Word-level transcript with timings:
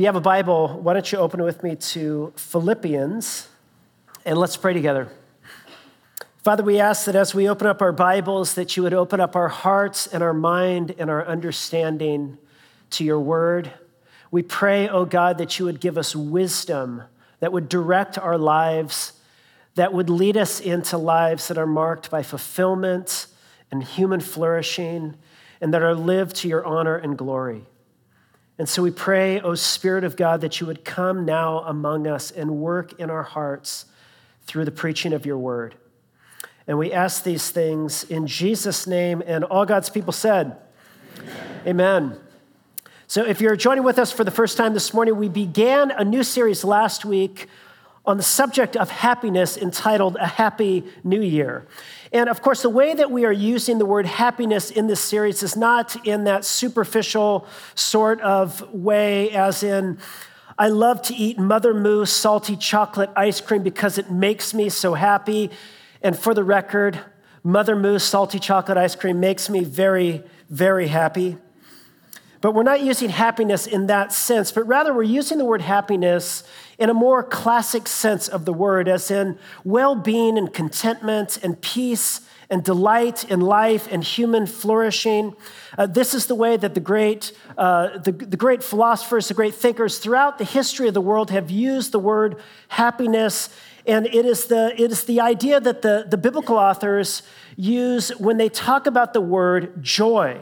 If 0.00 0.04
you 0.04 0.06
have 0.06 0.16
a 0.16 0.20
Bible, 0.22 0.80
why 0.80 0.94
don't 0.94 1.12
you 1.12 1.18
open 1.18 1.40
it 1.40 1.42
with 1.42 1.62
me 1.62 1.76
to 1.76 2.32
Philippians 2.34 3.48
and 4.24 4.38
let's 4.38 4.56
pray 4.56 4.72
together. 4.72 5.08
Father, 6.38 6.62
we 6.62 6.80
ask 6.80 7.04
that 7.04 7.14
as 7.14 7.34
we 7.34 7.46
open 7.46 7.66
up 7.66 7.82
our 7.82 7.92
Bibles, 7.92 8.54
that 8.54 8.78
you 8.78 8.82
would 8.82 8.94
open 8.94 9.20
up 9.20 9.36
our 9.36 9.48
hearts 9.48 10.06
and 10.06 10.22
our 10.22 10.32
mind 10.32 10.94
and 10.96 11.10
our 11.10 11.26
understanding 11.26 12.38
to 12.92 13.04
your 13.04 13.20
word. 13.20 13.72
We 14.30 14.40
pray, 14.40 14.88
oh 14.88 15.04
God, 15.04 15.36
that 15.36 15.58
you 15.58 15.66
would 15.66 15.80
give 15.80 15.98
us 15.98 16.16
wisdom 16.16 17.02
that 17.40 17.52
would 17.52 17.68
direct 17.68 18.16
our 18.16 18.38
lives, 18.38 19.12
that 19.74 19.92
would 19.92 20.08
lead 20.08 20.38
us 20.38 20.60
into 20.60 20.96
lives 20.96 21.48
that 21.48 21.58
are 21.58 21.66
marked 21.66 22.10
by 22.10 22.22
fulfillment 22.22 23.26
and 23.70 23.84
human 23.84 24.20
flourishing, 24.20 25.16
and 25.60 25.74
that 25.74 25.82
are 25.82 25.94
lived 25.94 26.36
to 26.36 26.48
your 26.48 26.64
honor 26.64 26.96
and 26.96 27.18
glory. 27.18 27.66
And 28.60 28.68
so 28.68 28.82
we 28.82 28.90
pray, 28.90 29.40
O 29.40 29.54
Spirit 29.54 30.04
of 30.04 30.16
God, 30.16 30.42
that 30.42 30.60
you 30.60 30.66
would 30.66 30.84
come 30.84 31.24
now 31.24 31.60
among 31.60 32.06
us 32.06 32.30
and 32.30 32.58
work 32.58 32.92
in 33.00 33.08
our 33.08 33.22
hearts 33.22 33.86
through 34.42 34.66
the 34.66 34.70
preaching 34.70 35.14
of 35.14 35.24
your 35.24 35.38
word. 35.38 35.76
And 36.66 36.76
we 36.76 36.92
ask 36.92 37.24
these 37.24 37.48
things 37.48 38.04
in 38.04 38.26
Jesus' 38.26 38.86
name, 38.86 39.22
and 39.24 39.44
all 39.44 39.64
God's 39.64 39.88
people 39.88 40.12
said, 40.12 40.58
Amen. 41.66 42.02
Amen. 42.12 42.20
So, 43.06 43.24
if 43.24 43.40
you're 43.40 43.56
joining 43.56 43.82
with 43.82 43.98
us 43.98 44.12
for 44.12 44.24
the 44.24 44.30
first 44.30 44.58
time 44.58 44.74
this 44.74 44.92
morning, 44.92 45.16
we 45.16 45.30
began 45.30 45.90
a 45.92 46.04
new 46.04 46.22
series 46.22 46.62
last 46.62 47.02
week 47.02 47.48
on 48.04 48.16
the 48.16 48.22
subject 48.22 48.76
of 48.76 48.90
happiness 48.90 49.56
entitled 49.56 50.16
A 50.16 50.26
Happy 50.26 50.84
New 51.04 51.20
Year. 51.20 51.66
And 52.12 52.28
of 52.28 52.42
course, 52.42 52.62
the 52.62 52.70
way 52.70 52.94
that 52.94 53.10
we 53.10 53.24
are 53.24 53.32
using 53.32 53.78
the 53.78 53.86
word 53.86 54.06
happiness 54.06 54.70
in 54.70 54.86
this 54.86 55.00
series 55.00 55.42
is 55.42 55.56
not 55.56 56.06
in 56.06 56.24
that 56.24 56.44
superficial 56.44 57.46
sort 57.74 58.20
of 58.22 58.72
way, 58.72 59.30
as 59.30 59.62
in, 59.62 59.98
I 60.58 60.68
love 60.68 61.02
to 61.02 61.14
eat 61.14 61.38
Mother 61.38 61.72
Moose 61.72 62.12
salty 62.12 62.56
chocolate 62.56 63.10
ice 63.16 63.40
cream 63.40 63.62
because 63.62 63.96
it 63.96 64.10
makes 64.10 64.52
me 64.52 64.68
so 64.68 64.94
happy. 64.94 65.50
And 66.02 66.18
for 66.18 66.34
the 66.34 66.44
record, 66.44 67.00
Mother 67.42 67.76
Moose 67.76 68.04
salty 68.04 68.38
chocolate 68.38 68.76
ice 68.76 68.94
cream 68.94 69.20
makes 69.20 69.48
me 69.48 69.64
very, 69.64 70.22
very 70.48 70.88
happy. 70.88 71.38
But 72.40 72.54
we're 72.54 72.62
not 72.62 72.80
using 72.80 73.10
happiness 73.10 73.66
in 73.66 73.86
that 73.86 74.12
sense, 74.12 74.50
but 74.50 74.66
rather 74.66 74.94
we're 74.94 75.02
using 75.02 75.38
the 75.38 75.44
word 75.44 75.60
happiness 75.60 76.42
in 76.80 76.88
a 76.88 76.94
more 76.94 77.22
classic 77.22 77.86
sense 77.86 78.26
of 78.26 78.46
the 78.46 78.52
word, 78.52 78.88
as 78.88 79.10
in 79.10 79.38
well 79.62 79.94
being 79.94 80.38
and 80.38 80.52
contentment 80.52 81.38
and 81.42 81.60
peace 81.60 82.22
and 82.48 82.64
delight 82.64 83.30
in 83.30 83.40
life 83.40 83.86
and 83.92 84.02
human 84.02 84.46
flourishing. 84.46 85.36
Uh, 85.78 85.86
this 85.86 86.14
is 86.14 86.26
the 86.26 86.34
way 86.34 86.56
that 86.56 86.74
the 86.74 86.80
great, 86.80 87.32
uh, 87.56 87.98
the, 87.98 88.10
the 88.10 88.36
great 88.36 88.64
philosophers, 88.64 89.28
the 89.28 89.34
great 89.34 89.54
thinkers 89.54 89.98
throughout 89.98 90.38
the 90.38 90.44
history 90.44 90.88
of 90.88 90.94
the 90.94 91.00
world 91.00 91.30
have 91.30 91.50
used 91.50 91.92
the 91.92 91.98
word 92.00 92.36
happiness. 92.68 93.50
And 93.86 94.06
it 94.06 94.24
is 94.24 94.46
the, 94.46 94.74
it 94.76 94.90
is 94.90 95.04
the 95.04 95.20
idea 95.20 95.60
that 95.60 95.82
the, 95.82 96.06
the 96.08 96.16
biblical 96.16 96.56
authors 96.56 97.22
use 97.56 98.08
when 98.18 98.36
they 98.36 98.48
talk 98.48 98.86
about 98.86 99.12
the 99.12 99.20
word 99.20 99.82
joy. 99.82 100.40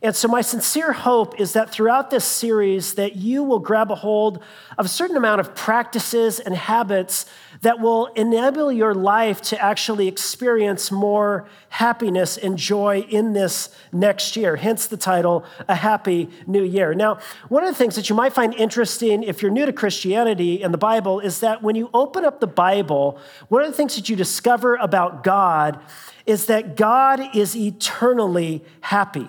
And 0.00 0.14
so 0.14 0.28
my 0.28 0.42
sincere 0.42 0.92
hope 0.92 1.40
is 1.40 1.54
that 1.54 1.70
throughout 1.70 2.10
this 2.10 2.24
series 2.24 2.94
that 2.94 3.16
you 3.16 3.42
will 3.42 3.58
grab 3.58 3.90
a 3.90 3.96
hold 3.96 4.42
of 4.76 4.86
a 4.86 4.88
certain 4.88 5.16
amount 5.16 5.40
of 5.40 5.56
practices 5.56 6.38
and 6.38 6.54
habits 6.54 7.26
that 7.62 7.80
will 7.80 8.06
enable 8.08 8.70
your 8.70 8.94
life 8.94 9.40
to 9.40 9.60
actually 9.60 10.06
experience 10.06 10.92
more 10.92 11.48
happiness 11.70 12.36
and 12.36 12.56
joy 12.56 13.04
in 13.08 13.32
this 13.32 13.74
next 13.92 14.36
year. 14.36 14.54
Hence 14.54 14.86
the 14.86 14.96
title, 14.96 15.44
A 15.66 15.74
Happy 15.74 16.30
New 16.46 16.62
Year. 16.62 16.94
Now, 16.94 17.18
one 17.48 17.64
of 17.64 17.70
the 17.70 17.74
things 17.74 17.96
that 17.96 18.08
you 18.08 18.14
might 18.14 18.32
find 18.32 18.54
interesting 18.54 19.24
if 19.24 19.42
you're 19.42 19.50
new 19.50 19.66
to 19.66 19.72
Christianity 19.72 20.62
and 20.62 20.72
the 20.72 20.78
Bible 20.78 21.18
is 21.18 21.40
that 21.40 21.60
when 21.62 21.74
you 21.74 21.90
open 21.92 22.24
up 22.24 22.38
the 22.38 22.46
Bible, 22.46 23.18
one 23.48 23.62
of 23.62 23.68
the 23.68 23.76
things 23.76 23.96
that 23.96 24.08
you 24.08 24.14
discover 24.14 24.76
about 24.76 25.24
God 25.24 25.80
is 26.24 26.46
that 26.46 26.76
God 26.76 27.34
is 27.34 27.56
eternally 27.56 28.64
happy. 28.80 29.28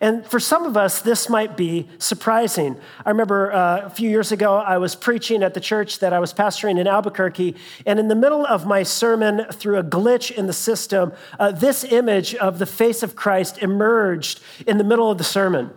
And 0.00 0.26
for 0.26 0.38
some 0.40 0.64
of 0.64 0.76
us, 0.76 1.00
this 1.00 1.28
might 1.28 1.56
be 1.56 1.88
surprising. 1.98 2.78
I 3.04 3.10
remember 3.10 3.52
uh, 3.52 3.86
a 3.86 3.90
few 3.90 4.10
years 4.10 4.32
ago, 4.32 4.56
I 4.56 4.78
was 4.78 4.94
preaching 4.94 5.42
at 5.42 5.54
the 5.54 5.60
church 5.60 6.00
that 6.00 6.12
I 6.12 6.18
was 6.18 6.34
pastoring 6.34 6.78
in 6.78 6.86
Albuquerque, 6.86 7.56
and 7.86 7.98
in 7.98 8.08
the 8.08 8.14
middle 8.14 8.44
of 8.46 8.66
my 8.66 8.82
sermon, 8.82 9.46
through 9.52 9.78
a 9.78 9.84
glitch 9.84 10.30
in 10.30 10.46
the 10.46 10.52
system, 10.52 11.12
uh, 11.38 11.52
this 11.52 11.84
image 11.84 12.34
of 12.34 12.58
the 12.58 12.66
face 12.66 13.02
of 13.02 13.16
Christ 13.16 13.58
emerged 13.58 14.40
in 14.66 14.78
the 14.78 14.84
middle 14.84 15.10
of 15.10 15.18
the 15.18 15.24
sermon. 15.24 15.70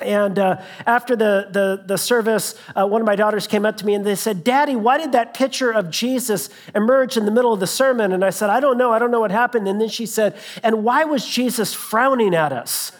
And 0.00 0.38
uh, 0.38 0.62
after 0.86 1.14
the, 1.14 1.48
the, 1.50 1.84
the 1.86 1.98
service, 1.98 2.54
uh, 2.74 2.86
one 2.86 3.02
of 3.02 3.06
my 3.06 3.16
daughters 3.16 3.46
came 3.46 3.66
up 3.66 3.76
to 3.78 3.86
me 3.86 3.94
and 3.94 4.04
they 4.04 4.14
said, 4.14 4.42
Daddy, 4.42 4.74
why 4.74 4.98
did 4.98 5.12
that 5.12 5.34
picture 5.34 5.70
of 5.70 5.90
Jesus 5.90 6.48
emerge 6.74 7.16
in 7.16 7.26
the 7.26 7.30
middle 7.30 7.52
of 7.52 7.60
the 7.60 7.66
sermon? 7.66 8.12
And 8.12 8.24
I 8.24 8.30
said, 8.30 8.48
I 8.48 8.60
don't 8.60 8.78
know. 8.78 8.92
I 8.92 8.98
don't 8.98 9.10
know 9.10 9.20
what 9.20 9.30
happened. 9.30 9.68
And 9.68 9.80
then 9.80 9.88
she 9.88 10.06
said, 10.06 10.36
And 10.62 10.84
why 10.84 11.04
was 11.04 11.26
Jesus 11.26 11.74
frowning 11.74 12.34
at 12.34 12.52
us? 12.52 12.92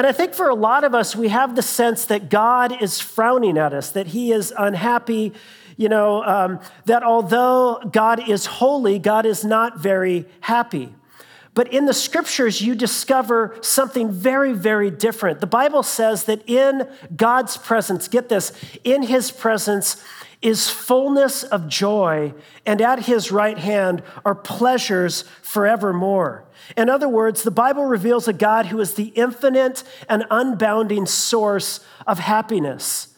And 0.00 0.06
I 0.06 0.12
think 0.12 0.32
for 0.32 0.48
a 0.48 0.54
lot 0.54 0.82
of 0.84 0.94
us, 0.94 1.14
we 1.14 1.28
have 1.28 1.56
the 1.56 1.60
sense 1.60 2.06
that 2.06 2.30
God 2.30 2.80
is 2.80 3.00
frowning 3.00 3.58
at 3.58 3.74
us, 3.74 3.90
that 3.90 4.06
He 4.06 4.32
is 4.32 4.50
unhappy, 4.56 5.34
you 5.76 5.90
know, 5.90 6.24
um, 6.24 6.60
that 6.86 7.02
although 7.02 7.82
God 7.92 8.26
is 8.26 8.46
holy, 8.46 8.98
God 8.98 9.26
is 9.26 9.44
not 9.44 9.78
very 9.78 10.24
happy. 10.40 10.94
But 11.52 11.70
in 11.70 11.84
the 11.84 11.92
scriptures, 11.92 12.62
you 12.62 12.74
discover 12.74 13.54
something 13.60 14.10
very, 14.10 14.54
very 14.54 14.90
different. 14.90 15.40
The 15.40 15.46
Bible 15.46 15.82
says 15.82 16.24
that 16.24 16.48
in 16.48 16.88
God's 17.14 17.58
presence, 17.58 18.08
get 18.08 18.30
this, 18.30 18.54
in 18.82 19.02
His 19.02 19.30
presence, 19.30 20.02
is 20.42 20.70
fullness 20.70 21.42
of 21.42 21.68
joy, 21.68 22.32
and 22.64 22.80
at 22.80 23.04
his 23.04 23.30
right 23.30 23.58
hand 23.58 24.02
are 24.24 24.34
pleasures 24.34 25.22
forevermore. 25.42 26.44
In 26.76 26.88
other 26.88 27.08
words, 27.08 27.42
the 27.42 27.50
Bible 27.50 27.84
reveals 27.84 28.26
a 28.26 28.32
God 28.32 28.66
who 28.66 28.80
is 28.80 28.94
the 28.94 29.08
infinite 29.08 29.82
and 30.08 30.24
unbounding 30.30 31.06
source 31.06 31.80
of 32.06 32.18
happiness. 32.18 33.08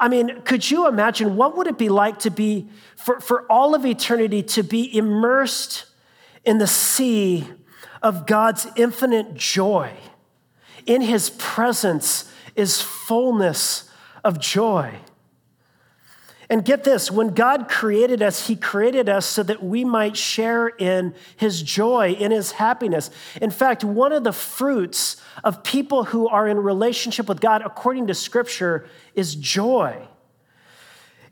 I 0.00 0.08
mean, 0.08 0.42
could 0.42 0.70
you 0.70 0.88
imagine 0.88 1.36
what 1.36 1.56
would 1.56 1.66
it 1.66 1.78
be 1.78 1.88
like 1.88 2.18
to 2.20 2.30
be, 2.30 2.68
for, 2.96 3.20
for 3.20 3.50
all 3.50 3.74
of 3.74 3.84
eternity, 3.84 4.42
to 4.44 4.62
be 4.62 4.96
immersed 4.96 5.84
in 6.44 6.58
the 6.58 6.66
sea 6.66 7.46
of 8.02 8.26
God's 8.26 8.66
infinite 8.74 9.34
joy? 9.34 9.92
In 10.86 11.02
his 11.02 11.30
presence 11.30 12.32
is 12.56 12.80
fullness 12.80 13.88
of 14.24 14.40
joy. 14.40 14.98
And 16.52 16.66
get 16.66 16.84
this 16.84 17.10
when 17.10 17.28
God 17.28 17.66
created 17.66 18.20
us, 18.20 18.46
He 18.46 18.56
created 18.56 19.08
us 19.08 19.24
so 19.24 19.42
that 19.42 19.62
we 19.62 19.86
might 19.86 20.18
share 20.18 20.68
in 20.68 21.14
His 21.34 21.62
joy, 21.62 22.12
in 22.12 22.30
His 22.30 22.52
happiness. 22.52 23.08
In 23.40 23.50
fact, 23.50 23.82
one 23.82 24.12
of 24.12 24.22
the 24.22 24.34
fruits 24.34 25.16
of 25.44 25.64
people 25.64 26.04
who 26.04 26.28
are 26.28 26.46
in 26.46 26.58
relationship 26.58 27.26
with 27.26 27.40
God, 27.40 27.62
according 27.64 28.08
to 28.08 28.14
Scripture, 28.14 28.86
is 29.14 29.34
joy. 29.34 30.06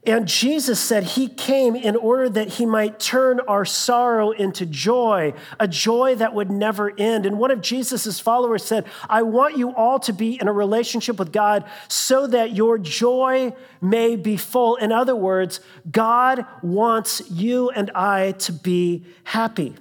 And 0.05 0.27
Jesus 0.27 0.81
said 0.81 1.05
he 1.05 1.29
came 1.29 1.77
in 1.77 1.95
order 1.95 2.31
that 2.31 2.49
he 2.49 2.65
might 2.65 2.99
turn 2.99 3.39
our 3.41 3.67
sorrow 3.67 4.31
into 4.31 4.65
joy, 4.65 5.35
a 5.59 5.69
joy 5.69 6.15
that 6.15 6.33
would 6.33 6.51
never 6.51 6.91
end. 6.97 7.27
And 7.27 7.39
one 7.39 7.51
of 7.51 7.61
Jesus' 7.61 8.19
followers 8.19 8.65
said, 8.65 8.87
I 9.11 9.21
want 9.23 9.59
you 9.59 9.75
all 9.75 9.99
to 10.01 10.15
be 10.15 10.41
in 10.41 10.49
a 10.49 10.53
relationship 10.53 11.19
with 11.19 11.33
God 11.33 11.65
so 11.89 12.27
that 12.29 12.53
your 12.53 12.79
joy 12.79 13.55
may 13.83 14.17
be 14.17 14.39
full. 14.39 14.77
In 14.77 14.91
other 14.91 15.15
words, 15.15 15.61
God 15.91 16.47
wants 16.63 17.31
you 17.31 17.69
and 17.69 17.91
I 17.95 18.33
to 18.33 18.53
be 18.55 19.05
happy. 19.25 19.75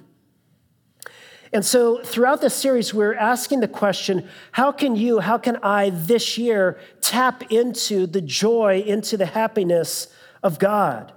And 1.52 1.64
so 1.64 2.00
throughout 2.02 2.42
this 2.42 2.54
series, 2.54 2.94
we're 2.94 3.14
asking 3.14 3.60
the 3.60 3.68
question 3.68 4.28
how 4.52 4.70
can 4.70 4.96
you, 4.96 5.18
how 5.18 5.38
can 5.38 5.56
I 5.62 5.90
this 5.90 6.36
year 6.36 6.78
tap 7.00 7.50
into 7.50 8.06
the 8.06 8.20
joy, 8.20 8.84
into 8.86 9.16
the 9.16 9.26
happiness 9.26 10.08
of 10.42 10.58
God? 10.58 11.12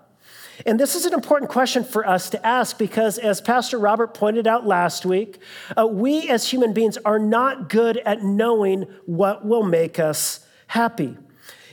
And 0.65 0.79
this 0.79 0.95
is 0.95 1.05
an 1.05 1.13
important 1.13 1.49
question 1.49 1.83
for 1.83 2.07
us 2.07 2.29
to 2.29 2.45
ask 2.45 2.77
because, 2.77 3.17
as 3.17 3.41
Pastor 3.41 3.79
Robert 3.79 4.13
pointed 4.13 4.45
out 4.45 4.67
last 4.67 5.05
week, 5.05 5.39
uh, 5.75 5.87
we 5.87 6.29
as 6.29 6.49
human 6.49 6.73
beings 6.73 6.97
are 7.03 7.19
not 7.19 7.69
good 7.69 7.97
at 7.97 8.23
knowing 8.23 8.83
what 9.05 9.45
will 9.45 9.63
make 9.63 9.99
us 9.99 10.45
happy. 10.67 11.17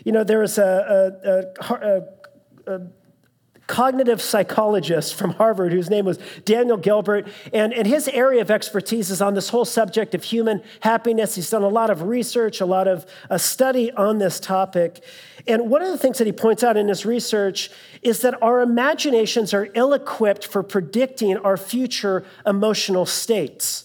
You 0.04 0.12
know, 0.12 0.24
there 0.24 0.42
is 0.42 0.56
a, 0.56 1.52
a, 1.68 1.74
a, 2.66 2.74
a 2.74 2.80
cognitive 3.70 4.20
psychologist 4.20 5.14
from 5.14 5.30
Harvard 5.30 5.72
whose 5.72 5.88
name 5.88 6.04
was 6.04 6.18
Daniel 6.44 6.76
Gilbert. 6.76 7.28
And, 7.54 7.72
and 7.72 7.86
his 7.86 8.08
area 8.08 8.40
of 8.40 8.50
expertise 8.50 9.10
is 9.10 9.22
on 9.22 9.34
this 9.34 9.50
whole 9.50 9.64
subject 9.64 10.12
of 10.12 10.24
human 10.24 10.60
happiness. 10.80 11.36
He's 11.36 11.48
done 11.48 11.62
a 11.62 11.68
lot 11.68 11.88
of 11.88 12.02
research, 12.02 12.60
a 12.60 12.66
lot 12.66 12.88
of 12.88 13.06
a 13.30 13.38
study 13.38 13.92
on 13.92 14.18
this 14.18 14.40
topic. 14.40 15.04
And 15.46 15.70
one 15.70 15.82
of 15.82 15.88
the 15.88 15.98
things 15.98 16.18
that 16.18 16.26
he 16.26 16.32
points 16.32 16.64
out 16.64 16.76
in 16.76 16.88
his 16.88 17.06
research 17.06 17.70
is 18.02 18.22
that 18.22 18.42
our 18.42 18.60
imaginations 18.60 19.54
are 19.54 19.68
ill 19.74 19.92
equipped 19.92 20.48
for 20.48 20.64
predicting 20.64 21.36
our 21.36 21.56
future 21.56 22.24
emotional 22.44 23.06
states. 23.06 23.84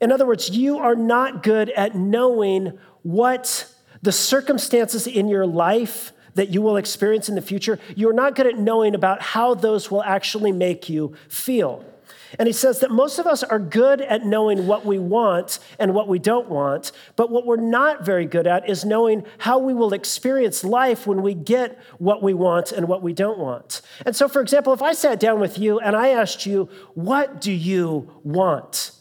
In 0.00 0.10
other 0.10 0.26
words, 0.26 0.50
you 0.50 0.78
are 0.78 0.96
not 0.96 1.44
good 1.44 1.70
at 1.70 1.94
knowing 1.94 2.76
what 3.02 3.72
the 4.02 4.12
circumstances 4.12 5.06
in 5.06 5.28
your 5.28 5.46
life 5.46 6.12
that 6.34 6.50
you 6.50 6.62
will 6.62 6.76
experience 6.76 7.28
in 7.28 7.34
the 7.34 7.42
future, 7.42 7.78
you're 7.96 8.12
not 8.12 8.34
good 8.34 8.46
at 8.46 8.58
knowing 8.58 8.94
about 8.94 9.22
how 9.22 9.54
those 9.54 9.90
will 9.90 10.02
actually 10.02 10.52
make 10.52 10.88
you 10.88 11.14
feel. 11.28 11.84
And 12.38 12.46
he 12.46 12.52
says 12.52 12.80
that 12.80 12.90
most 12.90 13.18
of 13.18 13.26
us 13.26 13.42
are 13.42 13.58
good 13.58 14.00
at 14.02 14.26
knowing 14.26 14.66
what 14.66 14.84
we 14.84 14.98
want 14.98 15.58
and 15.78 15.94
what 15.94 16.08
we 16.08 16.18
don't 16.18 16.48
want, 16.48 16.92
but 17.16 17.30
what 17.30 17.46
we're 17.46 17.56
not 17.56 18.04
very 18.04 18.26
good 18.26 18.46
at 18.46 18.68
is 18.68 18.84
knowing 18.84 19.24
how 19.38 19.58
we 19.58 19.72
will 19.72 19.94
experience 19.94 20.62
life 20.64 21.06
when 21.06 21.22
we 21.22 21.32
get 21.32 21.78
what 21.98 22.22
we 22.22 22.34
want 22.34 22.72
and 22.72 22.86
what 22.86 23.02
we 23.02 23.12
don't 23.12 23.38
want. 23.38 23.80
And 24.04 24.14
so, 24.14 24.28
for 24.28 24.42
example, 24.42 24.72
if 24.72 24.82
I 24.82 24.92
sat 24.92 25.18
down 25.20 25.40
with 25.40 25.58
you 25.58 25.78
and 25.78 25.96
I 25.96 26.08
asked 26.08 26.44
you, 26.44 26.68
What 26.94 27.40
do 27.40 27.52
you 27.52 28.10
want? 28.22 28.92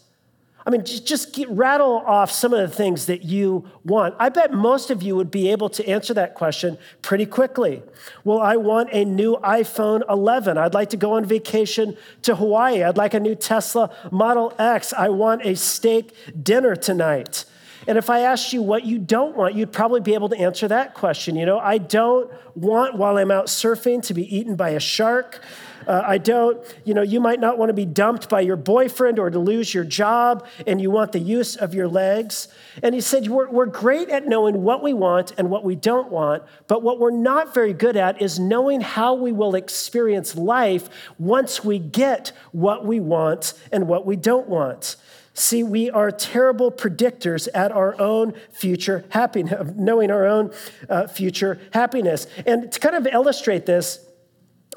I 0.68 0.70
mean, 0.70 0.84
just 0.84 1.32
get, 1.32 1.50
rattle 1.50 2.04
off 2.06 2.30
some 2.30 2.54
of 2.54 2.60
the 2.60 2.76
things 2.76 3.06
that 3.06 3.24
you 3.24 3.64
want. 3.86 4.16
I 4.20 4.28
bet 4.28 4.52
most 4.52 4.92
of 4.92 5.02
you 5.02 5.16
would 5.16 5.32
be 5.32 5.50
able 5.50 5.70
to 5.70 5.88
answer 5.88 6.14
that 6.16 6.36
question 6.36 6.78
pretty 7.02 7.26
quickly. 7.26 7.82
Well, 8.26 8.42
I 8.42 8.58
want 8.58 8.90
a 8.92 9.06
new 9.06 9.38
iPhone 9.38 10.02
11. 10.10 10.58
I'd 10.58 10.74
like 10.74 10.90
to 10.90 10.98
go 10.98 11.14
on 11.14 11.24
vacation 11.24 11.96
to 12.24 12.36
Hawaii. 12.36 12.84
I'd 12.84 12.98
like 12.98 13.14
a 13.14 13.20
new 13.22 13.34
Tesla 13.34 13.96
Model 14.12 14.54
X. 14.60 14.92
I 14.92 15.08
want 15.08 15.46
a 15.46 15.56
steak 15.56 16.14
dinner 16.44 16.76
tonight. 16.76 17.46
And 17.88 17.98
if 17.98 18.10
I 18.10 18.20
asked 18.20 18.52
you 18.52 18.62
what 18.62 18.86
you 18.86 19.00
don't 19.00 19.36
want, 19.36 19.56
you'd 19.56 19.72
probably 19.72 20.02
be 20.02 20.14
able 20.14 20.30
to 20.30 20.38
answer 20.38 20.68
that 20.68 20.94
question. 20.94 21.36
You 21.36 21.46
know, 21.46 21.60
I 21.60 21.78
don't 21.78 22.30
want 22.54 22.96
while 22.96 23.18
I'm 23.18 23.32
out 23.32 23.46
surfing 23.46 24.04
to 24.04 24.14
be 24.14 24.36
eaten 24.36 24.56
by 24.56 24.72
a 24.72 24.80
shark. 24.80 25.42
Uh, 25.88 26.04
I 26.06 26.18
don't, 26.18 26.60
you 26.84 26.94
know, 26.94 27.02
you 27.02 27.22
might 27.22 27.40
not 27.40 27.58
want 27.58 27.70
to 27.70 27.74
be 27.74 27.86
dumped 27.86 28.28
by 28.28 28.42
your 28.42 28.58
boyfriend 28.58 29.20
or 29.20 29.30
to 29.30 29.40
lose 29.40 29.74
your 29.74 29.86
job, 29.86 30.46
and 30.66 30.82
you 30.82 30.92
want 30.92 31.14
the 31.14 31.20
use 31.20 31.56
of 31.56 31.74
your 31.74 31.88
legs. 31.88 32.50
And 32.84 32.94
he 32.94 33.00
said, 33.00 33.28
we're, 33.28 33.50
we're 33.50 33.68
great 33.68 34.10
at 34.10 34.28
knowing 34.28 34.64
what 34.64 34.84
we 34.84 34.94
want 34.94 35.32
and 35.38 35.50
what 35.50 35.64
we 35.64 35.76
don't 35.76 36.12
want, 36.12 36.44
but 36.68 36.84
what 36.84 37.00
we're 37.00 37.12
not 37.12 37.54
very 37.54 37.72
good 37.72 37.96
at 37.96 38.22
is 38.22 38.38
knowing 38.38 38.82
how 38.82 39.14
we 39.14 39.32
will 39.32 39.56
experience 39.56 40.36
life 40.36 40.90
once 41.18 41.64
we 41.64 41.80
get 41.80 42.34
what 42.52 42.86
we 42.86 43.00
want 43.00 43.54
and 43.72 43.88
what 43.88 44.06
we 44.06 44.18
don't 44.18 44.50
want. 44.50 44.98
See, 45.40 45.62
we 45.62 45.92
are 45.92 46.10
terrible 46.10 46.72
predictors 46.72 47.48
at 47.54 47.72
our 47.72 48.00
own 48.02 48.34
future 48.52 49.06
happiness, 49.10 49.72
knowing 49.76 50.10
our 50.10 50.26
own 50.26 50.52
uh, 50.90 51.06
future 51.06 51.60
happiness. 51.74 52.26
And 52.48 52.72
to 52.72 52.80
kind 52.80 52.96
of 52.96 53.06
illustrate 53.06 53.68
this, 53.68 54.04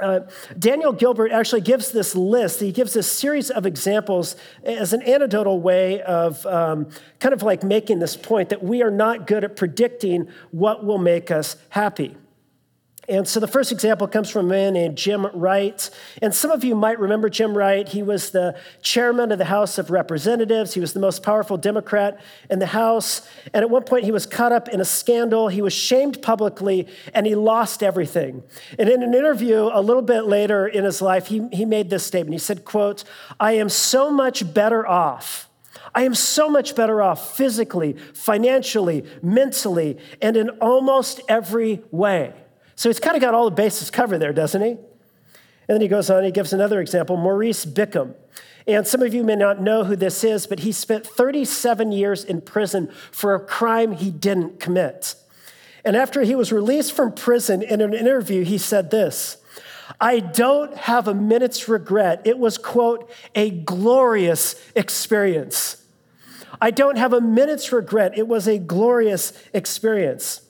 uh, 0.03 0.21
Daniel 0.59 0.93
Gilbert 0.93 1.33
actually 1.33 1.63
gives 1.63 1.93
this 1.93 2.15
list, 2.15 2.61
he 2.61 2.73
gives 2.73 2.93
this 2.93 3.11
series 3.11 3.49
of 3.49 3.65
examples 3.65 4.37
as 4.63 4.93
an 4.93 5.03
anecdotal 5.09 5.63
way 5.63 6.03
of 6.03 6.45
um, 6.45 6.91
kind 7.21 7.33
of 7.33 7.43
like 7.43 7.63
making 7.63 7.99
this 7.99 8.15
point 8.15 8.51
that 8.51 8.63
we 8.63 8.83
are 8.83 8.91
not 8.91 9.27
good 9.27 9.45
at 9.45 9.57
predicting 9.57 10.29
what 10.51 10.85
will 10.85 10.99
make 10.99 11.31
us 11.31 11.57
happy. 11.71 12.15
And 13.11 13.27
so 13.27 13.41
the 13.41 13.49
first 13.49 13.73
example 13.73 14.07
comes 14.07 14.31
from 14.31 14.47
a 14.47 14.49
man 14.49 14.75
named 14.75 14.97
Jim 14.97 15.27
Wright. 15.35 15.91
And 16.23 16.33
some 16.33 16.53
of 16.53 16.63
you 16.63 16.77
might 16.77 17.01
remember 17.01 17.29
Jim 17.29 17.59
Wright. 17.59 17.89
He 17.89 18.05
was 18.05 18.31
the 18.31 18.57
chairman 18.83 19.33
of 19.33 19.39
the 19.39 19.47
House 19.47 19.79
of 19.79 19.91
Representatives. 19.91 20.75
He 20.75 20.81
was 20.81 20.93
the 20.93 21.01
most 21.01 21.25
powerful 21.25 21.57
Democrat 21.57 22.21
in 22.49 22.61
the 22.61 22.67
House. 22.67 23.29
And 23.53 23.65
at 23.65 23.69
one 23.69 23.83
point, 23.83 24.05
he 24.05 24.13
was 24.13 24.27
caught 24.27 24.53
up 24.53 24.69
in 24.69 24.81
a 24.81 24.85
scandal. 24.85 25.49
He 25.49 25.61
was 25.61 25.73
shamed 25.73 26.23
publicly 26.23 26.87
and 27.13 27.27
he 27.27 27.35
lost 27.35 27.83
everything. 27.83 28.45
And 28.79 28.89
in 28.89 29.03
an 29.03 29.13
interview 29.13 29.69
a 29.73 29.83
little 29.83 30.03
bit 30.03 30.27
later 30.27 30.69
in 30.69 30.85
his 30.85 31.03
life, 31.03 31.27
he, 31.27 31.49
he 31.53 31.65
made 31.65 31.91
this 31.91 32.07
statement. 32.07 32.35
He 32.35 32.39
said, 32.39 32.65
quote, 32.65 33.03
I 33.41 33.53
am 33.53 33.69
so 33.69 34.13
much 34.13 34.55
better 34.55 34.87
off. 34.87 35.51
I 35.93 36.05
am 36.05 36.15
so 36.15 36.49
much 36.49 36.77
better 36.77 37.03
off 37.03 37.37
physically, 37.37 37.95
financially, 38.15 39.05
mentally, 39.21 39.99
and 40.23 40.37
in 40.37 40.51
almost 40.61 41.21
every 41.29 41.83
way. 41.91 42.35
So 42.81 42.89
he's 42.89 42.99
kind 42.99 43.15
of 43.15 43.21
got 43.21 43.35
all 43.35 43.45
the 43.45 43.51
bases 43.51 43.91
covered 43.91 44.21
there, 44.21 44.33
doesn't 44.33 44.63
he? 44.63 44.71
And 44.71 44.79
then 45.69 45.83
he 45.83 45.87
goes 45.87 46.09
on, 46.09 46.25
he 46.25 46.31
gives 46.31 46.55
another 46.55 46.81
example 46.81 47.19
Moreese 47.19 47.67
Bickham. 47.67 48.15
And 48.67 48.87
some 48.87 49.03
of 49.03 49.13
you 49.13 49.23
may 49.23 49.37
not 49.37 49.61
know 49.61 49.85
who 49.85 49.97
this 49.97 50.25
is, 50.25 50.47
but 50.47 50.61
he 50.61 50.73
spent 50.73 51.07
37 51.07 51.93
years 51.93 52.25
in 52.25 52.41
prison 52.41 52.91
for 53.11 53.35
a 53.35 53.41
crime 53.41 53.93
he 53.93 54.11
didn't 54.11 54.61
commit. 54.61 55.15
And 55.85 55.95
after 55.95 56.23
he 56.23 56.35
was 56.35 56.53
released 56.53 56.95
from 56.95 57.13
prison 57.13 57.61
in 57.61 57.83
an 57.83 57.93
interview, 57.93 58.45
he 58.45 58.57
said 58.57 58.91
this 58.91 59.37
I 60.01 60.21
don't 60.21 60.75
have 60.75 61.07
a 61.07 61.13
minute's 61.13 61.69
regret. 61.69 62.23
It 62.25 62.39
was, 62.39 62.57
quote, 62.57 63.11
a 63.35 63.51
glorious 63.51 64.55
experience. 64.75 65.85
I 66.63 66.71
don't 66.71 66.97
have 66.97 67.13
a 67.13 67.21
minute's 67.21 67.73
regret. 67.73 68.17
It 68.17 68.27
was 68.27 68.49
a 68.49 68.59
glorious 68.59 69.35
experience. 69.53 70.41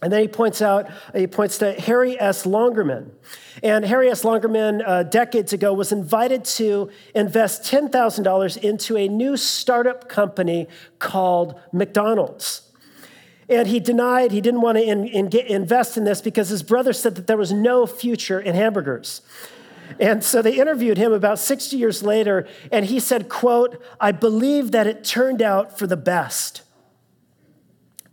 And 0.00 0.12
then 0.12 0.20
he 0.20 0.28
points 0.28 0.62
out, 0.62 0.88
he 1.14 1.26
points 1.26 1.58
to 1.58 1.72
Harry 1.72 2.18
S. 2.20 2.46
Langerman. 2.46 3.10
And 3.62 3.84
Harry 3.84 4.08
S. 4.08 4.22
Langerman, 4.22 4.82
uh, 4.86 5.02
decades 5.02 5.52
ago, 5.52 5.72
was 5.72 5.90
invited 5.90 6.44
to 6.44 6.90
invest 7.14 7.62
$10,000 7.62 8.56
into 8.58 8.96
a 8.96 9.08
new 9.08 9.36
startup 9.36 10.08
company 10.08 10.68
called 11.00 11.60
McDonald's. 11.72 12.62
And 13.48 13.66
he 13.66 13.80
denied 13.80 14.30
he 14.30 14.40
didn't 14.40 14.60
want 14.60 14.78
to 14.78 14.84
in, 14.84 15.06
in 15.06 15.28
get, 15.28 15.46
invest 15.46 15.96
in 15.96 16.04
this 16.04 16.20
because 16.20 16.48
his 16.48 16.62
brother 16.62 16.92
said 16.92 17.14
that 17.16 17.26
there 17.26 17.36
was 17.36 17.50
no 17.50 17.86
future 17.86 18.38
in 18.38 18.54
hamburgers. 18.54 19.22
And 19.98 20.22
so 20.22 20.42
they 20.42 20.54
interviewed 20.54 20.98
him 20.98 21.12
about 21.12 21.38
60 21.38 21.76
years 21.76 22.02
later, 22.02 22.46
and 22.70 22.84
he 22.84 23.00
said, 23.00 23.28
quote, 23.28 23.82
I 23.98 24.12
believe 24.12 24.70
that 24.72 24.86
it 24.86 25.02
turned 25.02 25.40
out 25.40 25.78
for 25.78 25.86
the 25.86 25.96
best. 25.96 26.62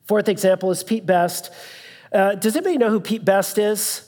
Fourth 0.05 0.29
example 0.29 0.71
is 0.71 0.83
Pete 0.83 1.05
Best. 1.05 1.51
Uh, 2.11 2.35
does 2.35 2.55
anybody 2.55 2.77
know 2.77 2.89
who 2.89 2.99
Pete 2.99 3.25
Best 3.25 3.57
is? 3.57 4.07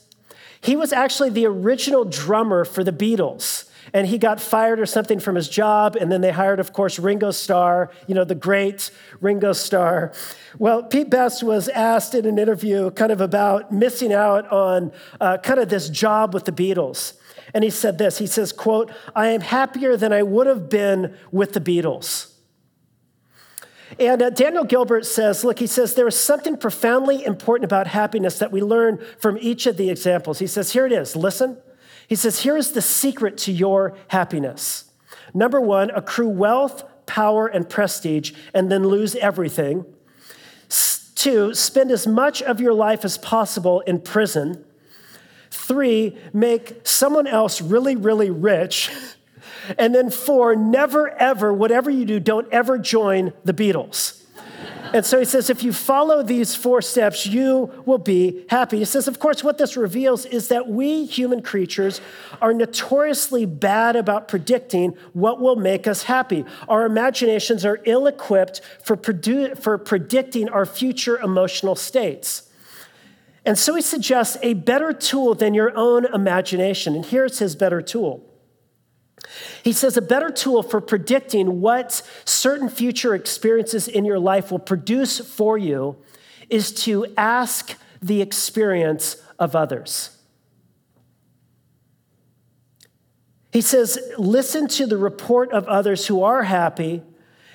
He 0.62 0.76
was 0.76 0.94
actually 0.94 1.30
the 1.30 1.46
original 1.46 2.06
drummer 2.06 2.66
for 2.66 2.84
the 2.84 2.92
Beatles. 2.92 3.70
And 3.94 4.06
he 4.08 4.18
got 4.18 4.42
fired 4.42 4.82
or 4.82 4.86
something 4.86 5.18
from 5.18 5.36
his 5.36 5.48
job, 5.48 5.96
and 5.96 6.12
then 6.12 6.20
they 6.20 6.32
hired, 6.32 6.60
of 6.60 6.74
course, 6.74 7.00
Ringo 7.00 7.32
Starr, 7.32 7.90
you 8.06 8.14
know, 8.14 8.26
the 8.26 8.36
great 8.36 8.92
Ringo 9.22 9.54
Starr. 9.54 10.12
Well, 10.60 10.84
Pete 10.84 11.10
Best 11.10 11.42
was 11.42 11.70
asked 11.70 12.14
in 12.14 12.26
an 12.26 12.38
interview 12.38 12.92
kind 12.92 13.14
of 13.14 13.22
about 13.22 13.72
missing 13.72 14.12
out 14.12 14.46
on 14.52 14.92
uh, 15.22 15.38
kind 15.38 15.60
of 15.60 15.70
this 15.70 15.88
job 15.90 16.34
with 16.34 16.44
the 16.44 16.52
Beatles. 16.52 17.14
And 17.54 17.64
he 17.64 17.70
said 17.70 17.98
this 17.98 18.18
he 18.18 18.28
says, 18.28 18.52
quote, 18.52 18.92
I 19.16 19.30
am 19.30 19.40
happier 19.40 19.96
than 19.96 20.12
I 20.12 20.22
would 20.22 20.48
have 20.48 20.70
been 20.70 21.16
with 21.32 21.54
the 21.54 21.62
Beatles. 21.62 22.34
And 24.00 24.22
uh, 24.22 24.30
Daniel 24.30 24.64
Gilbert 24.64 25.06
says, 25.06 25.44
look, 25.44 25.60
he 25.60 25.68
says, 25.68 25.94
there 25.94 26.08
is 26.08 26.20
something 26.20 26.58
profoundly 26.58 27.24
important 27.24 27.66
about 27.66 27.88
happiness 27.88 28.40
that 28.40 28.52
we 28.52 28.62
learn 28.62 29.04
from 29.20 29.38
each 29.40 29.66
of 29.66 29.78
the 29.78 29.90
examples. 29.90 30.40
He 30.40 30.48
says, 30.48 30.74
here 30.74 30.86
it 30.86 30.92
is, 30.92 31.16
listen. 31.16 31.58
He 32.08 32.16
says, 32.16 32.42
here 32.42 32.58
is 32.58 32.72
the 32.72 32.82
secret 32.82 33.38
to 33.40 33.52
your 33.52 33.98
happiness. 34.10 34.86
Number 35.34 35.60
one, 35.60 35.90
accrue 35.92 36.30
wealth, 36.30 36.84
power, 37.06 37.48
and 37.48 37.70
prestige, 37.70 38.34
and 38.54 38.72
then 38.72 38.88
lose 38.88 39.16
everything. 39.16 39.86
Two, 41.16 41.54
spend 41.56 41.90
as 41.90 42.06
much 42.06 42.44
of 42.44 42.62
your 42.62 42.74
life 42.74 43.04
as 43.04 43.18
possible 43.18 43.80
in 43.82 44.00
prison. 44.00 44.64
Three, 45.50 46.16
make 46.32 46.88
someone 46.88 47.26
else 47.26 47.60
really, 47.60 47.96
really 47.96 48.30
rich. 48.30 48.92
And 49.78 49.94
then 49.94 50.10
four, 50.10 50.56
never 50.56 51.10
ever, 51.10 51.54
whatever 51.54 51.90
you 51.90 52.06
do, 52.06 52.20
don't 52.20 52.52
ever 52.52 52.78
join 52.78 53.34
the 53.44 53.54
Beatles. 53.54 54.24
And 54.94 55.06
so 55.06 55.20
he 55.20 55.26
says, 55.26 55.50
if 55.50 55.64
you 55.64 55.74
follow 55.74 56.24
these 56.24 56.56
four 56.56 56.82
steps, 56.82 57.26
you 57.26 57.72
will 57.86 57.98
be 57.98 58.46
happy. 58.50 58.80
He 58.80 58.86
says, 58.86 59.08
of 59.08 59.20
course, 59.20 59.44
what 59.44 59.58
this 59.58 59.76
reveals 59.76 60.26
is 60.26 60.48
that 60.48 60.68
we 60.68 61.06
human 61.06 61.42
creatures 61.42 62.00
are 62.42 62.54
notoriously 62.54 63.46
bad 63.46 63.96
about 63.96 64.28
predicting 64.28 64.96
what 65.14 65.40
will 65.42 65.56
make 65.56 65.88
us 65.88 66.04
happy. 66.04 66.46
Our 66.70 66.86
imaginations 66.86 67.66
are 67.66 67.80
ill 67.86 68.08
equipped 68.08 68.62
for, 68.84 68.96
produ- 68.96 69.62
for 69.62 69.78
predicting 69.78 70.50
our 70.50 70.66
future 70.66 71.18
emotional 71.20 71.76
states. 71.76 72.50
And 73.46 73.58
so 73.58 73.76
he 73.76 73.82
suggests 73.82 74.38
a 74.42 74.54
better 74.54 74.94
tool 74.94 75.34
than 75.34 75.54
your 75.54 75.76
own 75.76 76.06
imagination. 76.06 76.96
And 76.96 77.06
here's 77.06 77.40
his 77.40 77.56
better 77.56 77.82
tool 77.82 78.24
he 79.64 79.74
says 79.74 79.98
a 79.98 80.02
better 80.02 80.30
tool 80.30 80.64
for 80.64 80.82
predicting 80.82 81.62
what 81.62 82.02
certain 82.26 82.70
future 82.70 83.14
experiences 83.14 83.88
in 83.88 84.06
your 84.06 84.20
life 84.20 84.52
will 84.52 84.60
produce 84.60 85.20
for 85.20 85.58
you 85.58 85.98
is 86.50 86.72
to 86.72 87.06
ask 87.18 87.78
the 88.02 88.22
experience 88.22 89.18
of 89.40 89.56
others. 89.56 90.18
He 93.52 93.62
says, 93.62 93.98
listen 94.18 94.68
to 94.70 94.86
the 94.86 94.98
report 94.98 95.52
of 95.52 95.68
others 95.68 96.08
who 96.08 96.24
are 96.24 96.44
happy. 96.44 97.02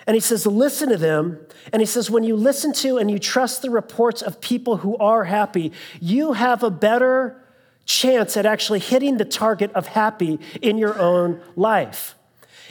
And 0.06 0.14
he 0.14 0.20
says, 0.20 0.46
listen 0.46 0.88
to 0.88 0.96
them. 0.96 1.38
And 1.72 1.80
he 1.80 1.86
says, 1.86 2.10
when 2.10 2.24
you 2.24 2.34
listen 2.34 2.72
to 2.74 2.98
and 2.98 3.10
you 3.10 3.18
trust 3.18 3.62
the 3.62 3.70
reports 3.70 4.20
of 4.20 4.40
people 4.40 4.78
who 4.78 4.96
are 4.96 5.24
happy, 5.24 5.72
you 6.00 6.32
have 6.32 6.62
a 6.62 6.70
better 6.70 7.41
chance 7.92 8.37
at 8.37 8.46
actually 8.46 8.78
hitting 8.78 9.18
the 9.18 9.25
target 9.25 9.70
of 9.72 9.87
happy 9.87 10.40
in 10.61 10.78
your 10.78 10.99
own 10.99 11.40
life. 11.56 12.16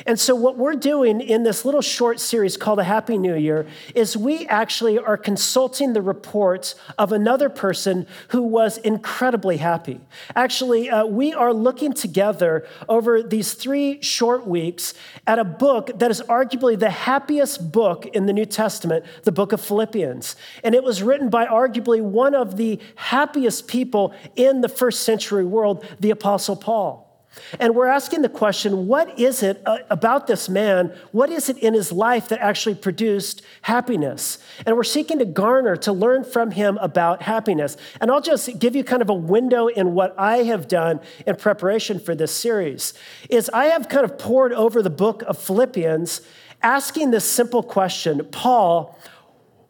And 0.05 0.19
so, 0.19 0.35
what 0.35 0.57
we're 0.57 0.75
doing 0.75 1.21
in 1.21 1.43
this 1.43 1.65
little 1.65 1.81
short 1.81 2.19
series 2.19 2.57
called 2.57 2.79
A 2.79 2.83
Happy 2.83 3.17
New 3.17 3.35
Year 3.35 3.67
is 3.93 4.17
we 4.17 4.47
actually 4.47 4.97
are 4.97 5.17
consulting 5.17 5.93
the 5.93 6.01
reports 6.01 6.75
of 6.97 7.11
another 7.11 7.49
person 7.49 8.07
who 8.29 8.41
was 8.41 8.77
incredibly 8.79 9.57
happy. 9.57 9.99
Actually, 10.35 10.89
uh, 10.89 11.05
we 11.05 11.33
are 11.33 11.53
looking 11.53 11.93
together 11.93 12.65
over 12.89 13.21
these 13.21 13.53
three 13.53 14.01
short 14.01 14.47
weeks 14.47 14.93
at 15.27 15.37
a 15.37 15.43
book 15.43 15.91
that 15.99 16.09
is 16.09 16.21
arguably 16.21 16.77
the 16.77 16.89
happiest 16.89 17.71
book 17.71 18.05
in 18.07 18.25
the 18.25 18.33
New 18.33 18.45
Testament, 18.45 19.05
the 19.23 19.31
book 19.31 19.51
of 19.51 19.61
Philippians. 19.61 20.35
And 20.63 20.73
it 20.73 20.83
was 20.83 21.03
written 21.03 21.29
by 21.29 21.45
arguably 21.45 22.01
one 22.01 22.33
of 22.33 22.57
the 22.57 22.79
happiest 22.95 23.67
people 23.67 24.13
in 24.35 24.61
the 24.61 24.69
first 24.69 25.01
century 25.03 25.45
world, 25.45 25.85
the 25.99 26.11
Apostle 26.11 26.55
Paul. 26.55 27.10
And 27.59 27.75
we're 27.75 27.87
asking 27.87 28.21
the 28.21 28.29
question 28.29 28.87
what 28.87 29.17
is 29.19 29.41
it 29.41 29.61
uh, 29.65 29.79
about 29.89 30.27
this 30.27 30.49
man? 30.49 30.93
What 31.11 31.29
is 31.29 31.49
it 31.49 31.57
in 31.57 31.73
his 31.73 31.91
life 31.91 32.27
that 32.29 32.39
actually 32.39 32.75
produced 32.75 33.41
happiness? 33.61 34.37
And 34.65 34.75
we're 34.75 34.83
seeking 34.83 35.19
to 35.19 35.25
garner, 35.25 35.75
to 35.77 35.93
learn 35.93 36.23
from 36.23 36.51
him 36.51 36.77
about 36.81 37.21
happiness. 37.21 37.77
And 37.99 38.11
I'll 38.11 38.21
just 38.21 38.59
give 38.59 38.75
you 38.75 38.83
kind 38.83 39.01
of 39.01 39.09
a 39.09 39.13
window 39.13 39.67
in 39.67 39.93
what 39.93 40.13
I 40.17 40.39
have 40.43 40.67
done 40.67 40.99
in 41.25 41.35
preparation 41.37 41.99
for 41.99 42.15
this 42.15 42.33
series. 42.33 42.93
Is 43.29 43.49
I 43.53 43.65
have 43.65 43.87
kind 43.87 44.03
of 44.03 44.17
poured 44.17 44.53
over 44.53 44.81
the 44.81 44.89
book 44.89 45.23
of 45.23 45.37
Philippians 45.37 46.21
asking 46.61 47.11
this 47.11 47.29
simple 47.29 47.63
question, 47.63 48.25
Paul, 48.31 48.97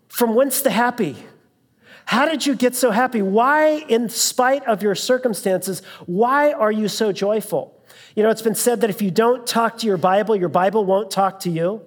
from 0.08 0.36
whence 0.36 0.62
the 0.62 0.72
happy? 0.72 1.16
How 2.12 2.26
did 2.26 2.46
you 2.46 2.56
get 2.56 2.76
so 2.76 2.92
happy? 2.92 3.22
Why, 3.22 3.86
in 3.88 4.10
spite 4.10 4.68
of 4.68 4.84
your 4.84 4.96
circumstances, 4.96 5.82
why 6.08 6.52
are 6.52 6.70
you 6.70 6.90
so 6.90 7.14
joyful? 7.14 7.82
You 8.18 8.24
know, 8.24 8.30
it's 8.30 8.42
been 8.42 8.54
said 8.54 8.82
that 8.82 8.90
if 8.90 9.02
you 9.02 9.12
don't 9.12 9.48
talk 9.48 9.78
to 9.78 9.88
your 9.88 9.96
Bible, 9.96 10.36
your 10.36 10.50
Bible 10.50 10.84
won't 10.84 11.10
talk 11.10 11.40
to 11.42 11.50
you. 11.50 11.84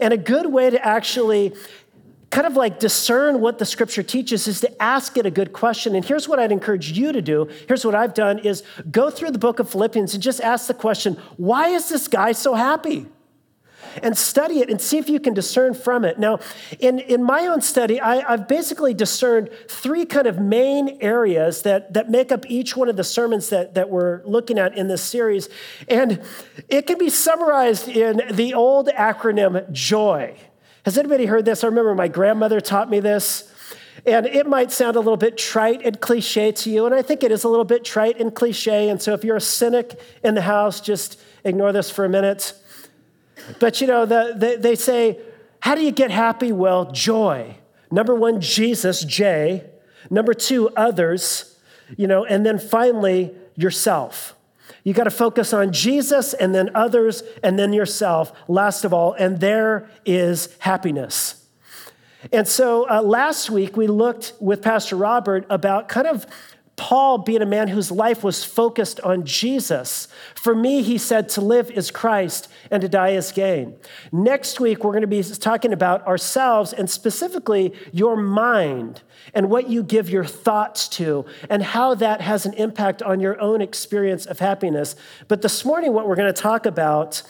And 0.00 0.14
a 0.14 0.16
good 0.16 0.46
way 0.46 0.70
to 0.70 0.82
actually 0.82 1.52
kind 2.30 2.46
of 2.46 2.56
like 2.56 2.78
discern 2.78 3.42
what 3.42 3.58
the 3.58 3.66
scripture 3.66 4.02
teaches 4.02 4.48
is 4.48 4.60
to 4.62 4.82
ask 4.82 5.18
it 5.18 5.26
a 5.26 5.30
good 5.30 5.52
question. 5.52 5.94
And 5.94 6.02
here's 6.02 6.26
what 6.26 6.38
I'd 6.38 6.50
encourage 6.50 6.92
you 6.92 7.12
to 7.12 7.20
do. 7.20 7.50
Here's 7.68 7.84
what 7.84 7.94
I've 7.94 8.14
done 8.14 8.38
is 8.38 8.62
go 8.90 9.10
through 9.10 9.32
the 9.32 9.38
book 9.38 9.58
of 9.58 9.68
Philippians 9.68 10.14
and 10.14 10.22
just 10.22 10.40
ask 10.40 10.66
the 10.66 10.72
question, 10.72 11.18
why 11.36 11.68
is 11.68 11.90
this 11.90 12.08
guy 12.08 12.32
so 12.32 12.54
happy? 12.54 13.04
And 14.02 14.16
study 14.16 14.60
it 14.60 14.70
and 14.70 14.80
see 14.80 14.98
if 14.98 15.08
you 15.08 15.20
can 15.20 15.34
discern 15.34 15.74
from 15.74 16.04
it. 16.04 16.18
Now, 16.18 16.40
in, 16.78 16.98
in 16.98 17.22
my 17.22 17.46
own 17.46 17.60
study, 17.60 18.00
I, 18.00 18.28
have 18.28 18.48
basically 18.48 18.94
discerned 18.94 19.50
three 19.68 20.04
kind 20.04 20.26
of 20.26 20.38
main 20.38 20.98
areas 21.00 21.62
that, 21.62 21.94
that 21.94 22.10
make 22.10 22.32
up 22.32 22.44
each 22.48 22.76
one 22.76 22.88
of 22.88 22.96
the 22.96 23.04
sermons 23.04 23.50
that, 23.50 23.74
that 23.74 23.90
we're 23.90 24.22
looking 24.24 24.58
at 24.58 24.76
in 24.76 24.88
this 24.88 25.02
series. 25.02 25.48
And 25.88 26.22
it 26.68 26.86
can 26.86 26.98
be 26.98 27.10
summarized 27.10 27.88
in 27.88 28.22
the 28.30 28.54
old 28.54 28.88
acronym 28.88 29.70
JOY. 29.72 30.36
Has 30.84 30.96
anybody 30.96 31.26
heard 31.26 31.44
this? 31.44 31.64
I 31.64 31.66
remember 31.66 31.94
my 31.94 32.08
grandmother 32.08 32.60
taught 32.60 32.88
me 32.88 33.00
this. 33.00 33.52
And 34.06 34.26
it 34.26 34.46
might 34.46 34.70
sound 34.70 34.96
a 34.96 35.00
little 35.00 35.16
bit 35.16 35.36
trite 35.36 35.84
and 35.84 36.00
cliche 36.00 36.52
to 36.52 36.70
you, 36.70 36.86
and 36.86 36.94
I 36.94 37.02
think 37.02 37.22
it 37.22 37.32
is 37.32 37.44
a 37.44 37.48
little 37.48 37.64
bit 37.64 37.84
trite 37.84 38.20
and 38.20 38.34
cliche. 38.34 38.88
And 38.88 39.02
so 39.02 39.12
if 39.12 39.24
you're 39.24 39.36
a 39.36 39.40
cynic 39.40 40.00
in 40.22 40.34
the 40.34 40.42
house, 40.42 40.80
just 40.80 41.20
ignore 41.44 41.72
this 41.72 41.90
for 41.90 42.04
a 42.04 42.08
minute. 42.08 42.54
But 43.58 43.80
you 43.80 43.86
know, 43.86 44.06
the, 44.06 44.34
the, 44.36 44.56
they 44.58 44.74
say, 44.74 45.18
how 45.60 45.74
do 45.74 45.82
you 45.82 45.90
get 45.90 46.10
happy? 46.10 46.52
Well, 46.52 46.90
joy. 46.92 47.56
Number 47.90 48.14
one, 48.14 48.40
Jesus, 48.40 49.02
J. 49.02 49.64
Number 50.10 50.34
two, 50.34 50.68
others, 50.70 51.58
you 51.96 52.06
know, 52.06 52.24
and 52.24 52.44
then 52.44 52.58
finally, 52.58 53.34
yourself. 53.56 54.34
You 54.84 54.94
got 54.94 55.04
to 55.04 55.10
focus 55.10 55.52
on 55.52 55.72
Jesus 55.72 56.32
and 56.32 56.54
then 56.54 56.70
others 56.74 57.22
and 57.42 57.58
then 57.58 57.72
yourself, 57.72 58.32
last 58.46 58.84
of 58.84 58.94
all, 58.94 59.12
and 59.14 59.40
there 59.40 59.90
is 60.06 60.56
happiness. 60.60 61.46
And 62.32 62.46
so 62.46 62.88
uh, 62.88 63.02
last 63.02 63.50
week 63.50 63.76
we 63.76 63.86
looked 63.86 64.32
with 64.40 64.62
Pastor 64.62 64.96
Robert 64.96 65.46
about 65.50 65.88
kind 65.88 66.06
of 66.06 66.26
Paul 66.78 67.18
being 67.18 67.42
a 67.42 67.46
man 67.46 67.68
whose 67.68 67.90
life 67.90 68.22
was 68.22 68.44
focused 68.44 69.00
on 69.00 69.24
Jesus. 69.24 70.08
For 70.36 70.54
me, 70.54 70.82
he 70.82 70.96
said, 70.96 71.28
to 71.30 71.40
live 71.40 71.70
is 71.72 71.90
Christ 71.90 72.48
and 72.70 72.80
to 72.80 72.88
die 72.88 73.10
is 73.10 73.32
gain. 73.32 73.76
Next 74.12 74.60
week, 74.60 74.84
we're 74.84 74.92
going 74.92 75.02
to 75.02 75.08
be 75.08 75.22
talking 75.22 75.72
about 75.72 76.06
ourselves 76.06 76.72
and 76.72 76.88
specifically 76.88 77.74
your 77.92 78.16
mind 78.16 79.02
and 79.34 79.50
what 79.50 79.68
you 79.68 79.82
give 79.82 80.08
your 80.08 80.24
thoughts 80.24 80.88
to 80.90 81.26
and 81.50 81.62
how 81.62 81.94
that 81.96 82.20
has 82.20 82.46
an 82.46 82.54
impact 82.54 83.02
on 83.02 83.18
your 83.18 83.38
own 83.40 83.60
experience 83.60 84.24
of 84.24 84.38
happiness. 84.38 84.94
But 85.26 85.42
this 85.42 85.64
morning, 85.64 85.92
what 85.92 86.08
we're 86.08 86.16
going 86.16 86.32
to 86.32 86.42
talk 86.42 86.64
about 86.64 87.22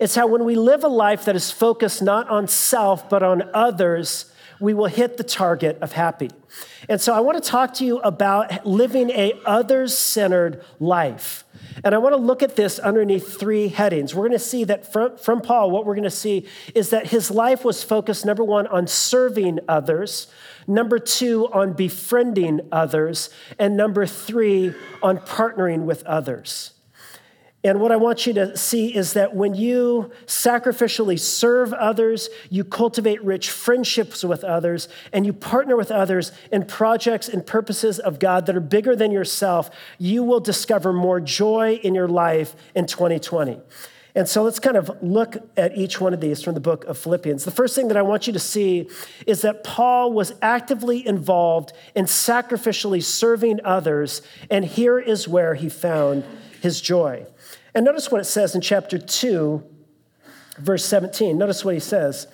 is 0.00 0.14
how 0.14 0.26
when 0.26 0.44
we 0.44 0.54
live 0.54 0.82
a 0.82 0.88
life 0.88 1.26
that 1.26 1.36
is 1.36 1.50
focused 1.50 2.02
not 2.02 2.28
on 2.30 2.48
self, 2.48 3.08
but 3.08 3.22
on 3.22 3.50
others, 3.52 4.32
we 4.60 4.74
will 4.74 4.86
hit 4.86 5.16
the 5.16 5.24
target 5.24 5.78
of 5.80 5.92
happy. 5.92 6.30
And 6.88 7.00
so 7.00 7.14
I 7.14 7.20
want 7.20 7.42
to 7.42 7.50
talk 7.50 7.74
to 7.74 7.84
you 7.84 7.98
about 7.98 8.66
living 8.66 9.10
a 9.10 9.32
others-centered 9.44 10.62
life. 10.78 11.44
And 11.82 11.94
I 11.94 11.98
want 11.98 12.12
to 12.12 12.20
look 12.20 12.42
at 12.42 12.56
this 12.56 12.78
underneath 12.78 13.38
three 13.38 13.68
headings. 13.68 14.14
We're 14.14 14.28
going 14.28 14.38
to 14.38 14.44
see 14.44 14.64
that 14.64 14.92
from, 14.92 15.16
from 15.16 15.40
Paul, 15.40 15.70
what 15.70 15.86
we're 15.86 15.94
going 15.94 16.04
to 16.04 16.10
see 16.10 16.46
is 16.74 16.90
that 16.90 17.08
his 17.08 17.30
life 17.30 17.64
was 17.64 17.82
focused, 17.82 18.24
number 18.24 18.44
one, 18.44 18.66
on 18.68 18.86
serving 18.86 19.60
others, 19.68 20.28
number 20.66 20.98
two, 20.98 21.48
on 21.52 21.72
befriending 21.72 22.60
others, 22.70 23.30
and 23.58 23.76
number 23.76 24.06
three, 24.06 24.72
on 25.02 25.18
partnering 25.18 25.84
with 25.84 26.04
others. 26.04 26.70
And 27.64 27.80
what 27.80 27.90
I 27.92 27.96
want 27.96 28.26
you 28.26 28.34
to 28.34 28.54
see 28.58 28.94
is 28.94 29.14
that 29.14 29.34
when 29.34 29.54
you 29.54 30.12
sacrificially 30.26 31.18
serve 31.18 31.72
others, 31.72 32.28
you 32.50 32.62
cultivate 32.62 33.24
rich 33.24 33.50
friendships 33.50 34.22
with 34.22 34.44
others, 34.44 34.86
and 35.14 35.24
you 35.24 35.32
partner 35.32 35.74
with 35.74 35.90
others 35.90 36.30
in 36.52 36.66
projects 36.66 37.26
and 37.26 37.46
purposes 37.46 37.98
of 37.98 38.18
God 38.18 38.44
that 38.46 38.54
are 38.54 38.60
bigger 38.60 38.94
than 38.94 39.10
yourself, 39.10 39.70
you 39.98 40.22
will 40.22 40.40
discover 40.40 40.92
more 40.92 41.20
joy 41.20 41.80
in 41.82 41.94
your 41.94 42.06
life 42.06 42.54
in 42.74 42.84
2020. 42.84 43.58
And 44.14 44.28
so 44.28 44.42
let's 44.42 44.60
kind 44.60 44.76
of 44.76 45.02
look 45.02 45.38
at 45.56 45.76
each 45.76 46.00
one 46.00 46.12
of 46.12 46.20
these 46.20 46.42
from 46.42 46.54
the 46.54 46.60
book 46.60 46.84
of 46.84 46.98
Philippians. 46.98 47.44
The 47.44 47.50
first 47.50 47.74
thing 47.74 47.88
that 47.88 47.96
I 47.96 48.02
want 48.02 48.26
you 48.26 48.32
to 48.34 48.38
see 48.38 48.88
is 49.26 49.40
that 49.40 49.64
Paul 49.64 50.12
was 50.12 50.34
actively 50.42 51.04
involved 51.04 51.72
in 51.94 52.04
sacrificially 52.04 53.02
serving 53.02 53.60
others, 53.64 54.20
and 54.50 54.66
here 54.66 55.00
is 55.00 55.26
where 55.26 55.54
he 55.54 55.70
found 55.70 56.24
his 56.60 56.80
joy. 56.80 57.26
And 57.74 57.84
notice 57.84 58.10
what 58.10 58.20
it 58.20 58.24
says 58.24 58.54
in 58.54 58.60
chapter 58.60 58.98
2, 58.98 59.62
verse 60.58 60.84
17. 60.84 61.36
Notice 61.36 61.64
what 61.64 61.74
he 61.74 61.80
says. 61.80 62.28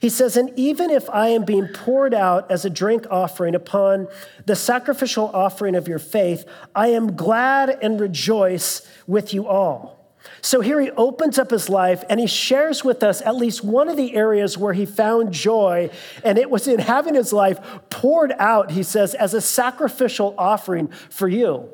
He 0.00 0.08
says, 0.08 0.36
And 0.36 0.50
even 0.56 0.90
if 0.90 1.08
I 1.10 1.28
am 1.28 1.44
being 1.44 1.68
poured 1.68 2.14
out 2.14 2.50
as 2.50 2.64
a 2.64 2.70
drink 2.70 3.06
offering 3.10 3.54
upon 3.54 4.08
the 4.46 4.56
sacrificial 4.56 5.30
offering 5.34 5.74
of 5.74 5.86
your 5.86 5.98
faith, 5.98 6.44
I 6.74 6.88
am 6.88 7.14
glad 7.14 7.78
and 7.82 8.00
rejoice 8.00 8.88
with 9.06 9.34
you 9.34 9.46
all. 9.46 9.98
So 10.42 10.62
here 10.62 10.80
he 10.80 10.90
opens 10.92 11.38
up 11.38 11.50
his 11.50 11.68
life 11.68 12.02
and 12.08 12.18
he 12.18 12.26
shares 12.26 12.82
with 12.82 13.02
us 13.02 13.20
at 13.22 13.36
least 13.36 13.62
one 13.62 13.88
of 13.88 13.96
the 13.96 14.14
areas 14.14 14.56
where 14.56 14.72
he 14.72 14.86
found 14.86 15.32
joy, 15.32 15.90
and 16.24 16.38
it 16.38 16.50
was 16.50 16.66
in 16.66 16.78
having 16.78 17.14
his 17.14 17.32
life 17.32 17.58
poured 17.90 18.32
out, 18.38 18.70
he 18.70 18.82
says, 18.82 19.14
as 19.14 19.34
a 19.34 19.40
sacrificial 19.40 20.34
offering 20.38 20.88
for 20.88 21.28
you. 21.28 21.68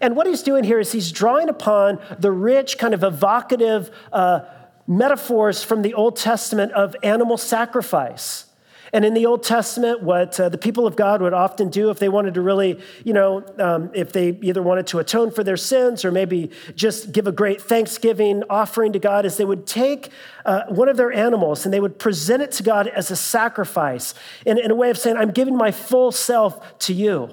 And 0.00 0.16
what 0.16 0.26
he's 0.26 0.42
doing 0.42 0.64
here 0.64 0.78
is 0.78 0.92
he's 0.92 1.12
drawing 1.12 1.48
upon 1.48 1.98
the 2.18 2.32
rich, 2.32 2.78
kind 2.78 2.94
of 2.94 3.04
evocative 3.04 3.90
uh, 4.12 4.40
metaphors 4.86 5.62
from 5.62 5.82
the 5.82 5.94
Old 5.94 6.16
Testament 6.16 6.72
of 6.72 6.96
animal 7.02 7.36
sacrifice. 7.36 8.46
And 8.94 9.06
in 9.06 9.14
the 9.14 9.24
Old 9.24 9.42
Testament, 9.42 10.02
what 10.02 10.38
uh, 10.38 10.50
the 10.50 10.58
people 10.58 10.86
of 10.86 10.96
God 10.96 11.22
would 11.22 11.32
often 11.32 11.70
do 11.70 11.88
if 11.88 11.98
they 11.98 12.10
wanted 12.10 12.34
to 12.34 12.42
really, 12.42 12.78
you 13.04 13.14
know, 13.14 13.42
um, 13.58 13.90
if 13.94 14.12
they 14.12 14.38
either 14.42 14.62
wanted 14.62 14.86
to 14.88 14.98
atone 14.98 15.30
for 15.30 15.42
their 15.42 15.56
sins 15.56 16.04
or 16.04 16.12
maybe 16.12 16.50
just 16.74 17.10
give 17.10 17.26
a 17.26 17.32
great 17.32 17.62
thanksgiving 17.62 18.42
offering 18.50 18.92
to 18.92 18.98
God, 18.98 19.24
is 19.24 19.38
they 19.38 19.46
would 19.46 19.66
take 19.66 20.10
uh, 20.44 20.64
one 20.68 20.90
of 20.90 20.98
their 20.98 21.10
animals 21.10 21.64
and 21.64 21.72
they 21.72 21.80
would 21.80 21.98
present 21.98 22.42
it 22.42 22.52
to 22.52 22.62
God 22.62 22.86
as 22.86 23.10
a 23.10 23.16
sacrifice 23.16 24.12
in, 24.44 24.58
in 24.58 24.70
a 24.70 24.74
way 24.74 24.90
of 24.90 24.98
saying, 24.98 25.16
I'm 25.16 25.30
giving 25.30 25.56
my 25.56 25.70
full 25.70 26.12
self 26.12 26.78
to 26.80 26.92
you. 26.92 27.30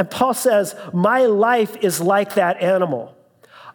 And 0.00 0.10
Paul 0.10 0.32
says, 0.32 0.74
My 0.94 1.26
life 1.26 1.76
is 1.82 2.00
like 2.00 2.36
that 2.36 2.62
animal. 2.62 3.14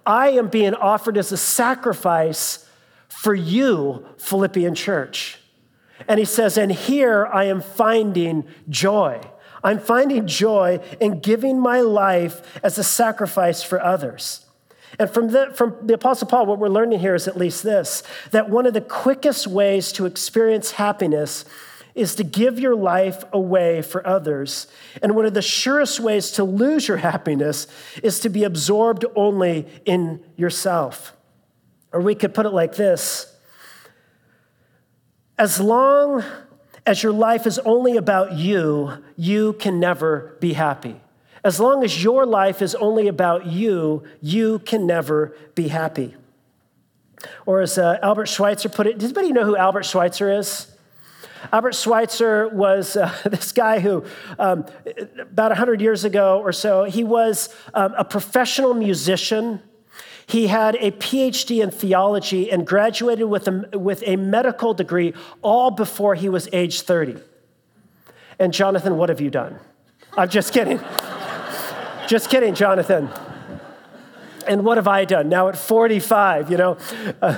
I 0.07 0.29
am 0.29 0.47
being 0.47 0.73
offered 0.73 1.19
as 1.19 1.31
a 1.31 1.37
sacrifice 1.37 2.67
for 3.09 3.35
you, 3.35 4.03
Philippian 4.17 4.73
church. 4.73 5.37
And 6.07 6.17
he 6.17 6.25
says, 6.25 6.57
And 6.57 6.71
here 6.71 7.27
I 7.27 7.43
am 7.43 7.61
finding 7.61 8.45
joy. 8.67 9.21
I'm 9.63 9.77
finding 9.77 10.25
joy 10.25 10.79
in 10.99 11.19
giving 11.19 11.59
my 11.59 11.81
life 11.81 12.59
as 12.63 12.79
a 12.79 12.83
sacrifice 12.83 13.61
for 13.61 13.79
others. 13.79 14.47
And 14.97 15.07
from 15.07 15.29
the, 15.29 15.51
from 15.53 15.77
the 15.83 15.93
Apostle 15.93 16.27
Paul, 16.27 16.47
what 16.47 16.57
we're 16.57 16.69
learning 16.69 17.01
here 17.01 17.13
is 17.13 17.27
at 17.27 17.37
least 17.37 17.61
this 17.61 18.01
that 18.31 18.49
one 18.49 18.65
of 18.65 18.73
the 18.73 18.81
quickest 18.81 19.45
ways 19.45 19.91
to 19.91 20.07
experience 20.07 20.71
happiness 20.71 21.45
is 21.95 22.15
to 22.15 22.23
give 22.23 22.59
your 22.59 22.75
life 22.75 23.23
away 23.31 23.81
for 23.81 24.05
others. 24.05 24.67
And 25.01 25.15
one 25.15 25.25
of 25.25 25.33
the 25.33 25.41
surest 25.41 25.99
ways 25.99 26.31
to 26.31 26.43
lose 26.43 26.87
your 26.87 26.97
happiness 26.97 27.67
is 28.03 28.19
to 28.19 28.29
be 28.29 28.43
absorbed 28.43 29.05
only 29.15 29.65
in 29.85 30.21
yourself. 30.35 31.15
Or 31.93 32.01
we 32.01 32.13
could 32.13 32.33
put 32.33 32.45
it 32.45 32.51
like 32.51 32.75
this 32.75 33.33
As 35.37 35.59
long 35.59 36.23
as 36.85 37.01
your 37.01 37.13
life 37.13 37.47
is 37.47 37.57
only 37.59 37.95
about 37.95 38.33
you, 38.33 38.91
you 39.15 39.53
can 39.53 39.79
never 39.79 40.35
be 40.41 40.53
happy. 40.53 40.99
As 41.43 41.59
long 41.59 41.83
as 41.83 42.03
your 42.03 42.25
life 42.25 42.61
is 42.61 42.75
only 42.75 43.07
about 43.07 43.45
you, 43.45 44.03
you 44.19 44.59
can 44.59 44.85
never 44.85 45.35
be 45.53 45.69
happy. 45.69 46.15
Or 47.45 47.61
as 47.61 47.77
uh, 47.77 47.99
Albert 48.01 48.25
Schweitzer 48.27 48.69
put 48.69 48.87
it, 48.87 48.97
does 48.97 49.11
anybody 49.11 49.31
know 49.31 49.45
who 49.45 49.55
Albert 49.55 49.85
Schweitzer 49.85 50.31
is? 50.39 50.74
Albert 51.51 51.75
Schweitzer 51.75 52.47
was 52.49 52.95
uh, 52.95 53.13
this 53.25 53.51
guy 53.51 53.79
who, 53.79 54.03
um, 54.39 54.65
about 55.19 55.51
100 55.51 55.81
years 55.81 56.03
ago 56.03 56.39
or 56.39 56.51
so, 56.51 56.83
he 56.85 57.03
was 57.03 57.53
um, 57.73 57.93
a 57.97 58.03
professional 58.03 58.73
musician. 58.73 59.61
He 60.27 60.47
had 60.47 60.75
a 60.75 60.91
PhD 60.91 61.61
in 61.63 61.71
theology 61.71 62.51
and 62.51 62.65
graduated 62.65 63.27
with 63.27 63.47
a, 63.47 63.77
with 63.77 64.03
a 64.05 64.15
medical 64.15 64.73
degree 64.73 65.13
all 65.41 65.71
before 65.71 66.15
he 66.15 66.29
was 66.29 66.49
age 66.51 66.81
30. 66.81 67.17
And 68.39 68.53
Jonathan, 68.53 68.97
what 68.97 69.09
have 69.09 69.21
you 69.21 69.29
done? 69.29 69.59
I'm 70.17 70.29
just 70.29 70.53
kidding. 70.53 70.79
just 72.07 72.29
kidding, 72.29 72.55
Jonathan. 72.55 73.09
And 74.47 74.63
what 74.63 74.77
have 74.77 74.87
I 74.87 75.05
done 75.05 75.29
now 75.29 75.47
at 75.47 75.57
45, 75.57 76.51
you 76.51 76.57
know? 76.57 76.77
Uh, 77.21 77.37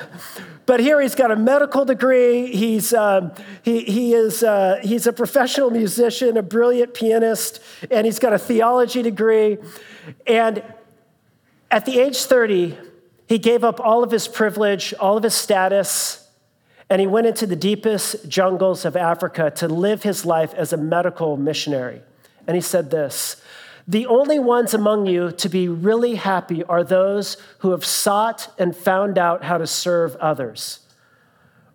but 0.68 0.82
here 0.82 1.00
he's 1.00 1.16
got 1.16 1.32
a 1.32 1.36
medical 1.38 1.86
degree. 1.86 2.54
He's, 2.54 2.94
um, 2.94 3.32
he, 3.64 3.86
he 3.86 4.14
is, 4.14 4.44
uh, 4.44 4.80
he's 4.84 5.08
a 5.08 5.14
professional 5.14 5.72
musician, 5.72 6.36
a 6.36 6.44
brilliant 6.44 6.94
pianist, 6.94 7.62
and 7.90 8.06
he's 8.06 8.20
got 8.20 8.34
a 8.34 8.38
theology 8.38 9.02
degree. 9.02 9.58
And 10.28 10.62
at 11.72 11.86
the 11.86 12.00
age 12.00 12.18
30, 12.18 12.78
he 13.28 13.38
gave 13.38 13.64
up 13.64 13.80
all 13.80 14.04
of 14.04 14.12
his 14.12 14.28
privilege, 14.28 14.94
all 15.00 15.16
of 15.16 15.24
his 15.24 15.34
status, 15.34 16.28
and 16.90 17.00
he 17.00 17.08
went 17.08 17.28
into 17.28 17.48
the 17.48 17.56
deepest 17.56 18.28
jungles 18.28 18.84
of 18.84 18.98
Africa 18.98 19.50
to 19.56 19.70
live 19.70 20.04
his 20.04 20.26
life 20.26 20.54
as 20.54 20.74
a 20.74 20.78
medical 20.78 21.38
missionary. 21.38 22.02
And 22.46 22.56
he 22.56 22.62
said 22.62 22.92
this 22.92 23.42
the 23.88 24.06
only 24.08 24.38
ones 24.38 24.74
among 24.74 25.06
you 25.06 25.32
to 25.32 25.48
be 25.48 25.70
really 25.70 26.16
happy 26.16 26.64
are 26.66 26.84
those 26.84 27.38
who 27.60 27.72
have 27.72 27.86
sought 27.86 28.54
and 28.60 28.76
found 28.76 29.18
out 29.18 29.46
how 29.46 29.58
to 29.58 29.66
serve 29.66 30.16
others. 30.18 30.82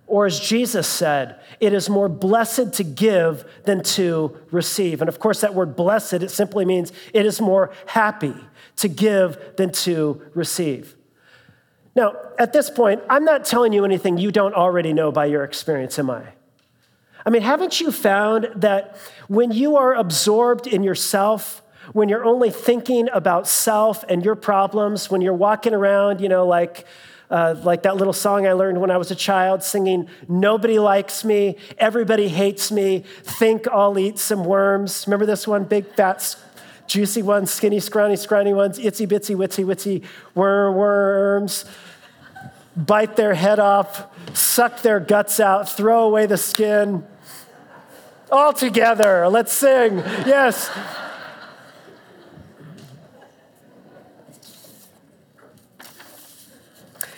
Or 0.06 0.26
as 0.26 0.38
Jesus 0.38 0.86
said, 0.86 1.40
it 1.58 1.72
is 1.72 1.88
more 1.88 2.10
blessed 2.10 2.74
to 2.74 2.84
give 2.84 3.46
than 3.64 3.82
to 3.84 4.36
receive. 4.50 5.00
And 5.00 5.08
of 5.08 5.18
course, 5.18 5.40
that 5.40 5.54
word 5.54 5.74
blessed, 5.74 6.14
it 6.14 6.30
simply 6.30 6.66
means 6.66 6.92
it 7.14 7.24
is 7.24 7.40
more 7.40 7.70
happy 7.86 8.34
to 8.76 8.88
give 8.88 9.56
than 9.56 9.72
to 9.72 10.20
receive. 10.34 10.94
Now, 11.94 12.14
at 12.38 12.52
this 12.52 12.68
point, 12.68 13.00
I'm 13.08 13.24
not 13.24 13.46
telling 13.46 13.72
you 13.72 13.86
anything 13.86 14.18
you 14.18 14.30
don't 14.30 14.54
already 14.54 14.92
know 14.92 15.12
by 15.12 15.26
your 15.26 15.44
experience, 15.44 15.98
am 15.98 16.10
I? 16.10 16.24
I 17.24 17.30
mean, 17.30 17.42
haven't 17.42 17.80
you 17.80 17.90
found 17.90 18.50
that 18.56 18.96
when 19.28 19.52
you 19.52 19.76
are 19.76 19.94
absorbed 19.94 20.66
in 20.66 20.82
yourself, 20.82 21.61
when 21.92 22.08
you're 22.08 22.24
only 22.24 22.50
thinking 22.50 23.08
about 23.12 23.48
self 23.48 24.04
and 24.08 24.24
your 24.24 24.36
problems, 24.36 25.10
when 25.10 25.20
you're 25.20 25.34
walking 25.34 25.74
around, 25.74 26.20
you 26.20 26.28
know, 26.28 26.46
like, 26.46 26.86
uh, 27.30 27.54
like 27.64 27.82
that 27.82 27.96
little 27.96 28.12
song 28.12 28.46
I 28.46 28.52
learned 28.52 28.80
when 28.80 28.90
I 28.90 28.98
was 28.98 29.10
a 29.10 29.14
child, 29.14 29.62
singing, 29.62 30.08
Nobody 30.28 30.78
likes 30.78 31.24
me, 31.24 31.56
everybody 31.78 32.28
hates 32.28 32.70
me, 32.70 33.04
think 33.22 33.66
I'll 33.68 33.98
eat 33.98 34.18
some 34.18 34.44
worms. 34.44 35.06
Remember 35.06 35.26
this 35.26 35.46
one? 35.48 35.64
Big, 35.64 35.86
fat, 35.94 36.36
juicy 36.86 37.22
ones, 37.22 37.50
skinny, 37.50 37.80
scrawny, 37.80 38.16
scrawny 38.16 38.52
ones, 38.52 38.78
itsy 38.78 39.08
bitsy, 39.08 39.34
witsy, 39.34 39.64
witsy, 39.64 40.04
worms. 40.34 41.64
Bite 42.76 43.16
their 43.16 43.34
head 43.34 43.58
off, 43.58 44.06
suck 44.34 44.82
their 44.82 45.00
guts 45.00 45.40
out, 45.40 45.68
throw 45.68 46.04
away 46.04 46.26
the 46.26 46.38
skin. 46.38 47.04
All 48.30 48.52
together, 48.52 49.28
let's 49.28 49.52
sing. 49.52 49.98
Yes. 50.26 50.70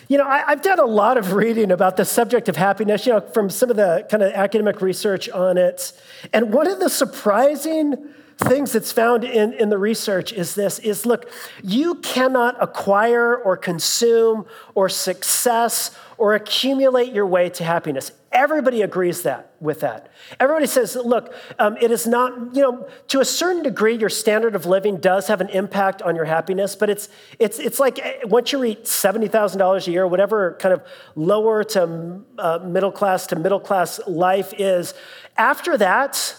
You 0.07 0.19
know, 0.19 0.27
I, 0.27 0.49
have 0.49 0.61
done 0.61 0.79
a 0.79 0.85
lot 0.85 1.17
of 1.17 1.33
reading 1.33 1.71
about 1.71 1.97
the 1.97 2.05
subject 2.05 2.47
of 2.47 2.55
happiness, 2.55 3.07
you 3.07 3.13
know, 3.13 3.21
from 3.21 3.49
some 3.49 3.71
of 3.71 3.75
the 3.75 4.05
kind 4.09 4.21
of 4.21 4.31
academic 4.33 4.81
research 4.81 5.29
on 5.29 5.57
it. 5.57 5.93
And 6.31 6.53
one 6.53 6.67
of 6.67 6.79
the 6.79 6.89
surprising 6.89 8.09
things 8.37 8.73
that's 8.73 8.91
found 8.91 9.23
in, 9.23 9.53
in 9.53 9.69
the 9.69 9.77
research 9.77 10.33
is 10.33 10.55
this 10.55 10.77
is 10.79 11.05
look, 11.05 11.31
you 11.63 11.95
cannot 11.95 12.61
acquire 12.61 13.35
or 13.35 13.57
consume 13.57 14.45
or 14.75 14.89
success 14.89 15.97
or 16.17 16.35
accumulate 16.35 17.11
your 17.13 17.25
way 17.25 17.49
to 17.49 17.63
happiness. 17.63 18.11
Everybody 18.35 18.81
agrees 18.81 19.21
that 19.21 19.53
with 19.61 19.79
that. 19.79 20.11
Everybody 20.41 20.67
says, 20.67 20.97
look, 20.97 21.33
um, 21.57 21.77
it 21.77 21.89
is 21.89 22.05
not, 22.05 22.53
you 22.53 22.61
know, 22.61 22.85
to 23.07 23.21
a 23.21 23.25
certain 23.25 23.63
degree, 23.63 23.95
your 23.95 24.09
standard 24.09 24.55
of 24.55 24.65
living 24.65 24.97
does 24.97 25.27
have 25.27 25.39
an 25.39 25.47
impact 25.49 26.01
on 26.01 26.17
your 26.17 26.25
happiness, 26.25 26.75
but 26.75 26.89
it's 26.89 27.07
it's 27.39 27.59
it's 27.59 27.79
like 27.79 27.97
eh, 27.97 28.19
once 28.25 28.51
you 28.51 28.59
reach 28.59 28.85
seventy 28.87 29.29
thousand 29.29 29.59
dollars 29.59 29.87
a 29.87 29.91
year, 29.91 30.05
whatever 30.05 30.57
kind 30.59 30.73
of 30.73 30.83
lower 31.15 31.63
to 31.63 32.21
uh, 32.37 32.59
middle 32.61 32.91
class 32.91 33.25
to 33.27 33.37
middle 33.37 33.59
class 33.61 34.01
life 34.05 34.53
is, 34.57 34.93
after 35.37 35.77
that, 35.77 36.35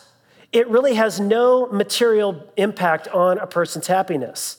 it 0.53 0.69
really 0.69 0.97
has 0.97 1.19
no 1.19 1.67
material 1.69 2.47
impact 2.59 3.09
on 3.09 3.39
a 3.39 3.47
person's 3.47 3.87
happiness. 3.87 4.59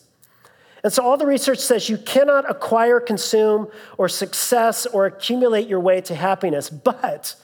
And 0.87 0.93
so 0.93 1.03
all 1.03 1.17
the 1.17 1.25
research 1.25 1.59
says 1.59 1.89
you 1.89 1.97
cannot 1.97 2.49
acquire, 2.49 3.01
consume, 3.01 3.67
or 3.97 4.07
success 4.07 4.85
or 4.85 5.05
accumulate 5.05 5.67
your 5.67 5.81
way 5.81 5.99
to 5.99 6.15
happiness. 6.15 6.69
But 6.69 7.35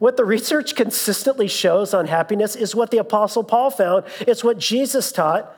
what 0.00 0.16
the 0.16 0.24
research 0.24 0.74
consistently 0.74 1.46
shows 1.46 1.94
on 1.94 2.08
happiness 2.08 2.56
is 2.56 2.74
what 2.74 2.90
the 2.90 2.98
Apostle 2.98 3.44
Paul 3.44 3.70
found. 3.70 4.04
It's 4.22 4.42
what 4.42 4.58
Jesus 4.58 5.12
taught. 5.12 5.56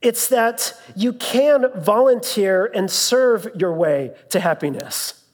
It's 0.00 0.28
that 0.28 0.80
you 0.94 1.12
can 1.12 1.72
volunteer 1.74 2.70
and 2.72 2.88
serve 2.88 3.48
your 3.56 3.74
way 3.74 4.12
to 4.28 4.38
happiness. 4.38 5.24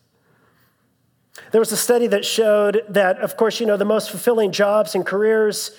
There 1.53 1.61
was 1.61 1.70
a 1.70 1.77
study 1.77 2.07
that 2.07 2.25
showed 2.25 2.83
that, 2.88 3.18
of 3.20 3.37
course, 3.37 3.61
you 3.61 3.66
know, 3.66 3.77
the 3.77 3.85
most 3.85 4.09
fulfilling 4.09 4.53
jobs 4.53 4.94
and 4.94 5.05
careers 5.05 5.77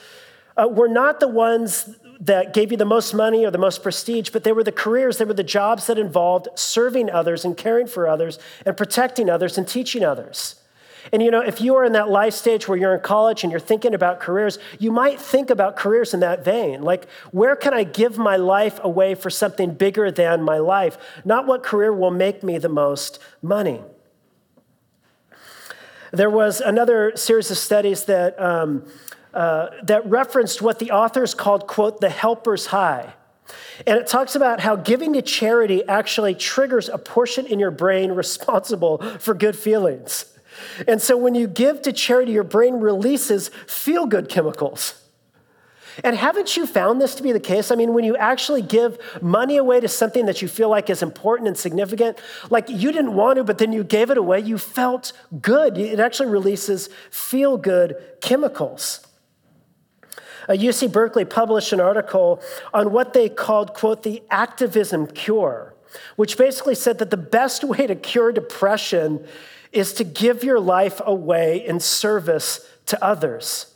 uh, 0.56 0.68
were 0.68 0.88
not 0.88 1.20
the 1.20 1.28
ones 1.28 1.90
that 2.20 2.54
gave 2.54 2.72
you 2.72 2.78
the 2.78 2.86
most 2.86 3.14
money 3.14 3.46
or 3.46 3.52
the 3.52 3.58
most 3.58 3.84
prestige, 3.84 4.30
but 4.30 4.44
they 4.44 4.52
were 4.52 4.64
the 4.64 4.72
careers, 4.72 5.18
they 5.18 5.26
were 5.26 5.34
the 5.34 5.44
jobs 5.44 5.88
that 5.88 6.00
involved 6.00 6.48
serving 6.56 7.10
others 7.10 7.46
and 7.46 7.56
caring 7.58 7.88
for 7.88 8.08
others 8.08 8.40
and 8.66 8.76
protecting 8.76 9.30
others 9.30 9.58
and 9.58 9.68
teaching 9.68 10.04
others. 10.04 10.56
And 11.12 11.24
you 11.24 11.32
know, 11.32 11.42
if 11.42 11.62
you 11.62 11.76
are 11.76 11.86
in 11.86 11.94
that 11.94 12.10
life 12.10 12.34
stage 12.34 12.68
where 12.68 12.78
you're 12.78 12.94
in 12.94 13.02
college 13.02 13.44
and 13.44 13.52
you're 13.52 13.60
thinking 13.60 13.94
about 13.94 14.20
careers, 14.20 14.60
you 14.80 14.92
might 14.92 15.20
think 15.20 15.50
about 15.50 15.78
careers 15.78 16.14
in 16.14 16.20
that 16.20 16.44
vein. 16.44 16.82
Like, 16.82 17.08
where 17.32 17.56
can 17.56 17.74
I 17.74 17.84
give 17.84 18.18
my 18.18 18.36
life 18.36 18.80
away 18.84 19.16
for 19.16 19.30
something 19.30 19.74
bigger 19.74 20.12
than 20.12 20.42
my 20.42 20.58
life? 20.58 20.98
Not 21.24 21.48
what 21.48 21.64
career 21.64 21.94
will 21.94 22.12
make 22.12 22.44
me 22.44 22.58
the 22.58 22.70
most 22.70 23.20
money. 23.42 23.82
There 26.12 26.30
was 26.30 26.62
another 26.62 27.14
series 27.16 27.52
of 27.52 27.58
studies 27.58 28.06
that 28.06 28.40
um, 28.42 28.86
uh, 29.38 29.70
that 29.84 30.04
referenced 30.10 30.64
what 30.64 30.80
the 30.80 30.90
authors 30.90 31.36
called, 31.36 31.68
quote, 31.68 32.02
the 32.02 32.10
helper's 32.10 32.66
high. 32.66 33.14
And 33.86 34.00
it 34.00 34.08
talks 34.08 34.34
about 34.34 34.62
how 34.62 34.76
giving 34.76 35.14
to 35.14 35.22
charity 35.22 35.88
actually 35.88 36.34
triggers 36.34 36.90
a 36.90 36.98
portion 36.98 37.46
in 37.46 37.60
your 37.60 37.70
brain 37.70 38.12
responsible 38.24 38.98
for 39.20 39.36
good 39.36 39.56
feelings. 39.56 40.26
And 40.88 41.00
so 41.00 41.16
when 41.16 41.36
you 41.36 41.46
give 41.46 41.84
to 41.84 41.94
charity, 41.94 42.32
your 42.32 42.44
brain 42.44 42.80
releases 42.80 43.50
feel 43.68 44.08
good 44.08 44.28
chemicals. 44.28 45.04
And 46.04 46.16
haven't 46.16 46.58
you 46.58 46.66
found 46.66 47.00
this 47.00 47.14
to 47.16 47.24
be 47.24 47.32
the 47.32 47.40
case? 47.40 47.70
I 47.70 47.76
mean, 47.76 47.94
when 47.94 48.06
you 48.06 48.18
actually 48.18 48.64
give 48.64 48.98
money 49.22 49.58
away 49.58 49.80
to 49.82 49.88
something 49.88 50.26
that 50.26 50.42
you 50.42 50.48
feel 50.48 50.70
like 50.70 50.90
is 50.90 51.04
important 51.04 51.48
and 51.48 51.56
significant, 51.56 52.18
like 52.50 52.70
you 52.70 52.92
didn't 52.92 53.14
want 53.14 53.38
to, 53.38 53.44
but 53.44 53.60
then 53.60 53.72
you 53.72 53.84
gave 53.84 54.10
it 54.10 54.18
away, 54.18 54.40
you 54.40 54.58
felt 54.58 55.14
good. 55.42 55.78
It 55.78 56.00
actually 56.00 56.30
releases 56.30 56.90
feel 57.12 57.58
good 57.58 57.98
chemicals. 58.20 59.07
UC 60.54 60.92
Berkeley 60.92 61.26
published 61.26 61.74
an 61.74 61.80
article 61.80 62.42
on 62.74 62.92
what 62.92 63.14
they 63.14 63.30
called, 63.30 63.74
quote, 63.74 64.04
the 64.04 64.24
activism 64.30 65.08
cure, 65.08 65.76
which 66.16 66.38
basically 66.38 66.76
said 66.76 67.00
that 67.00 67.10
the 67.10 67.18
best 67.18 67.64
way 67.64 67.88
to 67.88 67.96
cure 67.96 68.32
depression 68.32 69.26
is 69.72 69.94
to 69.94 70.04
give 70.04 70.44
your 70.44 70.60
life 70.60 71.02
away 71.06 71.66
in 71.66 71.80
service 71.80 72.68
to 72.86 73.04
others. 73.04 73.74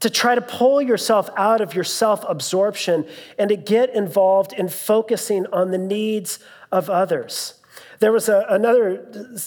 To 0.00 0.10
try 0.10 0.34
to 0.34 0.42
pull 0.42 0.82
yourself 0.82 1.30
out 1.36 1.60
of 1.60 1.74
your 1.74 1.84
self 1.84 2.24
absorption 2.28 3.06
and 3.38 3.48
to 3.48 3.56
get 3.56 3.94
involved 3.94 4.52
in 4.52 4.68
focusing 4.68 5.46
on 5.52 5.70
the 5.70 5.78
needs 5.78 6.40
of 6.72 6.90
others. 6.90 7.54
There 8.00 8.10
was 8.10 8.28
a, 8.28 8.44
another 8.48 9.06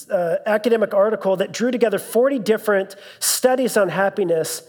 uh, 0.10 0.38
academic 0.46 0.94
article 0.94 1.36
that 1.36 1.52
drew 1.52 1.72
together 1.72 2.00
40 2.00 2.40
different 2.40 2.96
studies 3.20 3.76
on 3.76 3.90
happiness 3.90 4.64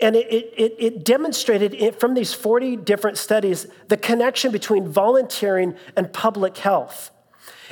and 0.00 0.16
it, 0.16 0.52
it, 0.56 0.74
it 0.78 1.04
demonstrated 1.04 1.74
it, 1.74 2.00
from 2.00 2.14
these 2.14 2.32
40 2.32 2.76
different 2.76 3.18
studies 3.18 3.66
the 3.88 3.96
connection 3.96 4.50
between 4.50 4.88
volunteering 4.88 5.76
and 5.96 6.12
public 6.12 6.56
health. 6.58 7.10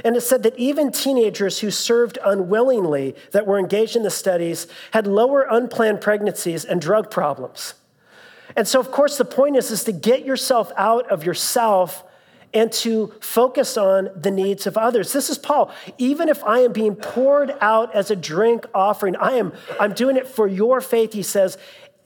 And 0.05 0.17
it 0.17 0.21
said 0.21 0.45
that 0.45 0.57
even 0.57 0.93
teenagers 0.93 1.59
who 1.59 1.71
served 1.71 2.19
unwillingly, 2.25 3.17
that 3.33 3.47
were 3.47 3.59
engaged 3.59 3.97
in 3.97 4.05
the 4.05 4.11
studies, 4.11 4.69
had 4.93 5.07
lower 5.07 5.47
unplanned 5.51 6.01
pregnancies 6.01 6.65
and 6.65 6.81
drug 6.81 7.11
problems. 7.11 7.75
And 8.57 8.67
so, 8.67 8.79
of 8.81 8.91
course, 8.91 9.19
the 9.19 9.25
point 9.25 9.57
is, 9.57 9.71
is 9.71 9.85
to 9.85 9.93
get 9.93 10.25
yourself 10.25 10.73
out 10.77 11.11
of 11.11 11.25
yourself 11.25 12.05
and 12.55 12.73
to 12.73 13.13
focus 13.21 13.77
on 13.77 14.09
the 14.17 14.31
needs 14.31 14.67
of 14.67 14.79
others. 14.79 15.13
This 15.13 15.29
is 15.29 15.37
Paul. 15.37 15.71
Even 15.99 16.29
if 16.29 16.43
I 16.45 16.61
am 16.61 16.73
being 16.73 16.97
poured 16.97 17.55
out 17.61 17.95
as 17.95 18.11
a 18.11 18.17
drink 18.17 18.67
offering, 18.75 19.17
I 19.17 19.33
am 19.33 19.53
I'm 19.79 19.93
doing 19.93 20.17
it 20.17 20.27
for 20.27 20.47
your 20.47 20.81
faith, 20.81 21.13
he 21.13 21.23
says, 21.23 21.59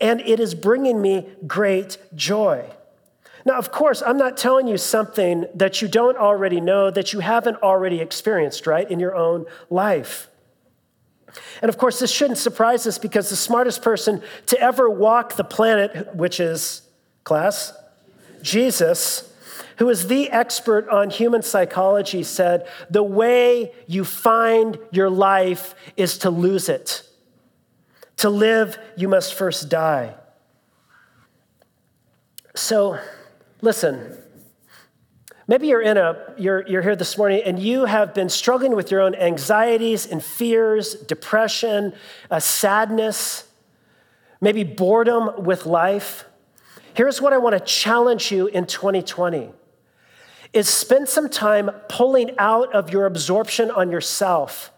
and 0.02 0.20
it 0.20 0.40
is 0.40 0.54
bringing 0.54 1.00
me 1.00 1.28
great 1.46 1.96
joy. 2.14 2.68
Now, 3.44 3.54
of 3.58 3.72
course, 3.72 4.02
I'm 4.04 4.18
not 4.18 4.36
telling 4.36 4.66
you 4.66 4.76
something 4.76 5.46
that 5.54 5.80
you 5.80 5.88
don't 5.88 6.18
already 6.18 6.60
know, 6.60 6.90
that 6.90 7.12
you 7.12 7.20
haven't 7.20 7.62
already 7.62 8.00
experienced, 8.00 8.66
right, 8.66 8.88
in 8.88 9.00
your 9.00 9.14
own 9.14 9.46
life. 9.70 10.28
And 11.62 11.68
of 11.68 11.78
course, 11.78 11.98
this 11.98 12.12
shouldn't 12.12 12.38
surprise 12.38 12.86
us 12.86 12.98
because 12.98 13.30
the 13.30 13.36
smartest 13.36 13.82
person 13.82 14.22
to 14.46 14.60
ever 14.60 14.90
walk 14.90 15.36
the 15.36 15.44
planet, 15.44 16.14
which 16.14 16.40
is, 16.40 16.82
class, 17.24 17.72
Jesus, 18.42 19.32
who 19.78 19.88
is 19.88 20.08
the 20.08 20.30
expert 20.30 20.88
on 20.88 21.10
human 21.10 21.42
psychology, 21.42 22.22
said, 22.22 22.68
The 22.90 23.02
way 23.02 23.72
you 23.86 24.04
find 24.04 24.78
your 24.90 25.10
life 25.10 25.74
is 25.96 26.18
to 26.18 26.30
lose 26.30 26.68
it. 26.68 27.08
To 28.22 28.30
live, 28.30 28.78
you 28.96 29.06
must 29.06 29.34
first 29.34 29.68
die. 29.68 30.14
So, 32.54 32.98
Listen, 33.62 34.18
maybe 35.46 35.68
you're 35.68 35.80
in 35.80 35.96
a 35.96 36.34
you're, 36.36 36.66
you're 36.66 36.82
here 36.82 36.96
this 36.96 37.16
morning 37.16 37.42
and 37.46 37.60
you 37.60 37.84
have 37.84 38.12
been 38.12 38.28
struggling 38.28 38.74
with 38.74 38.90
your 38.90 39.00
own 39.00 39.14
anxieties 39.14 40.04
and 40.04 40.22
fears, 40.22 40.94
depression, 40.94 41.94
uh, 42.28 42.40
sadness, 42.40 43.46
maybe 44.40 44.64
boredom 44.64 45.44
with 45.44 45.64
life. 45.64 46.24
Here's 46.94 47.22
what 47.22 47.32
I 47.32 47.38
want 47.38 47.54
to 47.54 47.60
challenge 47.60 48.32
you 48.32 48.48
in 48.48 48.66
2020 48.66 49.50
is 50.52 50.68
spend 50.68 51.08
some 51.08 51.30
time 51.30 51.70
pulling 51.88 52.36
out 52.36 52.74
of 52.74 52.90
your 52.90 53.06
absorption 53.06 53.70
on 53.70 53.92
yourself 53.92 54.71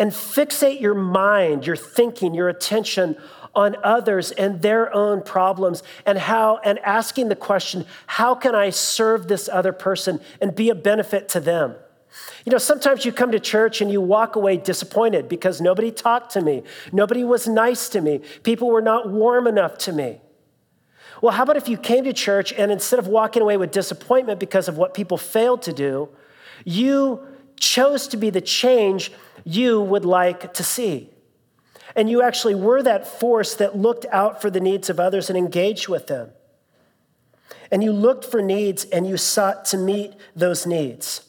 and 0.00 0.12
fixate 0.12 0.80
your 0.80 0.94
mind, 0.94 1.66
your 1.66 1.76
thinking, 1.76 2.34
your 2.34 2.48
attention 2.48 3.16
on 3.54 3.76
others 3.84 4.30
and 4.30 4.62
their 4.62 4.92
own 4.94 5.22
problems 5.22 5.82
and 6.06 6.16
how 6.16 6.58
and 6.64 6.78
asking 6.80 7.28
the 7.28 7.36
question 7.36 7.84
how 8.06 8.34
can 8.34 8.54
i 8.54 8.70
serve 8.70 9.26
this 9.26 9.48
other 9.48 9.72
person 9.72 10.20
and 10.40 10.54
be 10.54 10.70
a 10.70 10.74
benefit 10.74 11.28
to 11.28 11.38
them? 11.38 11.74
You 12.46 12.52
know 12.52 12.58
sometimes 12.58 13.04
you 13.04 13.12
come 13.12 13.32
to 13.32 13.40
church 13.40 13.80
and 13.80 13.90
you 13.90 14.00
walk 14.00 14.36
away 14.36 14.56
disappointed 14.56 15.28
because 15.28 15.60
nobody 15.60 15.92
talked 15.92 16.32
to 16.32 16.40
me. 16.40 16.62
Nobody 16.92 17.22
was 17.22 17.46
nice 17.46 17.88
to 17.90 18.00
me. 18.00 18.20
People 18.42 18.68
were 18.68 18.82
not 18.82 19.10
warm 19.10 19.46
enough 19.46 19.76
to 19.78 19.92
me. 19.92 20.20
Well 21.20 21.32
how 21.32 21.42
about 21.42 21.58
if 21.58 21.68
you 21.68 21.76
came 21.76 22.04
to 22.04 22.14
church 22.14 22.52
and 22.54 22.72
instead 22.72 22.98
of 22.98 23.06
walking 23.06 23.42
away 23.42 23.58
with 23.58 23.70
disappointment 23.70 24.40
because 24.40 24.66
of 24.66 24.78
what 24.78 24.94
people 24.94 25.18
failed 25.18 25.60
to 25.62 25.74
do 25.74 26.08
you 26.64 27.26
chose 27.60 28.08
to 28.08 28.16
be 28.16 28.30
the 28.30 28.40
change 28.40 29.12
you 29.44 29.80
would 29.80 30.04
like 30.04 30.54
to 30.54 30.62
see 30.62 31.10
and 31.96 32.08
you 32.08 32.22
actually 32.22 32.54
were 32.54 32.82
that 32.82 33.06
force 33.06 33.54
that 33.56 33.76
looked 33.76 34.06
out 34.10 34.40
for 34.40 34.50
the 34.50 34.60
needs 34.60 34.90
of 34.90 35.00
others 35.00 35.28
and 35.28 35.36
engaged 35.36 35.88
with 35.88 36.06
them. 36.06 36.30
And 37.70 37.82
you 37.82 37.92
looked 37.92 38.24
for 38.24 38.42
needs 38.42 38.84
and 38.84 39.06
you 39.06 39.16
sought 39.16 39.64
to 39.66 39.76
meet 39.76 40.14
those 40.34 40.66
needs. 40.66 41.28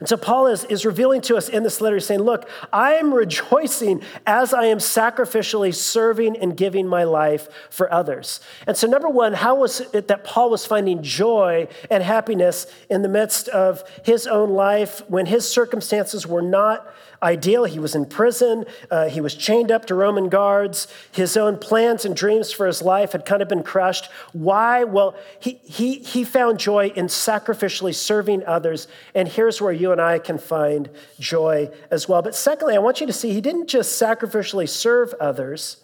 And 0.00 0.08
so 0.08 0.16
Paul 0.16 0.46
is, 0.46 0.64
is 0.64 0.84
revealing 0.84 1.20
to 1.22 1.36
us 1.36 1.48
in 1.48 1.62
this 1.62 1.80
letter, 1.80 1.96
he's 1.96 2.06
saying, 2.06 2.22
Look, 2.22 2.48
I 2.72 2.94
am 2.94 3.12
rejoicing 3.12 4.02
as 4.26 4.52
I 4.52 4.66
am 4.66 4.78
sacrificially 4.78 5.74
serving 5.74 6.36
and 6.36 6.56
giving 6.56 6.86
my 6.86 7.04
life 7.04 7.48
for 7.70 7.92
others. 7.92 8.40
And 8.66 8.76
so, 8.76 8.86
number 8.86 9.08
one, 9.08 9.34
how 9.34 9.56
was 9.56 9.80
it 9.92 10.08
that 10.08 10.24
Paul 10.24 10.50
was 10.50 10.66
finding 10.66 11.02
joy 11.02 11.68
and 11.90 12.02
happiness 12.02 12.66
in 12.90 13.02
the 13.02 13.08
midst 13.08 13.48
of 13.48 13.84
his 14.04 14.26
own 14.26 14.50
life 14.50 15.02
when 15.08 15.26
his 15.26 15.48
circumstances 15.48 16.26
were 16.26 16.42
not 16.42 16.86
ideal. 17.24 17.64
He 17.64 17.78
was 17.78 17.94
in 17.94 18.04
prison, 18.06 18.64
uh, 18.90 19.08
he 19.08 19.20
was 19.20 19.34
chained 19.34 19.72
up 19.72 19.86
to 19.86 19.94
Roman 19.94 20.28
guards. 20.28 20.86
His 21.10 21.36
own 21.36 21.58
plans 21.58 22.04
and 22.04 22.14
dreams 22.14 22.52
for 22.52 22.66
his 22.66 22.82
life 22.82 23.12
had 23.12 23.24
kind 23.24 23.42
of 23.42 23.48
been 23.48 23.62
crushed. 23.62 24.10
Why? 24.32 24.84
Well, 24.84 25.16
he, 25.40 25.60
he, 25.64 25.94
he 25.94 26.22
found 26.22 26.58
joy 26.58 26.92
in 26.94 27.06
sacrificially 27.06 27.94
serving 27.94 28.44
others. 28.44 28.86
And 29.14 29.26
here's 29.26 29.60
where 29.60 29.72
you 29.72 29.90
and 29.90 30.00
I 30.00 30.18
can 30.18 30.38
find 30.38 30.90
joy 31.18 31.70
as 31.90 32.08
well. 32.08 32.22
But 32.22 32.34
secondly, 32.34 32.76
I 32.76 32.78
want 32.78 33.00
you 33.00 33.06
to 33.06 33.12
see 33.12 33.32
he 33.32 33.40
didn't 33.40 33.68
just 33.68 34.00
sacrificially 34.00 34.68
serve 34.68 35.14
others, 35.14 35.78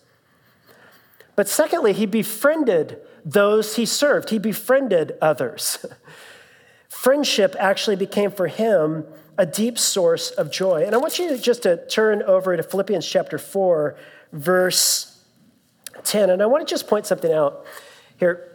but 1.36 1.48
secondly, 1.48 1.94
he 1.94 2.04
befriended 2.04 3.00
those 3.24 3.76
he 3.76 3.86
served, 3.86 4.28
he 4.28 4.38
befriended 4.38 5.16
others. 5.22 5.86
Friendship 6.88 7.56
actually 7.58 7.96
became 7.96 8.30
for 8.30 8.46
him 8.46 9.06
a 9.40 9.46
deep 9.46 9.78
source 9.78 10.30
of 10.32 10.50
joy. 10.50 10.84
And 10.84 10.94
I 10.94 10.98
want 10.98 11.18
you 11.18 11.34
just 11.38 11.62
to 11.62 11.78
turn 11.86 12.22
over 12.24 12.54
to 12.54 12.62
Philippians 12.62 13.08
chapter 13.08 13.38
4, 13.38 13.96
verse 14.34 15.18
10. 16.04 16.28
And 16.28 16.42
I 16.42 16.46
want 16.46 16.68
to 16.68 16.70
just 16.70 16.86
point 16.86 17.06
something 17.06 17.32
out 17.32 17.64
here. 18.18 18.46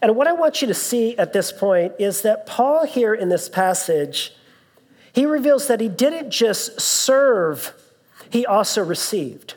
And 0.00 0.14
what 0.14 0.28
I 0.28 0.34
want 0.34 0.62
you 0.62 0.68
to 0.68 0.74
see 0.74 1.18
at 1.18 1.32
this 1.32 1.50
point 1.50 1.94
is 1.98 2.22
that 2.22 2.46
Paul, 2.46 2.86
here 2.86 3.12
in 3.12 3.28
this 3.28 3.48
passage, 3.48 4.32
he 5.12 5.26
reveals 5.26 5.66
that 5.66 5.80
he 5.80 5.88
didn't 5.88 6.30
just 6.30 6.80
serve, 6.80 7.72
he 8.30 8.46
also 8.46 8.84
received. 8.84 9.54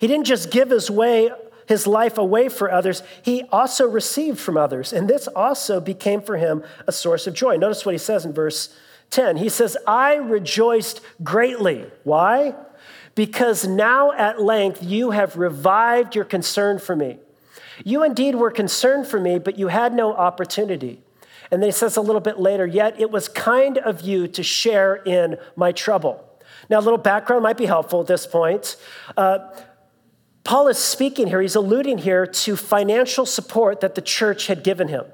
He 0.00 0.06
didn't 0.06 0.24
just 0.24 0.50
give 0.50 0.70
his 0.70 0.90
way 0.90 1.30
his 1.66 1.86
life 1.86 2.16
away 2.16 2.48
for 2.48 2.72
others, 2.72 3.02
he 3.22 3.42
also 3.52 3.86
received 3.86 4.38
from 4.38 4.56
others. 4.56 4.90
And 4.90 5.06
this 5.06 5.28
also 5.28 5.80
became 5.80 6.22
for 6.22 6.38
him 6.38 6.64
a 6.86 6.92
source 6.92 7.26
of 7.26 7.34
joy. 7.34 7.58
Notice 7.58 7.84
what 7.84 7.92
he 7.92 7.98
says 7.98 8.24
in 8.24 8.32
verse 8.32 8.74
10. 9.10 9.36
He 9.36 9.48
says, 9.48 9.76
I 9.86 10.16
rejoiced 10.16 11.00
greatly. 11.22 11.86
Why? 12.04 12.54
Because 13.14 13.66
now 13.66 14.12
at 14.12 14.40
length 14.40 14.82
you 14.82 15.10
have 15.10 15.36
revived 15.36 16.14
your 16.14 16.24
concern 16.24 16.78
for 16.78 16.94
me. 16.94 17.18
You 17.84 18.04
indeed 18.04 18.34
were 18.34 18.50
concerned 18.50 19.06
for 19.06 19.20
me, 19.20 19.38
but 19.38 19.58
you 19.58 19.68
had 19.68 19.94
no 19.94 20.14
opportunity. 20.14 21.00
And 21.50 21.62
then 21.62 21.68
he 21.68 21.72
says 21.72 21.96
a 21.96 22.00
little 22.00 22.20
bit 22.20 22.38
later, 22.38 22.66
yet 22.66 23.00
it 23.00 23.10
was 23.10 23.28
kind 23.28 23.78
of 23.78 24.02
you 24.02 24.28
to 24.28 24.42
share 24.42 24.96
in 24.96 25.36
my 25.56 25.72
trouble. 25.72 26.24
Now, 26.68 26.78
a 26.78 26.82
little 26.82 26.98
background 26.98 27.42
might 27.42 27.56
be 27.56 27.66
helpful 27.66 28.00
at 28.00 28.06
this 28.06 28.26
point. 28.26 28.76
Uh, 29.16 29.38
Paul 30.44 30.68
is 30.68 30.78
speaking 30.78 31.26
here, 31.26 31.40
he's 31.40 31.54
alluding 31.54 31.98
here 31.98 32.26
to 32.26 32.56
financial 32.56 33.26
support 33.26 33.80
that 33.80 33.94
the 33.94 34.02
church 34.02 34.46
had 34.46 34.62
given 34.62 34.88
him. 34.88 35.04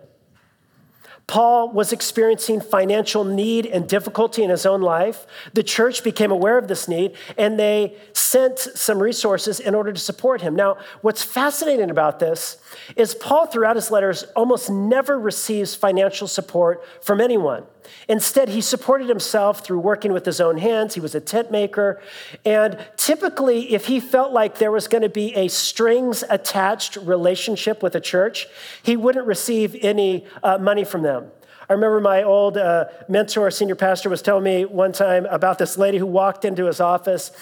Paul 1.26 1.70
was 1.70 1.92
experiencing 1.92 2.60
financial 2.60 3.24
need 3.24 3.66
and 3.66 3.88
difficulty 3.88 4.42
in 4.42 4.50
his 4.50 4.66
own 4.66 4.82
life. 4.82 5.26
The 5.54 5.62
church 5.62 6.04
became 6.04 6.30
aware 6.30 6.58
of 6.58 6.68
this 6.68 6.86
need 6.86 7.16
and 7.38 7.58
they 7.58 7.96
sent 8.12 8.58
some 8.58 9.02
resources 9.02 9.58
in 9.58 9.74
order 9.74 9.92
to 9.92 10.00
support 10.00 10.42
him. 10.42 10.54
Now, 10.54 10.76
what's 11.00 11.22
fascinating 11.22 11.90
about 11.90 12.18
this 12.18 12.58
is 12.96 13.14
Paul, 13.14 13.46
throughout 13.46 13.76
his 13.76 13.90
letters, 13.90 14.24
almost 14.36 14.70
never 14.70 15.18
receives 15.18 15.74
financial 15.74 16.28
support 16.28 16.84
from 17.02 17.20
anyone. 17.20 17.64
Instead, 18.08 18.48
he 18.48 18.60
supported 18.60 19.08
himself 19.08 19.64
through 19.64 19.80
working 19.80 20.12
with 20.12 20.24
his 20.24 20.40
own 20.40 20.58
hands. 20.58 20.94
He 20.94 21.00
was 21.00 21.14
a 21.14 21.20
tent 21.20 21.50
maker. 21.50 22.00
And 22.44 22.78
typically, 22.96 23.74
if 23.74 23.86
he 23.86 24.00
felt 24.00 24.32
like 24.32 24.58
there 24.58 24.70
was 24.70 24.88
going 24.88 25.02
to 25.02 25.08
be 25.08 25.34
a 25.34 25.48
strings 25.48 26.22
attached 26.28 26.96
relationship 26.96 27.82
with 27.82 27.94
a 27.94 28.00
church, 28.00 28.46
he 28.82 28.96
wouldn't 28.96 29.26
receive 29.26 29.76
any 29.80 30.26
uh, 30.42 30.58
money 30.58 30.84
from 30.84 31.02
them. 31.02 31.30
I 31.68 31.72
remember 31.72 32.00
my 32.00 32.22
old 32.22 32.58
uh, 32.58 32.86
mentor, 33.08 33.50
senior 33.50 33.74
pastor, 33.74 34.10
was 34.10 34.20
telling 34.20 34.44
me 34.44 34.64
one 34.66 34.92
time 34.92 35.24
about 35.26 35.58
this 35.58 35.78
lady 35.78 35.96
who 35.96 36.06
walked 36.06 36.44
into 36.44 36.66
his 36.66 36.78
office 36.78 37.32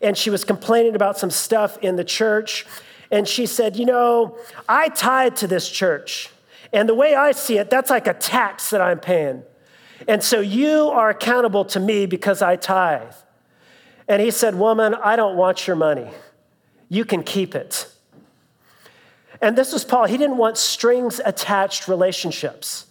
and 0.00 0.16
she 0.16 0.30
was 0.30 0.44
complaining 0.44 0.94
about 0.94 1.18
some 1.18 1.30
stuff 1.30 1.78
in 1.78 1.96
the 1.96 2.04
church. 2.04 2.66
And 3.10 3.26
she 3.28 3.46
said, 3.46 3.76
You 3.76 3.86
know, 3.86 4.38
I 4.68 4.88
tied 4.88 5.36
to 5.36 5.46
this 5.46 5.68
church. 5.68 6.30
And 6.72 6.88
the 6.88 6.94
way 6.94 7.14
I 7.14 7.32
see 7.32 7.58
it, 7.58 7.70
that's 7.70 7.90
like 7.90 8.06
a 8.06 8.14
tax 8.14 8.70
that 8.70 8.80
I'm 8.80 8.98
paying. 8.98 9.42
And 10.06 10.22
so 10.22 10.40
you 10.40 10.88
are 10.88 11.10
accountable 11.10 11.64
to 11.66 11.80
me 11.80 12.06
because 12.06 12.42
I 12.42 12.56
tithe. 12.56 13.14
And 14.08 14.22
he 14.22 14.30
said, 14.30 14.54
Woman, 14.54 14.94
I 14.94 15.16
don't 15.16 15.36
want 15.36 15.66
your 15.66 15.76
money. 15.76 16.10
You 16.88 17.04
can 17.04 17.22
keep 17.22 17.54
it. 17.54 17.90
And 19.40 19.56
this 19.56 19.72
was 19.72 19.84
Paul. 19.84 20.06
He 20.06 20.16
didn't 20.16 20.36
want 20.36 20.56
strings 20.56 21.20
attached 21.24 21.88
relationships. 21.88 22.86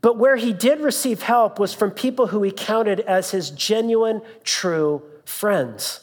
But 0.00 0.18
where 0.18 0.36
he 0.36 0.52
did 0.52 0.80
receive 0.80 1.22
help 1.22 1.58
was 1.58 1.72
from 1.72 1.90
people 1.90 2.26
who 2.26 2.42
he 2.42 2.50
counted 2.50 3.00
as 3.00 3.30
his 3.30 3.50
genuine, 3.50 4.20
true 4.44 5.02
friends. 5.24 6.00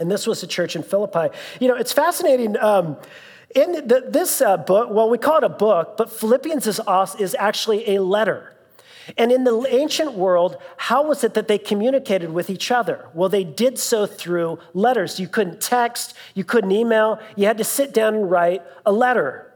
And 0.00 0.10
this 0.10 0.26
was 0.26 0.40
the 0.40 0.46
church 0.46 0.76
in 0.76 0.82
Philippi. 0.82 1.34
You 1.60 1.68
know, 1.68 1.76
it's 1.76 1.92
fascinating. 1.92 2.58
Um, 2.58 2.96
in 3.54 3.86
the, 3.86 4.04
this 4.08 4.40
uh, 4.40 4.56
book, 4.56 4.90
well, 4.90 5.08
we 5.08 5.16
call 5.16 5.38
it 5.38 5.44
a 5.44 5.48
book, 5.48 5.96
but 5.96 6.12
Philippians 6.12 6.66
is, 6.66 6.80
is 7.18 7.36
actually 7.38 7.94
a 7.94 8.02
letter. 8.02 8.52
And 9.16 9.32
in 9.32 9.44
the 9.44 9.66
ancient 9.70 10.12
world, 10.12 10.56
how 10.76 11.04
was 11.04 11.24
it 11.24 11.34
that 11.34 11.48
they 11.48 11.58
communicated 11.58 12.30
with 12.30 12.50
each 12.50 12.70
other? 12.70 13.08
Well, 13.14 13.28
they 13.28 13.44
did 13.44 13.78
so 13.78 14.06
through 14.06 14.58
letters. 14.74 15.18
You 15.18 15.28
couldn't 15.28 15.60
text, 15.60 16.14
you 16.34 16.44
couldn't 16.44 16.72
email, 16.72 17.18
you 17.36 17.46
had 17.46 17.58
to 17.58 17.64
sit 17.64 17.94
down 17.94 18.14
and 18.14 18.30
write 18.30 18.62
a 18.84 18.92
letter. 18.92 19.54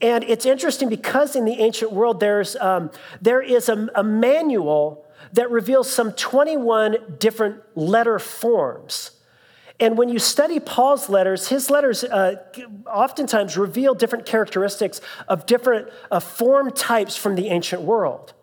And 0.00 0.24
it's 0.24 0.46
interesting 0.46 0.88
because 0.88 1.36
in 1.36 1.44
the 1.44 1.60
ancient 1.60 1.92
world, 1.92 2.20
there's, 2.20 2.56
um, 2.56 2.90
there 3.20 3.42
is 3.42 3.68
a, 3.68 3.88
a 3.94 4.02
manual 4.02 5.06
that 5.32 5.50
reveals 5.50 5.90
some 5.90 6.12
21 6.12 6.96
different 7.18 7.60
letter 7.76 8.18
forms. 8.18 9.12
And 9.78 9.96
when 9.96 10.10
you 10.10 10.18
study 10.18 10.60
Paul's 10.60 11.08
letters, 11.08 11.48
his 11.48 11.70
letters 11.70 12.04
uh, 12.04 12.36
oftentimes 12.86 13.56
reveal 13.56 13.94
different 13.94 14.26
characteristics 14.26 15.00
of 15.28 15.46
different 15.46 15.88
uh, 16.10 16.20
form 16.20 16.70
types 16.70 17.16
from 17.16 17.34
the 17.34 17.48
ancient 17.48 17.82
world. 17.82 18.34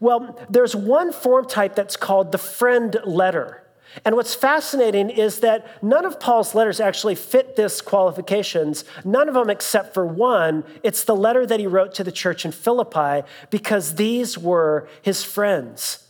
Well, 0.00 0.38
there's 0.48 0.74
one 0.74 1.12
form 1.12 1.46
type 1.46 1.74
that's 1.74 1.96
called 1.96 2.32
the 2.32 2.38
friend 2.38 2.96
letter. 3.04 3.62
And 4.04 4.14
what's 4.14 4.34
fascinating 4.34 5.10
is 5.10 5.40
that 5.40 5.82
none 5.82 6.04
of 6.04 6.20
Paul's 6.20 6.54
letters 6.54 6.80
actually 6.80 7.16
fit 7.16 7.56
this 7.56 7.80
qualifications, 7.80 8.84
none 9.04 9.28
of 9.28 9.34
them 9.34 9.50
except 9.50 9.94
for 9.94 10.06
one. 10.06 10.64
It's 10.82 11.04
the 11.04 11.16
letter 11.16 11.44
that 11.44 11.60
he 11.60 11.66
wrote 11.66 11.94
to 11.96 12.04
the 12.04 12.12
church 12.12 12.44
in 12.44 12.52
Philippi 12.52 13.26
because 13.50 13.96
these 13.96 14.38
were 14.38 14.88
his 15.02 15.24
friends. 15.24 16.06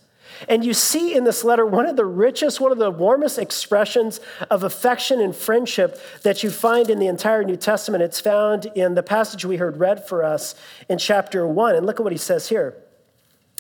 And 0.49 0.65
you 0.65 0.73
see 0.73 1.15
in 1.15 1.25
this 1.25 1.43
letter 1.43 1.67
one 1.67 1.87
of 1.87 1.97
the 1.97 2.05
richest, 2.05 2.61
one 2.61 2.73
of 2.73 2.79
the 2.79 2.91
warmest 2.91 3.39
expressions 3.39 4.21
of 4.51 4.63
affection 4.63 5.21
and 5.21 5.35
friendship 5.35 6.01
that 6.23 6.43
you 6.43 6.51
find 6.51 6.89
in 6.89 6.99
the 6.99 7.09
entire 7.09 7.45
New 7.45 7.57
Testament. 7.57 8.03
It's 8.03 8.21
found 8.21 8.67
in 8.75 8.95
the 8.95 9.03
passage 9.03 9.45
we 9.45 9.57
heard 9.57 9.79
read 9.79 10.07
for 10.07 10.23
us 10.23 10.55
in 10.89 10.99
chapter 10.99 11.47
one. 11.47 11.75
And 11.75 11.85
look 11.85 11.99
at 11.99 12.05
what 12.05 12.13
he 12.13 12.19
says 12.19 12.49
here. 12.49 12.77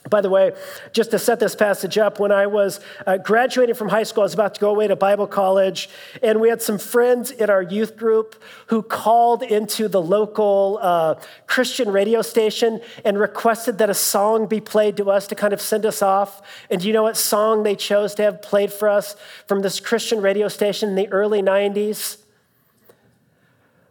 By 0.08 0.22
the 0.22 0.30
way, 0.30 0.52
just 0.92 1.10
to 1.10 1.18
set 1.18 1.40
this 1.40 1.54
passage 1.54 1.98
up, 1.98 2.18
when 2.18 2.32
I 2.32 2.46
was 2.46 2.80
uh, 3.06 3.18
graduating 3.18 3.74
from 3.74 3.90
high 3.90 4.04
school, 4.04 4.22
I 4.22 4.24
was 4.24 4.32
about 4.32 4.54
to 4.54 4.60
go 4.60 4.70
away 4.70 4.88
to 4.88 4.96
Bible 4.96 5.26
college, 5.26 5.90
and 6.22 6.40
we 6.40 6.48
had 6.48 6.62
some 6.62 6.78
friends 6.78 7.30
in 7.30 7.50
our 7.50 7.60
youth 7.60 7.98
group 7.98 8.42
who 8.68 8.82
called 8.82 9.42
into 9.42 9.88
the 9.88 10.00
local 10.00 10.78
uh, 10.80 11.16
Christian 11.46 11.92
radio 11.92 12.22
station 12.22 12.80
and 13.04 13.18
requested 13.18 13.76
that 13.76 13.90
a 13.90 13.94
song 13.94 14.46
be 14.46 14.58
played 14.58 14.96
to 14.96 15.10
us 15.10 15.26
to 15.26 15.34
kind 15.34 15.52
of 15.52 15.60
send 15.60 15.84
us 15.84 16.00
off. 16.00 16.40
And 16.70 16.80
do 16.80 16.86
you 16.86 16.94
know 16.94 17.02
what 17.02 17.18
song 17.18 17.62
they 17.62 17.76
chose 17.76 18.14
to 18.14 18.22
have 18.22 18.40
played 18.40 18.72
for 18.72 18.88
us 18.88 19.16
from 19.46 19.60
this 19.60 19.80
Christian 19.80 20.22
radio 20.22 20.48
station 20.48 20.88
in 20.88 20.94
the 20.94 21.08
early 21.08 21.42
90s? 21.42 22.16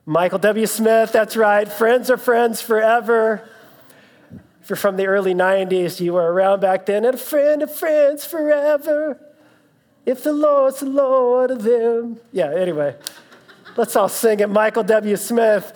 Michael 0.08 0.40
W. 0.40 0.66
Smith, 0.66 1.12
that's 1.12 1.38
right. 1.38 1.72
Friends 1.72 2.10
are 2.10 2.18
friends 2.18 2.64
forever. 2.64 3.48
You're 4.70 4.78
from 4.78 4.98
the 4.98 5.08
early 5.08 5.34
90s, 5.34 6.00
you 6.00 6.14
were 6.14 6.32
around 6.32 6.60
back 6.60 6.86
then, 6.86 7.04
and 7.04 7.16
a 7.16 7.18
friend 7.18 7.64
of 7.64 7.74
friends 7.74 8.24
forever. 8.24 9.20
If 10.06 10.24
the 10.24 10.32
Lord's 10.32 10.82
the 10.82 10.86
Lord 10.86 11.50
of 11.50 11.64
them. 11.64 12.20
Yeah, 12.32 12.54
anyway, 12.54 12.96
let's 13.76 13.96
all 13.96 14.10
sing 14.10 14.42
it. 14.42 14.50
Michael 14.50 14.84
W. 14.84 15.16
Smith. 15.16 15.74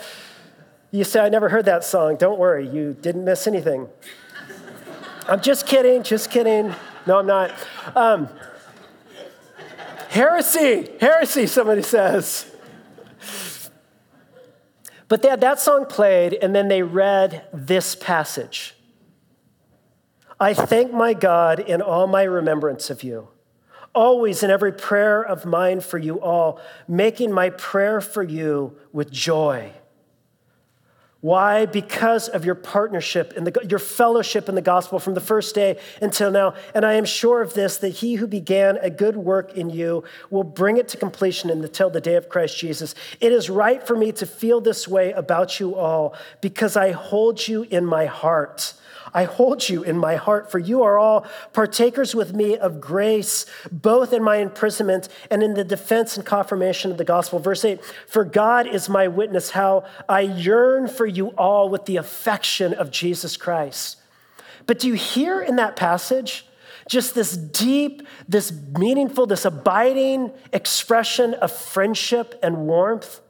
You 0.91 1.03
say, 1.03 1.21
I 1.21 1.29
never 1.29 1.49
heard 1.49 1.65
that 1.65 1.83
song. 1.83 2.17
Don't 2.17 2.37
worry, 2.37 2.69
you 2.69 2.95
didn't 3.01 3.25
miss 3.25 3.47
anything. 3.47 3.87
I'm 5.27 5.41
just 5.41 5.65
kidding, 5.65 6.03
just 6.03 6.29
kidding. 6.29 6.75
No, 7.07 7.17
I'm 7.17 7.25
not. 7.25 7.51
Um, 7.95 8.29
heresy, 10.09 10.91
heresy, 11.01 11.47
somebody 11.47 11.81
says. 11.81 12.45
But 15.07 15.23
they 15.23 15.29
had 15.29 15.41
that 15.41 15.59
song 15.59 15.87
played, 15.87 16.35
and 16.35 16.53
then 16.53 16.67
they 16.67 16.83
read 16.83 17.47
this 17.51 17.95
passage. 17.95 18.75
I 20.39 20.53
thank 20.53 20.91
my 20.91 21.13
God 21.13 21.59
in 21.59 21.81
all 21.81 22.07
my 22.07 22.23
remembrance 22.23 22.89
of 22.89 23.03
you, 23.03 23.29
always 23.93 24.43
in 24.43 24.51
every 24.51 24.73
prayer 24.73 25.21
of 25.21 25.45
mine 25.45 25.81
for 25.81 25.97
you 25.97 26.19
all, 26.19 26.59
making 26.87 27.31
my 27.31 27.49
prayer 27.51 28.01
for 28.01 28.23
you 28.23 28.75
with 28.91 29.11
joy. 29.11 29.71
Why? 31.23 31.67
Because 31.67 32.27
of 32.27 32.43
your 32.43 32.55
partnership 32.55 33.31
and 33.37 33.47
the, 33.47 33.65
your 33.69 33.79
fellowship 33.79 34.49
in 34.49 34.55
the 34.55 34.61
gospel 34.61 34.99
from 34.99 35.13
the 35.13 35.21
first 35.21 35.55
day 35.55 35.79
until 36.01 36.29
now. 36.29 36.53
And 36.75 36.85
I 36.85 36.95
am 36.95 37.05
sure 37.05 37.41
of 37.41 37.53
this 37.53 37.77
that 37.77 37.89
he 37.91 38.15
who 38.15 38.27
began 38.27 38.75
a 38.81 38.89
good 38.89 39.15
work 39.15 39.55
in 39.55 39.69
you 39.69 40.03
will 40.29 40.43
bring 40.43 40.75
it 40.75 40.89
to 40.89 40.97
completion 40.97 41.49
until 41.49 41.89
the 41.89 42.01
day 42.01 42.15
of 42.15 42.27
Christ 42.27 42.57
Jesus. 42.57 42.93
It 43.21 43.31
is 43.31 43.49
right 43.49 43.81
for 43.87 43.95
me 43.95 44.11
to 44.11 44.25
feel 44.25 44.59
this 44.59 44.85
way 44.85 45.13
about 45.13 45.61
you 45.61 45.75
all 45.75 46.13
because 46.41 46.75
I 46.75 46.91
hold 46.91 47.47
you 47.47 47.63
in 47.63 47.85
my 47.85 48.05
heart. 48.05 48.73
I 49.13 49.25
hold 49.25 49.69
you 49.69 49.83
in 49.83 49.97
my 49.97 50.15
heart, 50.15 50.51
for 50.51 50.59
you 50.59 50.81
are 50.83 50.97
all 50.97 51.27
partakers 51.53 52.15
with 52.15 52.33
me 52.33 52.57
of 52.57 52.81
grace, 52.81 53.45
both 53.71 54.11
in 54.11 54.23
my 54.23 54.37
imprisonment 54.37 55.07
and 55.29 55.43
in 55.43 55.53
the 55.53 55.63
defense 55.63 56.17
and 56.17 56.25
confirmation 56.25 56.91
of 56.91 56.97
the 56.97 57.03
gospel. 57.03 57.39
Verse 57.39 57.63
8 57.63 57.83
For 58.07 58.23
God 58.23 58.65
is 58.65 58.89
my 58.89 59.07
witness, 59.07 59.51
how 59.51 59.85
I 60.09 60.21
yearn 60.21 60.87
for 60.87 61.05
you 61.05 61.27
all 61.29 61.69
with 61.69 61.85
the 61.85 61.97
affection 61.97 62.73
of 62.73 62.89
Jesus 62.89 63.37
Christ. 63.37 63.97
But 64.65 64.79
do 64.79 64.87
you 64.87 64.95
hear 64.95 65.41
in 65.41 65.57
that 65.57 65.75
passage? 65.75 66.45
Just 66.89 67.15
this 67.15 67.37
deep, 67.37 68.01
this 68.27 68.51
meaningful, 68.77 69.25
this 69.25 69.45
abiding 69.45 70.31
expression 70.51 71.33
of 71.35 71.51
friendship 71.51 72.37
and 72.43 72.67
warmth. 72.67 73.21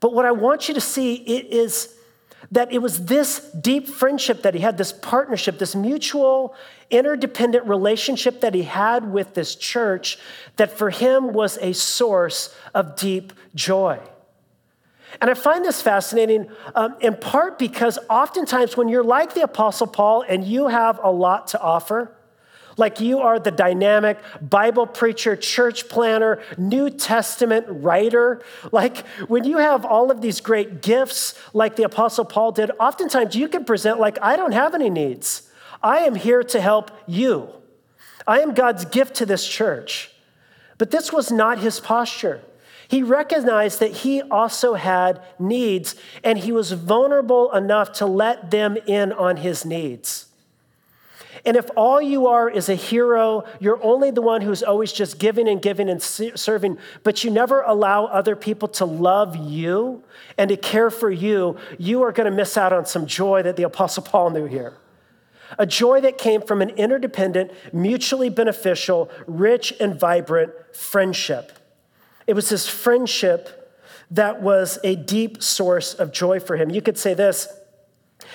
But 0.00 0.14
what 0.14 0.24
I 0.24 0.32
want 0.32 0.68
you 0.68 0.74
to 0.74 0.80
see 0.80 1.14
it 1.14 1.52
is 1.52 1.94
that 2.50 2.72
it 2.72 2.78
was 2.78 3.06
this 3.06 3.50
deep 3.52 3.88
friendship 3.88 4.42
that 4.42 4.54
he 4.54 4.60
had, 4.60 4.76
this 4.76 4.92
partnership, 4.92 5.58
this 5.58 5.76
mutual, 5.76 6.54
interdependent 6.90 7.66
relationship 7.66 8.40
that 8.40 8.54
he 8.54 8.64
had 8.64 9.12
with 9.12 9.34
this 9.34 9.54
church, 9.54 10.18
that 10.56 10.76
for 10.76 10.90
him 10.90 11.32
was 11.32 11.58
a 11.58 11.72
source 11.72 12.54
of 12.74 12.96
deep 12.96 13.32
joy. 13.54 14.00
And 15.20 15.30
I 15.30 15.34
find 15.34 15.64
this 15.64 15.82
fascinating 15.82 16.48
um, 16.74 16.96
in 17.00 17.16
part 17.16 17.58
because 17.58 17.98
oftentimes 18.08 18.76
when 18.76 18.88
you're 18.88 19.04
like 19.04 19.34
the 19.34 19.42
Apostle 19.42 19.86
Paul 19.86 20.24
and 20.28 20.44
you 20.44 20.68
have 20.68 21.00
a 21.02 21.10
lot 21.10 21.48
to 21.48 21.60
offer, 21.60 22.16
like 22.80 22.98
you 22.98 23.20
are 23.20 23.38
the 23.38 23.50
dynamic 23.50 24.18
Bible 24.40 24.86
preacher, 24.86 25.36
church 25.36 25.88
planter, 25.88 26.42
New 26.58 26.90
Testament 26.90 27.66
writer. 27.68 28.42
Like 28.72 29.06
when 29.28 29.44
you 29.44 29.58
have 29.58 29.84
all 29.84 30.10
of 30.10 30.22
these 30.22 30.40
great 30.40 30.82
gifts, 30.82 31.34
like 31.52 31.76
the 31.76 31.84
Apostle 31.84 32.24
Paul 32.24 32.52
did, 32.52 32.72
oftentimes 32.80 33.36
you 33.36 33.48
can 33.48 33.64
present 33.64 34.00
like, 34.00 34.18
I 34.20 34.34
don't 34.34 34.52
have 34.52 34.74
any 34.74 34.90
needs. 34.90 35.48
I 35.82 35.98
am 35.98 36.14
here 36.14 36.42
to 36.42 36.60
help 36.60 36.90
you. 37.06 37.50
I 38.26 38.40
am 38.40 38.54
God's 38.54 38.84
gift 38.86 39.14
to 39.16 39.26
this 39.26 39.46
church. 39.46 40.10
But 40.78 40.90
this 40.90 41.12
was 41.12 41.30
not 41.30 41.58
his 41.58 41.78
posture. 41.80 42.40
He 42.88 43.02
recognized 43.02 43.78
that 43.80 43.92
he 43.92 44.22
also 44.22 44.74
had 44.74 45.22
needs, 45.38 45.94
and 46.24 46.38
he 46.38 46.50
was 46.50 46.72
vulnerable 46.72 47.52
enough 47.52 47.92
to 47.94 48.06
let 48.06 48.50
them 48.50 48.76
in 48.86 49.12
on 49.12 49.36
his 49.36 49.64
needs. 49.64 50.29
And 51.44 51.56
if 51.56 51.70
all 51.76 52.02
you 52.02 52.26
are 52.26 52.48
is 52.50 52.68
a 52.68 52.74
hero, 52.74 53.44
you're 53.60 53.82
only 53.82 54.10
the 54.10 54.22
one 54.22 54.42
who's 54.42 54.62
always 54.62 54.92
just 54.92 55.18
giving 55.18 55.48
and 55.48 55.60
giving 55.60 55.88
and 55.88 56.02
serving, 56.02 56.78
but 57.02 57.24
you 57.24 57.30
never 57.30 57.62
allow 57.62 58.06
other 58.06 58.36
people 58.36 58.68
to 58.68 58.84
love 58.84 59.36
you 59.36 60.02
and 60.36 60.50
to 60.50 60.56
care 60.56 60.90
for 60.90 61.10
you, 61.10 61.56
you 61.78 62.02
are 62.02 62.12
going 62.12 62.30
to 62.30 62.36
miss 62.36 62.56
out 62.56 62.72
on 62.72 62.84
some 62.84 63.06
joy 63.06 63.42
that 63.42 63.56
the 63.56 63.62
Apostle 63.62 64.02
Paul 64.02 64.30
knew 64.30 64.44
here. 64.44 64.74
A 65.58 65.66
joy 65.66 66.00
that 66.02 66.18
came 66.18 66.42
from 66.42 66.62
an 66.62 66.70
interdependent, 66.70 67.50
mutually 67.72 68.28
beneficial, 68.28 69.10
rich, 69.26 69.72
and 69.80 69.98
vibrant 69.98 70.52
friendship. 70.72 71.58
It 72.26 72.34
was 72.34 72.50
this 72.50 72.68
friendship 72.68 73.56
that 74.10 74.42
was 74.42 74.78
a 74.84 74.96
deep 74.96 75.42
source 75.42 75.94
of 75.94 76.12
joy 76.12 76.38
for 76.38 76.56
him. 76.56 76.70
You 76.70 76.82
could 76.82 76.98
say 76.98 77.14
this 77.14 77.48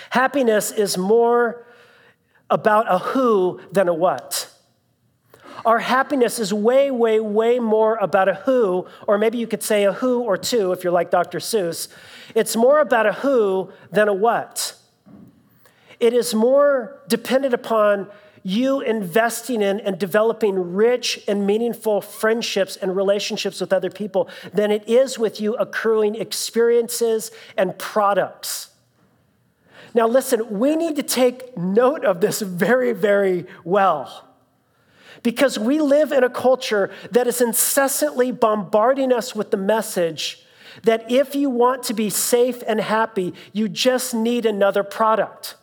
happiness 0.09 0.71
is 0.71 0.97
more 0.97 1.64
about 2.49 2.85
a 2.89 2.99
who 2.99 3.59
than 3.71 3.87
a 3.87 3.93
what. 3.93 4.51
Our 5.65 5.79
happiness 5.79 6.37
is 6.37 6.53
way, 6.53 6.91
way, 6.91 7.19
way 7.19 7.59
more 7.59 7.95
about 7.95 8.29
a 8.29 8.35
who, 8.35 8.85
or 9.07 9.17
maybe 9.17 9.37
you 9.37 9.47
could 9.47 9.63
say 9.63 9.85
a 9.85 9.93
who 9.93 10.21
or 10.21 10.37
two 10.37 10.71
if 10.71 10.83
you're 10.83 10.93
like 10.93 11.09
Dr. 11.09 11.39
Seuss. 11.39 11.87
It's 12.35 12.55
more 12.55 12.79
about 12.79 13.05
a 13.05 13.13
who 13.13 13.71
than 13.91 14.07
a 14.07 14.13
what. 14.13 14.75
It 15.99 16.13
is 16.13 16.35
more 16.35 17.01
dependent 17.07 17.53
upon 17.53 18.07
you 18.43 18.79
investing 18.81 19.63
in 19.63 19.79
and 19.79 19.97
developing 19.97 20.75
rich 20.75 21.19
and 21.27 21.47
meaningful 21.47 21.99
friendships 21.99 22.75
and 22.75 22.95
relationships 22.95 23.59
with 23.59 23.73
other 23.73 23.89
people 23.89 24.29
than 24.53 24.69
it 24.69 24.87
is 24.87 25.17
with 25.17 25.41
you 25.41 25.55
accruing 25.55 26.13
experiences 26.13 27.31
and 27.57 27.75
products. 27.79 28.69
Now, 29.95 30.09
listen, 30.09 30.59
we 30.59 30.75
need 30.75 30.97
to 30.97 31.03
take 31.03 31.57
note 31.57 32.03
of 32.03 32.19
this 32.19 32.41
very, 32.41 32.91
very 32.91 33.45
well. 33.63 34.27
Because 35.23 35.57
we 35.57 35.79
live 35.79 36.11
in 36.11 36.21
a 36.21 36.29
culture 36.29 36.91
that 37.11 37.27
is 37.27 37.39
incessantly 37.39 38.33
bombarding 38.33 39.13
us 39.13 39.33
with 39.33 39.51
the 39.51 39.57
message 39.57 40.45
that 40.83 41.09
if 41.09 41.33
you 41.33 41.49
want 41.49 41.81
to 41.83 41.93
be 41.93 42.09
safe 42.09 42.61
and 42.67 42.81
happy, 42.81 43.33
you 43.53 43.69
just 43.69 44.13
need 44.13 44.45
another 44.45 44.83
product. 44.83 45.55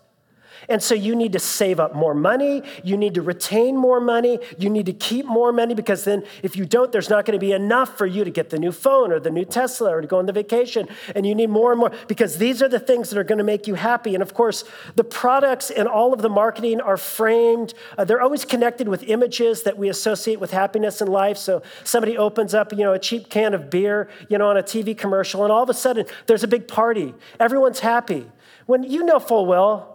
And 0.73 0.83
so 0.83 0.95
you 0.95 1.15
need 1.15 1.35
to 1.35 1.39
save 1.39 1.79
up 1.79 1.95
more 1.95 2.15
money. 2.15 2.63
You 2.83 2.97
need 2.97 3.13
to 3.17 3.21
retain 3.21 3.77
more 3.77 4.01
money. 4.01 4.39
You 4.57 4.71
need 4.71 4.87
to 4.87 4.95
keep 4.95 5.27
more 5.27 5.53
money 5.53 5.75
because 5.75 6.05
then 6.05 6.25
if 6.43 6.57
you 6.57 6.65
don't, 6.65 6.91
there's 6.91 7.11
not 7.11 7.27
going 7.27 7.39
to 7.39 7.47
be 7.47 7.53
enough 7.53 7.99
for 7.99 8.07
you 8.07 8.25
to 8.25 8.31
get 8.31 8.49
the 8.49 8.59
new 8.59 8.73
phone 8.73 9.13
or 9.13 9.21
the 9.21 9.31
new 9.31 9.45
Tesla 9.45 9.95
or 9.95 10.01
to 10.01 10.07
go 10.07 10.19
on 10.19 10.25
the 10.25 10.33
vacation. 10.33 10.89
And 11.15 11.27
you 11.27 11.35
need 11.35 11.51
more 11.51 11.73
and 11.73 11.79
more 11.79 11.93
because 12.09 12.39
these 12.39 12.63
are 12.63 12.69
the 12.69 12.79
things 12.79 13.11
that 13.11 13.19
are 13.19 13.25
going 13.25 13.37
to 13.37 13.45
make 13.45 13.67
you 13.67 13.75
happy. 13.75 14.15
And 14.15 14.23
of 14.23 14.33
course, 14.33 14.65
the 14.97 15.05
products 15.05 15.71
and 15.71 15.87
all 15.87 16.15
of 16.15 16.23
the 16.23 16.31
marketing 16.31 16.81
are 16.81 16.97
framed. 16.97 17.75
Uh, 17.99 18.07
they're 18.07 18.23
always 18.23 18.47
connected 18.47 18.89
with 18.89 19.03
images 19.03 19.65
that 19.65 19.77
we 19.77 19.91
associate 19.91 20.41
with 20.41 20.53
happiness 20.53 21.03
in 21.03 21.09
life. 21.09 21.37
So 21.37 21.63
somebody 21.85 22.17
opens 22.17 22.55
up, 22.55 22.73
you 22.73 22.79
know, 22.79 22.95
a 22.95 22.99
cheap 22.99 23.29
can 23.29 23.53
of 23.53 23.69
beer, 23.69 24.09
you 24.31 24.39
know, 24.39 24.49
on 24.49 24.57
a 24.57 24.63
TV 24.63 24.97
commercial, 24.97 25.43
and 25.43 25.53
all 25.53 25.63
of 25.63 25.69
a 25.69 25.75
sudden 25.75 26.07
there's 26.29 26.45
a 26.45 26.49
big 26.49 26.67
party. 26.67 27.13
Everyone's 27.39 27.81
happy. 27.81 28.31
When 28.65 28.85
you 28.85 29.05
know 29.05 29.19
full 29.19 29.45
well 29.45 29.92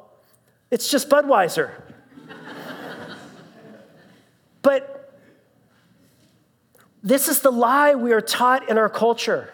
it's 0.69 0.89
just 0.89 1.09
Budweiser. 1.09 1.71
but 4.61 5.13
this 7.03 7.27
is 7.27 7.41
the 7.41 7.51
lie 7.51 7.95
we 7.95 8.11
are 8.11 8.21
taught 8.21 8.69
in 8.69 8.77
our 8.77 8.89
culture 8.89 9.53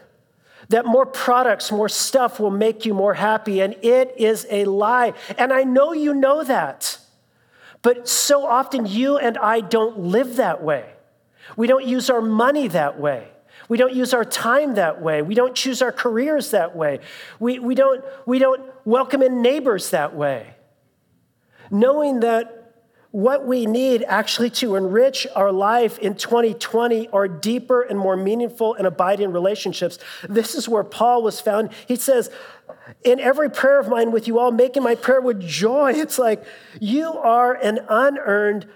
that 0.70 0.86
more 0.86 1.06
products, 1.06 1.72
more 1.72 1.90
stuff 1.90 2.40
will 2.40 2.50
make 2.50 2.86
you 2.86 2.94
more 2.94 3.14
happy, 3.14 3.62
and 3.62 3.76
it 3.84 4.16
is 4.18 4.48
a 4.50 4.66
lie. 4.66 5.14
And 5.38 5.54
I 5.54 5.64
know 5.64 5.94
you 5.94 6.14
know 6.14 6.44
that. 6.44 6.98
But 7.82 8.08
so 8.08 8.46
often 8.46 8.86
you 8.86 9.18
and 9.18 9.38
I 9.38 9.60
don't 9.60 10.00
live 10.00 10.38
that 10.38 10.64
way. 10.64 10.90
We 11.58 11.68
don't 11.68 11.86
use 11.86 12.10
our 12.10 12.22
money 12.22 12.70
that 12.70 13.00
way. 13.00 13.28
We 13.68 13.78
don't 13.78 13.94
use 13.94 14.14
our 14.14 14.26
time 14.26 14.76
that 14.76 15.02
way. 15.02 15.22
We 15.22 15.36
don't 15.36 15.54
choose 15.54 15.82
our 15.82 15.92
careers 15.92 16.52
that 16.52 16.76
way. 16.76 17.00
We, 17.40 17.60
we, 17.60 17.76
don't, 17.76 18.04
we 18.26 18.40
don't 18.40 18.62
welcome 18.86 19.22
in 19.22 19.42
neighbors 19.42 19.90
that 19.92 20.16
way 20.16 20.53
knowing 21.74 22.22
that 22.22 22.60
what 23.12 23.46
we 23.46 23.66
need 23.66 24.04
actually 24.08 24.50
to 24.50 24.76
enrich 24.76 25.28
our 25.36 25.52
life 25.52 26.00
in 26.00 26.16
2020 26.16 27.10
are 27.10 27.28
deeper 27.28 27.82
and 27.82 28.00
more 28.00 28.16
meaningful 28.16 28.74
and 28.74 28.88
abiding 28.88 29.32
relationships. 29.32 30.00
This 30.28 30.56
is 30.56 30.70
where 30.70 30.84
Paul 30.84 31.22
was 31.22 31.40
found. 31.40 31.72
He 31.88 31.96
says, 31.96 32.32
In 33.04 33.20
every 33.20 33.52
prayer 33.52 33.80
of 33.80 33.88
mine 33.88 34.12
with 34.12 34.28
you 34.28 34.40
all, 34.40 34.52
making 34.52 34.82
my 34.82 34.96
prayer 34.96 35.22
with 35.22 35.42
joy. 35.42 35.94
It's 36.04 36.18
like 36.18 36.44
you 36.80 37.14
are 37.14 37.54
an 37.54 37.80
unearned 37.90 38.68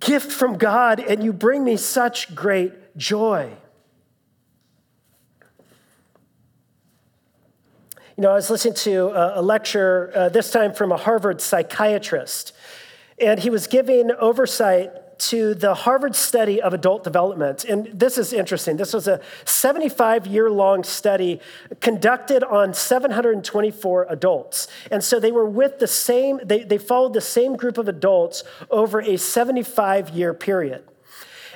gift 0.00 0.32
from 0.32 0.58
God, 0.58 0.98
and 0.98 1.22
you 1.22 1.32
bring 1.32 1.62
me 1.64 1.76
such 1.76 2.34
great 2.34 2.96
joy. 2.96 3.52
You 8.18 8.22
know, 8.22 8.32
I 8.32 8.34
was 8.34 8.50
listening 8.50 8.74
to 8.74 9.12
a 9.14 9.40
lecture, 9.40 10.10
uh, 10.12 10.28
this 10.28 10.50
time 10.50 10.72
from 10.72 10.90
a 10.90 10.96
Harvard 10.96 11.40
psychiatrist, 11.40 12.52
and 13.20 13.38
he 13.38 13.48
was 13.48 13.68
giving 13.68 14.10
oversight 14.10 14.90
to 15.20 15.54
the 15.54 15.72
Harvard 15.72 16.16
study 16.16 16.60
of 16.60 16.74
adult 16.74 17.04
development. 17.04 17.64
And 17.64 17.86
this 17.94 18.18
is 18.18 18.32
interesting. 18.32 18.76
This 18.76 18.92
was 18.92 19.06
a 19.06 19.20
75 19.44 20.26
year 20.26 20.50
long 20.50 20.82
study 20.82 21.40
conducted 21.78 22.42
on 22.42 22.74
724 22.74 24.08
adults. 24.10 24.66
And 24.90 25.04
so 25.04 25.20
they 25.20 25.30
were 25.30 25.48
with 25.48 25.78
the 25.78 25.86
same, 25.86 26.40
they, 26.44 26.64
they 26.64 26.78
followed 26.78 27.12
the 27.12 27.20
same 27.20 27.54
group 27.54 27.78
of 27.78 27.86
adults 27.86 28.42
over 28.68 29.00
a 29.00 29.16
75 29.16 30.08
year 30.08 30.34
period. 30.34 30.82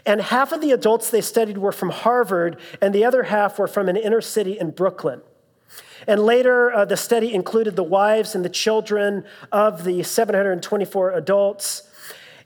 And 0.06 0.20
half 0.20 0.52
of 0.52 0.60
the 0.60 0.70
adults 0.70 1.10
they 1.10 1.22
studied 1.22 1.58
were 1.58 1.72
from 1.72 1.90
Harvard, 1.90 2.60
and 2.80 2.94
the 2.94 3.04
other 3.04 3.24
half 3.24 3.58
were 3.58 3.66
from 3.66 3.88
an 3.88 3.96
inner 3.96 4.20
city 4.20 4.56
in 4.56 4.70
Brooklyn. 4.70 5.22
And 6.06 6.20
later, 6.20 6.72
uh, 6.72 6.84
the 6.84 6.96
study 6.96 7.32
included 7.32 7.76
the 7.76 7.82
wives 7.82 8.34
and 8.34 8.44
the 8.44 8.50
children 8.50 9.24
of 9.50 9.84
the 9.84 10.02
724 10.02 11.12
adults. 11.12 11.88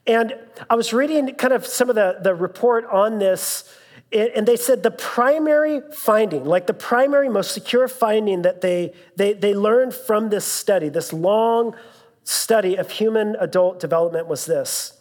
And 0.06 0.34
I 0.70 0.74
was 0.76 0.92
reading 0.92 1.34
kind 1.34 1.52
of 1.52 1.66
some 1.66 1.88
of 1.88 1.96
the, 1.96 2.18
the 2.22 2.34
report 2.34 2.84
on 2.86 3.18
this, 3.18 3.72
and 4.12 4.46
they 4.46 4.56
said 4.56 4.82
the 4.82 4.90
primary 4.90 5.80
finding, 5.92 6.44
like 6.44 6.66
the 6.66 6.74
primary, 6.74 7.28
most 7.28 7.52
secure 7.52 7.88
finding 7.88 8.42
that 8.42 8.60
they, 8.60 8.92
they, 9.16 9.32
they 9.32 9.54
learned 9.54 9.94
from 9.94 10.30
this 10.30 10.44
study, 10.44 10.88
this 10.88 11.12
long 11.12 11.74
study 12.22 12.76
of 12.76 12.90
human 12.90 13.36
adult 13.40 13.80
development, 13.80 14.28
was 14.28 14.46
this 14.46 14.92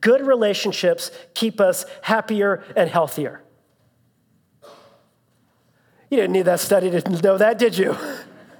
good 0.00 0.26
relationships 0.26 1.10
keep 1.32 1.60
us 1.60 1.86
happier 2.02 2.62
and 2.76 2.90
healthier. 2.90 3.43
You 6.14 6.20
didn't 6.20 6.34
need 6.34 6.42
that 6.42 6.60
study 6.60 6.92
to 6.92 7.22
know 7.22 7.38
that, 7.38 7.58
did 7.58 7.76
you? 7.76 7.96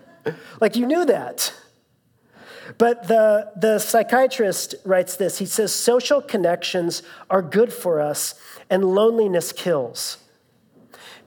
like 0.61 0.75
you 0.75 0.89
knew 0.89 1.05
that. 1.05 1.55
But 2.79 3.07
the, 3.07 3.53
the 3.55 3.79
psychiatrist 3.79 4.75
writes 4.85 5.15
this 5.15 5.39
he 5.39 5.47
says, 5.47 5.73
social 5.73 6.21
connections 6.21 7.05
are 7.31 7.43
good 7.43 7.73
for 7.73 8.01
us, 8.01 8.35
and 8.69 8.85
loneliness 8.85 9.53
kills. 9.53 10.19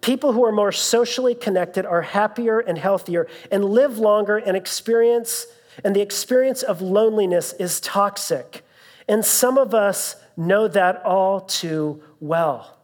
People 0.02 0.34
who 0.34 0.44
are 0.44 0.52
more 0.52 0.74
socially 0.74 1.34
connected 1.34 1.86
are 1.86 2.02
happier 2.02 2.60
and 2.60 2.78
healthier 2.78 3.30
and 3.50 3.64
live 3.64 3.98
longer 3.98 4.36
and 4.36 4.58
experience, 4.58 5.46
and 5.86 5.96
the 5.96 6.02
experience 6.02 6.62
of 6.62 6.82
loneliness 6.82 7.54
is 7.54 7.80
toxic. 7.80 8.66
And 9.08 9.24
some 9.24 9.58
of 9.58 9.74
us 9.74 10.18
know 10.36 10.68
that 10.68 11.06
all 11.06 11.40
too 11.40 12.04
well. 12.20 12.77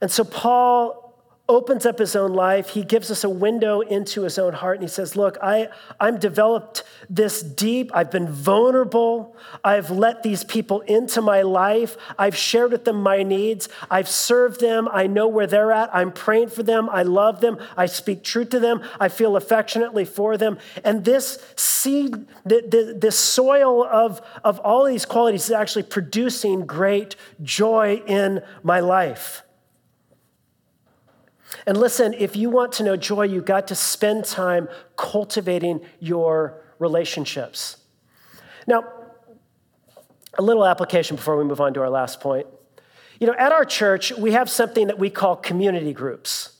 And 0.00 0.10
so 0.10 0.24
Paul 0.24 1.06
opens 1.48 1.86
up 1.86 1.98
his 1.98 2.16
own 2.16 2.32
life. 2.32 2.70
He 2.70 2.82
gives 2.82 3.10
us 3.10 3.22
a 3.22 3.28
window 3.28 3.80
into 3.80 4.22
his 4.22 4.38
own 4.38 4.52
heart. 4.52 4.78
And 4.78 4.82
he 4.82 4.88
says, 4.88 5.14
Look, 5.14 5.38
I, 5.40 5.68
I'm 6.00 6.18
developed 6.18 6.82
this 7.08 7.40
deep. 7.40 7.90
I've 7.94 8.10
been 8.10 8.28
vulnerable. 8.28 9.36
I've 9.62 9.90
let 9.90 10.22
these 10.22 10.42
people 10.42 10.80
into 10.82 11.22
my 11.22 11.42
life. 11.42 11.96
I've 12.18 12.36
shared 12.36 12.72
with 12.72 12.84
them 12.84 13.00
my 13.00 13.22
needs. 13.22 13.68
I've 13.90 14.08
served 14.08 14.60
them. 14.60 14.88
I 14.90 15.06
know 15.06 15.28
where 15.28 15.46
they're 15.46 15.72
at. 15.72 15.94
I'm 15.94 16.10
praying 16.10 16.48
for 16.48 16.62
them. 16.64 16.88
I 16.90 17.02
love 17.02 17.40
them. 17.40 17.58
I 17.76 17.86
speak 17.86 18.24
truth 18.24 18.50
to 18.50 18.60
them. 18.60 18.82
I 18.98 19.08
feel 19.08 19.36
affectionately 19.36 20.04
for 20.04 20.36
them. 20.36 20.58
And 20.82 21.04
this 21.04 21.38
seed, 21.54 22.26
this 22.44 23.18
soil 23.18 23.84
of, 23.84 24.20
of 24.42 24.58
all 24.60 24.84
these 24.84 25.06
qualities 25.06 25.44
is 25.44 25.52
actually 25.52 25.84
producing 25.84 26.66
great 26.66 27.14
joy 27.42 28.02
in 28.06 28.42
my 28.64 28.80
life. 28.80 29.44
And 31.66 31.76
listen, 31.76 32.14
if 32.14 32.36
you 32.36 32.50
want 32.50 32.72
to 32.72 32.82
know 32.82 32.96
joy, 32.96 33.22
you've 33.22 33.44
got 33.44 33.68
to 33.68 33.74
spend 33.74 34.24
time 34.24 34.68
cultivating 34.96 35.80
your 36.00 36.62
relationships. 36.78 37.78
Now, 38.66 38.84
a 40.38 40.42
little 40.42 40.66
application 40.66 41.16
before 41.16 41.36
we 41.36 41.44
move 41.44 41.60
on 41.60 41.72
to 41.74 41.80
our 41.80 41.90
last 41.90 42.20
point. 42.20 42.46
You 43.18 43.26
know, 43.26 43.34
at 43.38 43.52
our 43.52 43.64
church, 43.64 44.12
we 44.12 44.32
have 44.32 44.50
something 44.50 44.88
that 44.88 44.98
we 44.98 45.08
call 45.08 45.36
community 45.36 45.92
groups. 45.92 46.52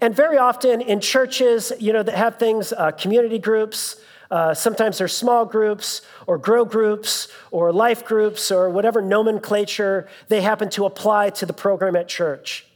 And 0.00 0.14
very 0.14 0.38
often 0.38 0.80
in 0.80 1.00
churches, 1.00 1.72
you 1.80 1.92
know, 1.92 2.02
that 2.02 2.14
have 2.14 2.38
things, 2.38 2.72
uh, 2.72 2.92
community 2.92 3.38
groups, 3.38 3.96
uh, 4.30 4.54
sometimes 4.54 4.98
they're 4.98 5.08
small 5.08 5.44
groups 5.44 6.02
or 6.26 6.38
grow 6.38 6.64
groups 6.64 7.28
or 7.50 7.72
life 7.72 8.04
groups 8.04 8.50
or 8.50 8.68
whatever 8.70 9.00
nomenclature 9.00 10.08
they 10.28 10.40
happen 10.40 10.68
to 10.70 10.84
apply 10.84 11.30
to 11.30 11.46
the 11.46 11.52
program 11.52 11.96
at 11.96 12.08
church. 12.08 12.66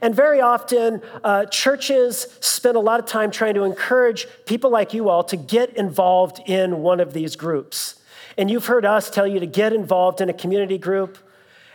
And 0.00 0.14
very 0.14 0.40
often, 0.40 1.02
uh, 1.24 1.46
churches 1.46 2.26
spend 2.40 2.76
a 2.76 2.80
lot 2.80 3.00
of 3.00 3.06
time 3.06 3.30
trying 3.30 3.54
to 3.54 3.64
encourage 3.64 4.26
people 4.46 4.70
like 4.70 4.94
you 4.94 5.08
all 5.08 5.24
to 5.24 5.36
get 5.36 5.76
involved 5.76 6.40
in 6.46 6.82
one 6.82 7.00
of 7.00 7.12
these 7.12 7.36
groups. 7.36 8.00
And 8.38 8.50
you've 8.50 8.66
heard 8.66 8.84
us 8.84 9.08
tell 9.10 9.26
you 9.26 9.40
to 9.40 9.46
get 9.46 9.72
involved 9.72 10.20
in 10.20 10.28
a 10.28 10.34
community 10.34 10.78
group. 10.78 11.18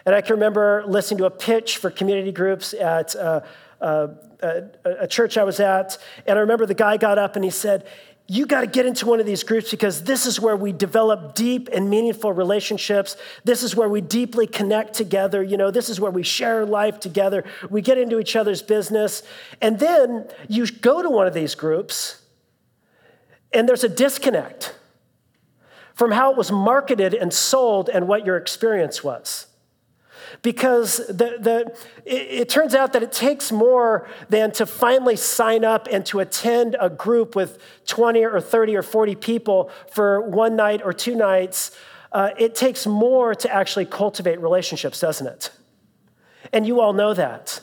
And 0.05 0.15
I 0.15 0.21
can 0.21 0.33
remember 0.33 0.83
listening 0.87 1.19
to 1.19 1.25
a 1.25 1.31
pitch 1.31 1.77
for 1.77 1.89
community 1.89 2.31
groups 2.31 2.73
at 2.73 3.15
uh, 3.15 3.41
uh, 3.79 4.07
a, 4.41 4.63
a 5.01 5.07
church 5.07 5.37
I 5.37 5.43
was 5.43 5.59
at. 5.59 5.97
And 6.25 6.37
I 6.37 6.41
remember 6.41 6.65
the 6.65 6.73
guy 6.73 6.97
got 6.97 7.17
up 7.17 7.35
and 7.35 7.45
he 7.45 7.51
said, 7.51 7.87
you 8.27 8.45
got 8.45 8.61
to 8.61 8.67
get 8.67 8.85
into 8.85 9.05
one 9.05 9.19
of 9.19 9.25
these 9.25 9.43
groups 9.43 9.71
because 9.71 10.03
this 10.03 10.25
is 10.25 10.39
where 10.39 10.55
we 10.55 10.71
develop 10.71 11.35
deep 11.35 11.67
and 11.73 11.89
meaningful 11.89 12.31
relationships. 12.31 13.17
This 13.43 13.61
is 13.61 13.75
where 13.75 13.89
we 13.89 13.99
deeply 13.99 14.47
connect 14.47 14.93
together. 14.93 15.43
You 15.43 15.57
know, 15.57 15.69
this 15.69 15.89
is 15.89 15.99
where 15.99 16.11
we 16.11 16.23
share 16.23 16.65
life 16.65 16.99
together. 16.99 17.43
We 17.69 17.81
get 17.81 17.97
into 17.97 18.19
each 18.19 18.35
other's 18.37 18.61
business. 18.61 19.23
And 19.61 19.79
then 19.79 20.27
you 20.47 20.65
go 20.65 21.01
to 21.01 21.09
one 21.09 21.27
of 21.27 21.33
these 21.33 21.55
groups, 21.55 22.21
and 23.51 23.67
there's 23.67 23.83
a 23.83 23.89
disconnect 23.89 24.75
from 25.93 26.11
how 26.11 26.31
it 26.31 26.37
was 26.37 26.51
marketed 26.51 27.13
and 27.13 27.33
sold 27.33 27.89
and 27.89 28.07
what 28.07 28.25
your 28.25 28.37
experience 28.37 29.03
was 29.03 29.47
because 30.41 30.97
the, 31.07 31.37
the, 31.39 31.77
it, 32.05 32.41
it, 32.41 32.49
turns 32.49 32.75
out 32.75 32.93
that 32.93 33.03
it 33.03 33.11
takes 33.11 33.51
more 33.51 34.07
than 34.29 34.51
to 34.51 34.65
finally 34.65 35.15
sign 35.15 35.63
up 35.63 35.87
and 35.91 36.05
to 36.07 36.19
attend 36.19 36.75
a 36.79 36.89
group 36.89 37.35
with 37.35 37.61
20 37.87 38.23
or 38.23 38.41
30 38.41 38.75
or 38.75 38.83
40 38.83 39.15
people 39.15 39.71
for 39.91 40.21
one 40.21 40.55
night 40.55 40.81
or 40.83 40.93
two 40.93 41.15
nights. 41.15 41.77
Uh, 42.11 42.31
it 42.37 42.55
takes 42.55 42.85
more 42.85 43.33
to 43.35 43.53
actually 43.53 43.85
cultivate 43.85 44.41
relationships, 44.41 44.99
doesn't 44.99 45.27
it? 45.27 45.51
And 46.51 46.65
you 46.65 46.81
all 46.81 46.93
know 46.93 47.13
that. 47.13 47.61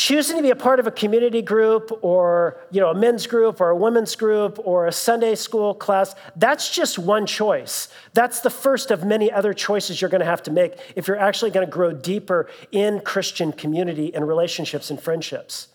Choosing 0.00 0.36
to 0.36 0.42
be 0.42 0.50
a 0.50 0.56
part 0.56 0.80
of 0.80 0.86
a 0.86 0.90
community 0.90 1.42
group 1.42 1.92
or 2.00 2.56
you 2.70 2.80
know 2.80 2.90
a 2.90 2.94
men's 2.94 3.26
group 3.26 3.60
or 3.60 3.68
a 3.68 3.76
women's 3.76 4.16
group 4.16 4.58
or 4.64 4.86
a 4.86 4.92
sunday 4.92 5.34
school 5.34 5.74
class 5.74 6.14
that's 6.36 6.70
just 6.70 6.98
one 6.98 7.26
choice. 7.26 7.88
That's 8.14 8.40
the 8.40 8.50
first 8.50 8.90
of 8.90 9.04
many 9.04 9.30
other 9.30 9.52
choices 9.52 10.00
you're 10.00 10.10
going 10.10 10.20
to 10.20 10.32
have 10.34 10.42
to 10.44 10.50
make 10.50 10.78
if 10.96 11.06
you're 11.06 11.18
actually 11.18 11.50
going 11.50 11.66
to 11.66 11.70
grow 11.70 11.92
deeper 11.92 12.48
in 12.72 13.00
christian 13.00 13.52
community 13.52 14.14
and 14.14 14.26
relationships 14.26 14.90
and 14.90 15.00
friendships. 15.00 15.68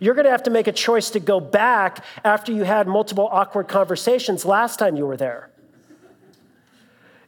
You're 0.00 0.14
going 0.14 0.26
to 0.26 0.30
have 0.30 0.44
to 0.44 0.50
make 0.50 0.68
a 0.68 0.72
choice 0.72 1.10
to 1.10 1.20
go 1.20 1.40
back 1.40 2.04
after 2.22 2.52
you 2.52 2.62
had 2.62 2.86
multiple 2.86 3.28
awkward 3.32 3.66
conversations 3.66 4.44
last 4.44 4.78
time 4.78 4.96
you 4.96 5.04
were 5.04 5.16
there 5.16 5.50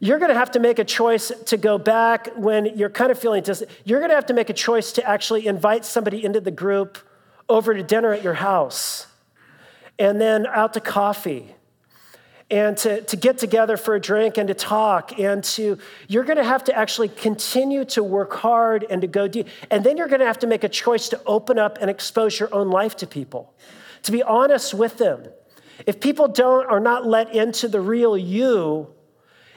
you're 0.01 0.19
going 0.19 0.31
to 0.31 0.39
have 0.39 0.51
to 0.53 0.61
make 0.61 0.79
a 0.79 0.85
choice 0.85 1.31
to 1.47 1.57
go 1.59 1.77
back 1.77 2.31
when 2.35 2.77
you're 2.77 2.91
kind 2.91 3.13
of 3.13 3.19
feeling 3.19 3.43
dis- 3.43 3.63
you're 3.85 4.01
going 4.01 4.09
to 4.09 4.15
have 4.15 4.27
to 4.27 4.35
make 4.35 4.51
a 4.51 4.55
choice 4.55 4.93
to 4.93 5.09
actually 5.09 5.47
invite 5.47 5.85
somebody 5.85 6.25
into 6.25 6.41
the 6.41 6.51
group 6.51 6.99
over 7.49 7.75
to 7.75 7.83
dinner 7.83 8.13
at 8.13 8.25
your 8.25 8.35
house 8.35 9.07
and 9.99 10.21
then 10.21 10.47
out 10.47 10.73
to 10.73 10.81
coffee 10.81 11.55
and 12.51 12.77
to, 12.79 13.03
to 13.03 13.17
get 13.17 13.39
together 13.39 13.77
for 13.77 13.95
a 13.95 14.01
drink 14.01 14.39
and 14.39 14.49
to 14.49 14.55
talk 14.55 15.19
and 15.19 15.45
to 15.45 15.79
you're 16.09 16.25
going 16.25 16.39
to 16.39 16.45
have 16.45 16.65
to 16.65 16.77
actually 16.77 17.09
continue 17.09 17.85
to 17.85 18.03
work 18.03 18.33
hard 18.33 18.85
and 18.89 19.03
to 19.03 19.07
go 19.07 19.29
deep 19.29 19.47
and 19.71 19.85
then 19.85 19.97
you're 19.97 20.09
going 20.09 20.21
to 20.21 20.27
have 20.27 20.39
to 20.39 20.47
make 20.47 20.65
a 20.65 20.69
choice 20.69 21.11
to 21.11 21.21
open 21.27 21.59
up 21.59 21.79
and 21.81 21.91
expose 21.91 22.41
your 22.41 22.53
own 22.55 22.71
life 22.71 22.97
to 22.97 23.07
people. 23.07 23.55
To 24.05 24.13
be 24.13 24.23
honest 24.23 24.73
with 24.73 24.97
them 24.97 25.25
if 25.87 26.01
people 26.01 26.29
don't 26.29 26.67
are 26.67 26.81
not 26.81 27.07
let 27.07 27.35
into 27.35 27.69
the 27.69 27.81
real 27.81 28.17
you 28.17 28.89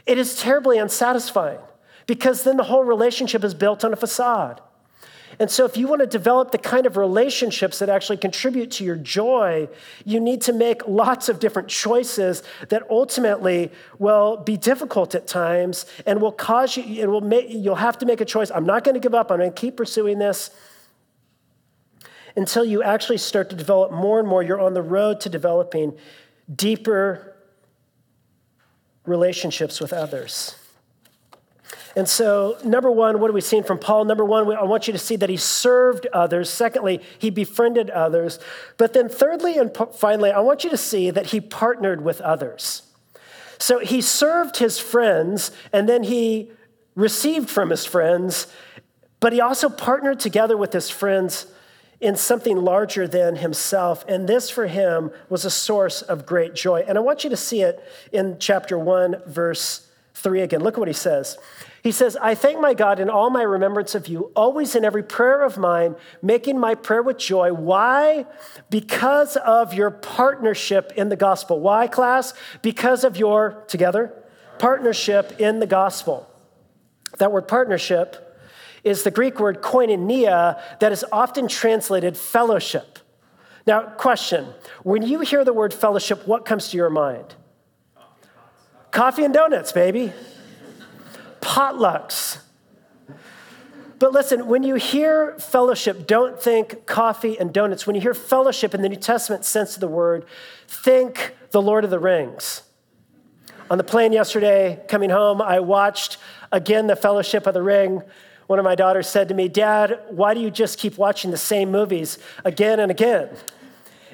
it 0.05 0.17
is 0.17 0.39
terribly 0.39 0.77
unsatisfying 0.77 1.59
because 2.07 2.43
then 2.43 2.57
the 2.57 2.63
whole 2.63 2.83
relationship 2.83 3.43
is 3.43 3.53
built 3.53 3.83
on 3.83 3.93
a 3.93 3.95
facade. 3.95 4.61
And 5.39 5.49
so, 5.49 5.65
if 5.65 5.77
you 5.77 5.87
want 5.87 6.01
to 6.01 6.07
develop 6.07 6.51
the 6.51 6.59
kind 6.59 6.85
of 6.85 6.95
relationships 6.95 7.79
that 7.79 7.89
actually 7.89 8.17
contribute 8.17 8.69
to 8.71 8.83
your 8.83 8.95
joy, 8.95 9.67
you 10.05 10.19
need 10.19 10.41
to 10.41 10.53
make 10.53 10.87
lots 10.87 11.27
of 11.27 11.39
different 11.39 11.69
choices 11.69 12.43
that 12.69 12.83
ultimately 12.89 13.71
will 13.97 14.37
be 14.37 14.57
difficult 14.57 15.15
at 15.15 15.25
times 15.25 15.85
and 16.05 16.21
will 16.21 16.31
cause 16.31 16.77
you, 16.77 16.83
it 17.01 17.07
will 17.07 17.21
make, 17.21 17.47
you'll 17.49 17.75
have 17.75 17.97
to 17.99 18.05
make 18.05 18.21
a 18.21 18.25
choice. 18.25 18.51
I'm 18.51 18.65
not 18.65 18.83
going 18.83 18.93
to 18.93 18.99
give 18.99 19.15
up, 19.15 19.31
I'm 19.31 19.39
going 19.39 19.51
to 19.51 19.59
keep 19.59 19.75
pursuing 19.75 20.19
this 20.19 20.51
until 22.35 22.65
you 22.65 22.83
actually 22.83 23.17
start 23.17 23.49
to 23.49 23.55
develop 23.55 23.91
more 23.91 24.19
and 24.19 24.27
more. 24.27 24.43
You're 24.43 24.61
on 24.61 24.73
the 24.73 24.81
road 24.81 25.19
to 25.21 25.29
developing 25.29 25.97
deeper 26.53 27.32
relationships 29.05 29.79
with 29.79 29.93
others. 29.93 30.55
And 31.95 32.09
so, 32.09 32.57
number 32.63 32.89
one, 32.89 33.19
what 33.19 33.29
are 33.29 33.33
we 33.33 33.41
seeing 33.41 33.63
from 33.63 33.77
Paul? 33.77 34.05
Number 34.05 34.25
one, 34.25 34.51
I 34.55 34.63
want 34.63 34.87
you 34.87 34.93
to 34.93 34.99
see 34.99 35.15
that 35.17 35.29
he 35.29 35.37
served 35.37 36.07
others. 36.07 36.49
Secondly, 36.49 37.01
he 37.19 37.29
befriended 37.29 37.91
others. 37.91 38.39
But 38.77 38.93
then, 38.93 39.09
thirdly 39.09 39.57
and 39.57 39.75
finally, 39.93 40.31
I 40.31 40.39
want 40.39 40.63
you 40.63 40.71
to 40.71 40.77
see 40.77 41.11
that 41.11 41.27
he 41.27 41.39
partnered 41.39 42.03
with 42.03 42.19
others. 42.21 42.83
So, 43.59 43.79
he 43.79 44.01
served 44.01 44.57
his 44.57 44.79
friends 44.79 45.51
and 45.71 45.87
then 45.87 46.03
he 46.03 46.51
received 46.95 47.49
from 47.49 47.69
his 47.69 47.85
friends, 47.85 48.47
but 49.19 49.31
he 49.33 49.39
also 49.39 49.69
partnered 49.69 50.19
together 50.19 50.57
with 50.57 50.73
his 50.73 50.89
friends 50.89 51.45
in 52.03 52.17
something 52.17 52.57
larger 52.57 53.07
than 53.07 53.37
himself. 53.37 54.03
And 54.09 54.27
this 54.27 54.49
for 54.49 54.67
him 54.67 55.09
was 55.29 55.45
a 55.45 55.49
source 55.49 56.01
of 56.01 56.25
great 56.25 56.53
joy. 56.53 56.83
And 56.85 56.97
I 56.97 57.01
want 57.01 57.23
you 57.23 57.29
to 57.29 57.37
see 57.37 57.61
it 57.61 57.81
in 58.11 58.35
chapter 58.39 58.77
1, 58.77 59.23
verse 59.25 59.89
3 60.15 60.41
again. 60.41 60.61
Look 60.61 60.73
at 60.73 60.79
what 60.79 60.89
he 60.89 60.93
says. 60.93 61.37
He 61.81 61.91
says, 61.91 62.17
I 62.17 62.35
thank 62.35 62.59
my 62.59 62.73
God 62.73 62.99
in 62.99 63.09
all 63.09 63.29
my 63.29 63.41
remembrance 63.41 63.95
of 63.95 64.09
you, 64.09 64.31
always 64.35 64.75
in 64.75 64.83
every 64.83 65.03
prayer 65.03 65.43
of 65.43 65.57
mine, 65.57 65.95
making 66.21 66.59
my 66.59 66.75
prayer 66.75 67.01
with 67.01 67.17
joy. 67.17 67.53
Why? 67.53 68.25
Because 68.69 69.37
of 69.37 69.73
your 69.73 69.89
partnership 69.89 70.91
in 70.97 71.07
the 71.07 71.15
gospel. 71.15 71.61
Why, 71.61 71.87
class? 71.87 72.33
Because 72.61 73.05
of 73.05 73.15
your, 73.15 73.63
together, 73.67 74.13
partnership 74.59 75.39
in 75.39 75.59
the 75.59 75.67
gospel. 75.67 76.29
That 77.17 77.31
word 77.31 77.47
partnership 77.47 78.32
is 78.83 79.03
the 79.03 79.11
Greek 79.11 79.39
word 79.39 79.61
koinonia 79.61 80.61
that 80.79 80.91
is 80.91 81.05
often 81.11 81.47
translated 81.47 82.17
fellowship. 82.17 82.99
Now, 83.65 83.83
question 83.83 84.47
when 84.83 85.03
you 85.03 85.21
hear 85.21 85.45
the 85.45 85.53
word 85.53 85.73
fellowship, 85.73 86.27
what 86.27 86.45
comes 86.45 86.69
to 86.69 86.77
your 86.77 86.89
mind? 86.89 87.35
Coffee 88.91 89.23
and 89.23 89.33
donuts, 89.33 89.71
baby. 89.71 90.13
Potlucks. 91.41 92.39
But 93.99 94.11
listen, 94.11 94.47
when 94.47 94.63
you 94.63 94.75
hear 94.75 95.37
fellowship, 95.39 96.05
don't 96.07 96.41
think 96.41 96.85
coffee 96.85 97.39
and 97.39 97.53
donuts. 97.53 97.87
When 97.87 97.95
you 97.95 98.01
hear 98.01 98.13
fellowship 98.13 98.73
in 98.73 98.81
the 98.81 98.89
New 98.89 98.97
Testament 98.97 99.45
sense 99.45 99.75
of 99.75 99.79
the 99.79 99.87
word, 99.87 100.25
think 100.67 101.35
the 101.51 101.61
Lord 101.61 101.85
of 101.85 101.89
the 101.89 101.99
Rings. 101.99 102.63
On 103.71 103.77
the 103.77 103.83
plane 103.83 104.11
yesterday, 104.11 104.83
coming 104.89 105.09
home, 105.09 105.41
I 105.41 105.61
watched 105.61 106.17
again 106.51 106.87
the 106.87 106.97
Fellowship 106.97 107.47
of 107.47 107.53
the 107.53 107.63
Ring 107.63 108.03
one 108.47 108.59
of 108.59 108.65
my 108.65 108.75
daughters 108.75 109.07
said 109.07 109.29
to 109.29 109.33
me, 109.33 109.47
Dad, 109.47 109.99
why 110.09 110.33
do 110.33 110.39
you 110.39 110.51
just 110.51 110.77
keep 110.77 110.97
watching 110.97 111.31
the 111.31 111.37
same 111.37 111.71
movies 111.71 112.19
again 112.43 112.79
and 112.79 112.91
again? 112.91 113.29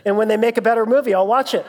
And 0.05 0.17
when 0.17 0.27
they 0.27 0.37
make 0.37 0.57
a 0.57 0.61
better 0.61 0.85
movie, 0.85 1.13
I'll 1.13 1.27
watch 1.27 1.53
it. 1.53 1.65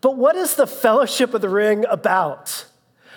but 0.00 0.16
what 0.16 0.36
is 0.36 0.56
the 0.56 0.66
Fellowship 0.66 1.34
of 1.34 1.40
the 1.40 1.48
Ring 1.48 1.84
about? 1.88 2.66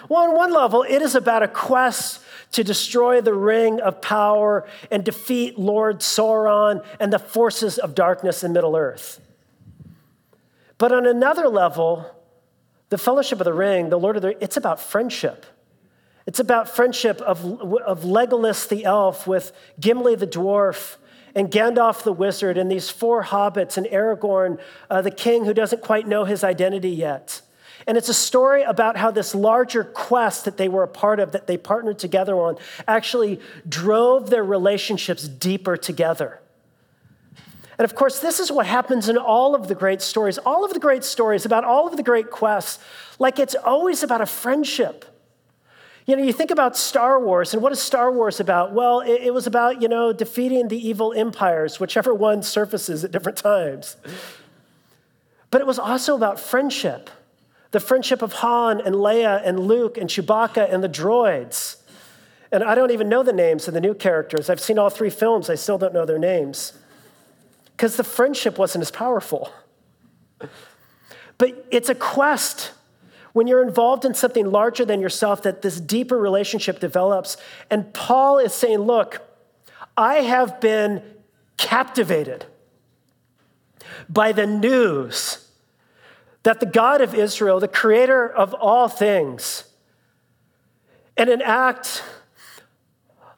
Well, 0.07 0.21
on 0.23 0.35
one 0.35 0.53
level, 0.53 0.85
it 0.87 1.01
is 1.01 1.15
about 1.15 1.41
a 1.41 1.47
quest 1.47 2.21
to 2.51 2.63
destroy 2.63 3.21
the 3.21 3.33
ring 3.33 3.81
of 3.81 4.01
power 4.01 4.67
and 4.91 5.03
defeat 5.03 5.57
Lord 5.57 5.99
Sauron 5.99 6.85
and 6.99 7.11
the 7.11 7.19
forces 7.19 7.77
of 7.79 7.95
darkness 7.95 8.43
in 8.43 8.53
Middle 8.53 8.77
Earth. 8.77 9.19
But 10.77 10.91
on 10.91 11.05
another 11.05 11.47
level, 11.47 12.05
the 12.89 12.97
Fellowship 12.97 13.39
of 13.39 13.45
the 13.45 13.53
Ring, 13.53 13.89
the 13.89 13.99
Lord 13.99 14.15
of 14.15 14.21
the 14.21 14.29
Ring, 14.29 14.37
it's 14.41 14.57
about 14.57 14.79
friendship. 14.79 15.45
It's 16.25 16.39
about 16.39 16.69
friendship 16.69 17.21
of, 17.21 17.45
of 17.61 18.01
Legolas 18.03 18.67
the 18.67 18.83
elf 18.83 19.27
with 19.27 19.51
Gimli 19.79 20.15
the 20.15 20.27
dwarf 20.27 20.97
and 21.35 21.51
Gandalf 21.51 22.03
the 22.03 22.13
wizard 22.13 22.57
and 22.57 22.71
these 22.71 22.89
four 22.89 23.23
hobbits 23.23 23.77
and 23.77 23.85
Aragorn, 23.87 24.59
uh, 24.89 25.01
the 25.01 25.11
king 25.11 25.45
who 25.45 25.53
doesn't 25.53 25.81
quite 25.81 26.07
know 26.07 26.25
his 26.25 26.43
identity 26.43 26.89
yet. 26.89 27.41
And 27.87 27.97
it's 27.97 28.09
a 28.09 28.13
story 28.13 28.63
about 28.63 28.97
how 28.97 29.11
this 29.11 29.35
larger 29.35 29.83
quest 29.83 30.45
that 30.45 30.57
they 30.57 30.69
were 30.69 30.83
a 30.83 30.87
part 30.87 31.19
of, 31.19 31.33
that 31.33 31.45
they 31.45 31.57
partnered 31.57 31.99
together 31.99 32.35
on, 32.35 32.57
actually 32.87 33.39
drove 33.67 34.29
their 34.29 34.43
relationships 34.43 35.27
deeper 35.27 35.77
together. 35.77 36.39
And 37.77 37.83
of 37.83 37.95
course, 37.95 38.19
this 38.19 38.39
is 38.39 38.51
what 38.51 38.65
happens 38.65 39.09
in 39.09 39.17
all 39.17 39.53
of 39.53 39.67
the 39.67 39.75
great 39.75 40.01
stories. 40.01 40.37
All 40.37 40.63
of 40.63 40.73
the 40.73 40.79
great 40.79 41.03
stories 41.03 41.45
about 41.45 41.63
all 41.63 41.87
of 41.87 41.97
the 41.97 42.03
great 42.03 42.31
quests, 42.31 42.81
like 43.19 43.37
it's 43.37 43.55
always 43.55 44.01
about 44.01 44.21
a 44.21 44.25
friendship. 44.25 45.05
You 46.05 46.15
know, 46.15 46.23
you 46.23 46.33
think 46.33 46.51
about 46.51 46.77
Star 46.77 47.19
Wars, 47.19 47.53
and 47.53 47.63
what 47.63 47.71
is 47.71 47.81
Star 47.81 48.11
Wars 48.11 48.39
about? 48.39 48.73
Well, 48.73 49.01
it, 49.01 49.23
it 49.23 49.33
was 49.33 49.47
about, 49.47 49.81
you 49.81 49.87
know, 49.87 50.13
defeating 50.13 50.67
the 50.67 50.87
evil 50.87 51.13
empires, 51.13 51.79
whichever 51.79 52.13
one 52.13 52.43
surfaces 52.43 53.03
at 53.03 53.11
different 53.11 53.39
times. 53.39 53.97
But 55.49 55.61
it 55.61 55.67
was 55.67 55.79
also 55.79 56.15
about 56.15 56.39
friendship 56.39 57.09
the 57.71 57.79
friendship 57.81 58.21
of 58.21 58.31
Han 58.31 58.79
and 58.79 58.95
Leia 58.95 59.41
and 59.43 59.59
Luke 59.59 59.97
and 59.97 60.09
Chewbacca 60.09 60.73
and 60.73 60.81
the 60.81 60.87
droids. 60.87 61.75
And 62.49 62.63
I 62.63 62.73
don't 62.73 62.91
even 62.91 63.09
know 63.09 63.21
the 63.21 63.33
names 63.33 63.67
of 63.67 63.73
the 63.73 63.81
new 63.81 63.93
characters. 63.93 64.49
I've 64.49 64.61
seen 64.61 64.79
all 64.79 64.89
three 64.89 65.09
films, 65.09 65.49
I 65.49 65.55
still 65.55 65.77
don't 65.77 65.93
know 65.93 66.05
their 66.05 66.17
names 66.17 66.71
because 67.75 67.97
the 67.97 68.03
friendship 68.03 68.57
wasn't 68.57 68.81
as 68.81 68.91
powerful. 68.91 69.51
But 71.37 71.65
it's 71.71 71.89
a 71.89 71.95
quest 71.95 72.71
when 73.33 73.47
you're 73.47 73.61
involved 73.61 74.05
in 74.05 74.13
something 74.13 74.49
larger 74.49 74.85
than 74.85 75.01
yourself 75.01 75.43
that 75.43 75.61
this 75.61 75.79
deeper 75.81 76.17
relationship 76.17 76.79
develops. 76.79 77.35
And 77.69 77.93
Paul 77.93 78.39
is 78.39 78.53
saying, 78.53 78.79
Look, 78.79 79.21
I 79.97 80.15
have 80.15 80.61
been 80.61 81.03
captivated 81.57 82.45
by 84.07 84.31
the 84.31 84.47
news 84.47 85.49
that 86.43 86.59
the 86.59 86.65
God 86.65 87.01
of 87.01 87.13
Israel, 87.13 87.59
the 87.59 87.67
creator 87.67 88.27
of 88.27 88.53
all 88.53 88.87
things, 88.87 89.65
in 91.17 91.27
an 91.29 91.41
act 91.41 92.03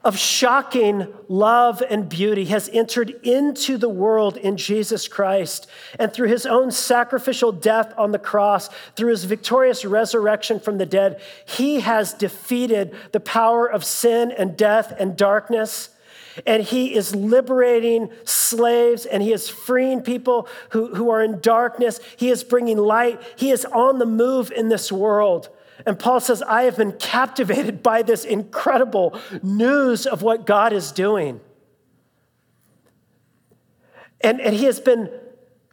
of 0.07 0.17
shocking 0.17 1.05
love 1.27 1.83
and 1.89 2.07
beauty 2.07 2.45
has 2.45 2.69
entered 2.71 3.09
into 3.23 3.77
the 3.77 3.89
world 3.89 4.37
in 4.37 4.55
Jesus 4.55 5.05
Christ. 5.05 5.67
And 5.99 6.13
through 6.13 6.29
his 6.29 6.45
own 6.45 6.71
sacrificial 6.71 7.51
death 7.51 7.93
on 7.97 8.13
the 8.13 8.17
cross, 8.17 8.69
through 8.95 9.09
his 9.09 9.25
victorious 9.25 9.83
resurrection 9.83 10.61
from 10.61 10.77
the 10.77 10.85
dead, 10.85 11.19
he 11.45 11.81
has 11.81 12.13
defeated 12.13 12.95
the 13.11 13.19
power 13.19 13.69
of 13.69 13.83
sin 13.83 14.31
and 14.31 14.55
death 14.55 14.93
and 14.97 15.17
darkness. 15.17 15.89
And 16.45 16.63
he 16.63 16.95
is 16.95 17.13
liberating 17.13 18.09
slaves 18.23 19.05
and 19.05 19.21
he 19.21 19.33
is 19.33 19.49
freeing 19.49 19.99
people 19.99 20.47
who, 20.69 20.95
who 20.95 21.09
are 21.09 21.21
in 21.21 21.41
darkness. 21.41 21.99
He 22.15 22.29
is 22.29 22.45
bringing 22.45 22.77
light. 22.77 23.21
He 23.35 23.51
is 23.51 23.65
on 23.65 23.99
the 23.99 24.05
move 24.05 24.53
in 24.53 24.69
this 24.69 24.89
world 24.89 25.49
And 25.85 25.99
Paul 25.99 26.19
says, 26.19 26.41
I 26.41 26.63
have 26.63 26.77
been 26.77 26.93
captivated 26.93 27.83
by 27.83 28.01
this 28.01 28.25
incredible 28.25 29.19
news 29.43 30.05
of 30.05 30.21
what 30.21 30.45
God 30.45 30.73
is 30.73 30.91
doing. 30.91 31.39
And, 34.21 34.41
and 34.41 34.55
he 34.55 34.65
has 34.65 34.79
been, 34.79 35.09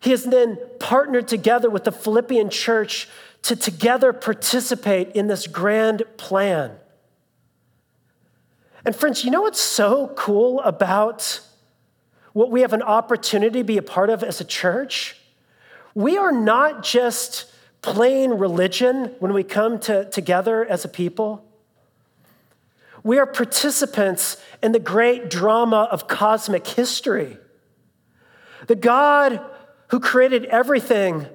he 0.03 0.11
has 0.11 0.25
then 0.25 0.59
partnered 0.79 1.29
together 1.29 1.71
with 1.71 1.85
the 1.85 1.93
Philippian 1.93 2.51
church 2.51 3.09
to 3.43 3.57
together 3.57 4.13
participate 4.13 5.13
in 5.13 5.27
this 5.27 5.47
grand 5.47 6.03
plan. 6.17 6.73
And 8.85 8.95
friends, 8.95 9.25
you 9.25 9.31
know 9.31 9.43
what's 9.43 9.61
so 9.61 10.13
cool 10.17 10.61
about 10.61 11.41
what 12.35 12.51
we 12.51 12.61
have 12.61 12.73
an 12.73 12.83
opportunity 12.83 13.61
to 13.61 13.65
be 13.65 13.79
a 13.79 13.83
part 13.83 14.11
of 14.11 14.23
as 14.23 14.41
a 14.41 14.45
church? 14.45 15.17
We 15.95 16.19
are 16.19 16.33
not 16.33 16.83
just 16.83 17.47
plain 17.85 18.30
religion 18.30 19.14
when 19.18 19.35
we 19.35 19.45
come 19.45 19.78
to, 19.78 20.09
together 20.09 20.64
as 20.64 20.87
a 20.87 20.89
people. 20.89 21.45
We 23.03 23.18
are 23.18 23.26
participants 23.26 24.39
in 24.62 24.72
the 24.72 24.78
great 24.78 25.28
drama 25.28 25.87
of 25.91 26.09
cosmic 26.09 26.66
history. 26.66 27.37
The 28.68 28.74
God 28.74 29.39
who 29.89 30.01
created 30.01 30.47
everything 30.47 31.26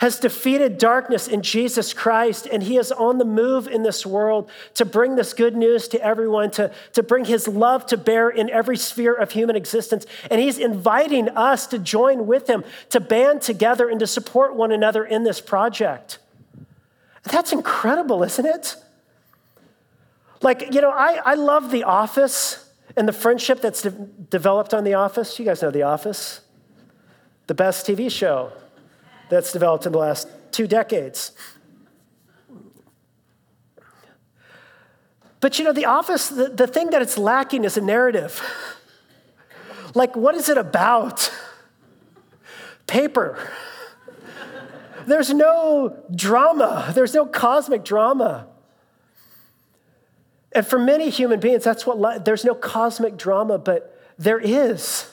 has 0.00 0.18
defeated 0.18 0.78
darkness 0.78 1.28
in 1.28 1.42
Jesus 1.42 1.92
Christ, 1.92 2.48
and 2.50 2.62
he 2.62 2.78
is 2.78 2.90
on 2.90 3.18
the 3.18 3.24
move 3.24 3.68
in 3.68 3.82
this 3.82 4.06
world 4.06 4.50
to 4.74 4.86
bring 4.86 5.14
this 5.14 5.34
good 5.34 5.54
news 5.54 5.88
to 5.88 6.02
everyone, 6.02 6.50
to, 6.52 6.72
to 6.94 7.02
bring 7.02 7.26
his 7.26 7.46
love 7.46 7.84
to 7.86 7.98
bear 7.98 8.30
in 8.30 8.48
every 8.48 8.78
sphere 8.78 9.12
of 9.12 9.32
human 9.32 9.56
existence. 9.56 10.06
And 10.30 10.40
he's 10.40 10.56
inviting 10.56 11.28
us 11.28 11.66
to 11.66 11.78
join 11.78 12.26
with 12.26 12.48
him, 12.48 12.64
to 12.88 12.98
band 12.98 13.42
together, 13.42 13.90
and 13.90 14.00
to 14.00 14.06
support 14.06 14.56
one 14.56 14.72
another 14.72 15.04
in 15.04 15.24
this 15.24 15.38
project. 15.42 16.18
That's 17.24 17.52
incredible, 17.52 18.22
isn't 18.22 18.46
it? 18.46 18.76
Like, 20.40 20.72
you 20.72 20.80
know, 20.80 20.90
I, 20.90 21.20
I 21.22 21.34
love 21.34 21.70
The 21.70 21.84
Office 21.84 22.70
and 22.96 23.06
the 23.06 23.12
friendship 23.12 23.60
that's 23.60 23.82
de- 23.82 23.90
developed 23.90 24.72
on 24.72 24.84
The 24.84 24.94
Office. 24.94 25.38
You 25.38 25.44
guys 25.44 25.60
know 25.60 25.70
The 25.70 25.82
Office, 25.82 26.40
the 27.48 27.54
best 27.54 27.86
TV 27.86 28.10
show 28.10 28.50
that's 29.30 29.52
developed 29.52 29.86
in 29.86 29.92
the 29.92 29.98
last 29.98 30.28
two 30.50 30.66
decades. 30.66 31.32
But 35.40 35.58
you 35.58 35.64
know, 35.64 35.72
The 35.72 35.86
Office, 35.86 36.28
the, 36.28 36.48
the 36.48 36.66
thing 36.66 36.90
that 36.90 37.00
it's 37.00 37.16
lacking 37.16 37.64
is 37.64 37.76
a 37.76 37.80
narrative. 37.80 38.42
like, 39.94 40.14
what 40.14 40.34
is 40.34 40.48
it 40.48 40.58
about? 40.58 41.32
Paper. 42.86 43.50
There's 45.06 45.32
no 45.32 45.96
drama, 46.14 46.92
there's 46.94 47.14
no 47.14 47.24
cosmic 47.24 47.84
drama. 47.84 48.46
And 50.52 50.66
for 50.66 50.78
many 50.78 51.10
human 51.10 51.40
beings, 51.40 51.64
that's 51.64 51.86
what 51.86 52.24
there's 52.24 52.44
no 52.44 52.54
cosmic 52.54 53.16
drama, 53.16 53.56
but 53.56 53.96
there 54.18 54.38
is. 54.38 55.08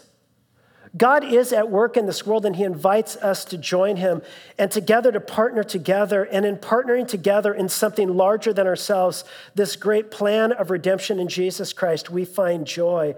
God 0.98 1.24
is 1.24 1.54
at 1.54 1.70
work 1.70 1.98
in 1.98 2.06
this 2.06 2.26
world 2.26 2.46
and 2.46 2.56
he 2.56 2.64
invites 2.64 3.16
us 3.18 3.46
to 3.46 3.58
join 3.58 3.98
him 3.98 4.22
and 4.58 4.72
together 4.72 5.12
to 5.12 5.20
partner 5.20 5.64
together. 5.64 6.24
And 6.24 6.46
in 6.46 6.58
partnering 6.58 7.08
together 7.08 7.54
in 7.54 7.70
something 7.70 8.16
larger 8.16 8.54
than 8.54 8.68
ourselves, 8.68 9.24
this 9.56 9.76
great 9.76 10.12
plan 10.12 10.52
of 10.52 10.72
redemption 10.72 11.20
in 11.20 11.28
Jesus 11.28 11.74
Christ, 11.74 12.10
we 12.10 12.26
find 12.26 12.66
joy. 12.66 13.16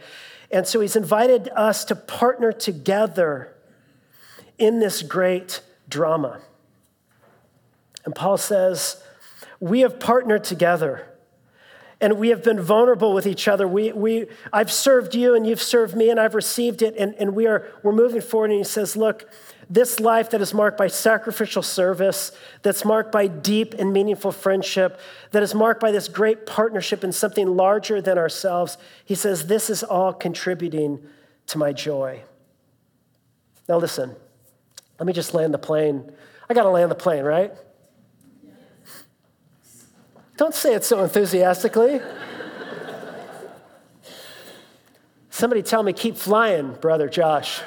And 0.52 0.68
so 0.68 0.82
he's 0.82 0.96
invited 0.96 1.50
us 1.56 1.86
to 1.86 1.96
partner 1.96 2.52
together 2.52 3.56
in 4.58 4.80
this 4.80 5.02
great 5.02 5.62
drama. 5.88 6.42
And 8.06 8.16
Paul 8.16 8.38
says, 8.38 9.02
We 9.60 9.82
have 9.82 10.00
partnered 10.00 10.44
together 10.44 11.09
and 12.02 12.18
we 12.18 12.30
have 12.30 12.44
been 12.44 12.62
vulnerable 12.62 13.14
with 13.14 13.28
each 13.28 13.48
other. 13.48 13.68
We, 13.68 13.92
we, 13.92 14.28
I've 14.54 14.72
served 14.72 15.16
you 15.16 15.36
and 15.36 15.46
you've 15.46 15.62
served 15.62 15.96
me 15.96 16.10
and 16.10 16.20
I've 16.20 16.36
received 16.36 16.82
it 16.82 16.96
and, 16.98 17.14
and 17.16 17.36
we 17.36 17.46
are, 17.46 17.68
we're 17.84 17.92
moving 17.92 18.22
forward. 18.22 18.52
And 18.52 18.60
he 18.60 18.64
says, 18.64 18.96
look, 18.96 19.30
this 19.70 20.00
life 20.00 20.30
that 20.32 20.42
is 20.42 20.54
marked 20.54 20.78
by 20.78 20.88
sacrificial 20.88 21.62
service, 21.62 22.32
that's 22.64 22.86
marked 22.86 23.12
by 23.12 23.28
deep 23.28 23.74
and 23.74 23.92
meaningful 23.92 24.32
friendship, 24.32 25.00
that 25.32 25.44
is 25.44 25.54
marked 25.54 25.82
by 25.82 25.92
this 25.92 26.08
great 26.08 26.46
partnership 26.46 27.04
in 27.04 27.12
something 27.12 27.56
larger 27.56 28.02
than 28.02 28.18
ourselves, 28.18 28.78
he 29.04 29.14
says, 29.14 29.48
this 29.48 29.70
is 29.70 29.84
all 29.84 30.14
contributing 30.14 31.06
to 31.48 31.58
my 31.58 31.74
joy. 31.74 32.22
Now 33.68 33.78
listen, 33.78 34.16
let 35.00 35.06
me 35.06 35.14
just 35.14 35.34
land 35.34 35.54
the 35.54 35.60
plane. 35.60 36.12
I 36.50 36.54
got 36.54 36.64
to 36.64 36.70
land 36.70 36.90
the 36.90 36.96
plane, 36.96 37.24
right? 37.24 37.54
Don't 40.40 40.56
say 40.56 40.74
it 40.74 40.86
so 40.86 41.04
enthusiastically. 41.04 42.00
Somebody 45.30 45.62
tell 45.62 45.84
me, 45.84 45.92
keep 45.92 46.16
flying, 46.16 46.76
brother 46.76 47.10
Josh. 47.10 47.60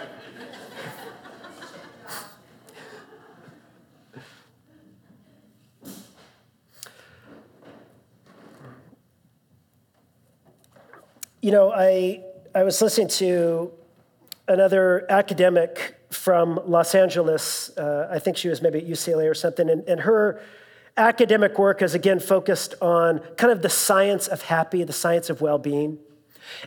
you 11.43 11.51
know, 11.51 11.71
I, 11.71 12.23
I 12.55 12.63
was 12.63 12.81
listening 12.81 13.09
to 13.09 13.71
another 14.49 15.05
academic 15.11 15.97
from 16.11 16.59
Los 16.65 16.95
Angeles. 16.95 17.77
Uh, 17.77 18.09
I 18.11 18.19
think 18.19 18.39
she 18.39 18.49
was 18.49 18.63
maybe 18.63 18.79
at 18.79 18.87
UCLA 18.87 19.31
or 19.31 19.35
something, 19.35 19.69
and, 19.69 19.87
and 19.87 20.01
her 20.01 20.41
academic 20.97 21.59
work 21.59 21.83
is 21.83 21.95
again 21.95 22.21
focused 22.21 22.75
on 22.81 23.21
kind 23.37 23.53
of 23.53 23.63
the 23.63 23.71
science 23.71 24.29
of 24.29 24.43
happy, 24.43 24.85
the 24.85 24.93
science 24.93 25.31
of 25.31 25.41
well 25.41 25.59
being. 25.59 25.99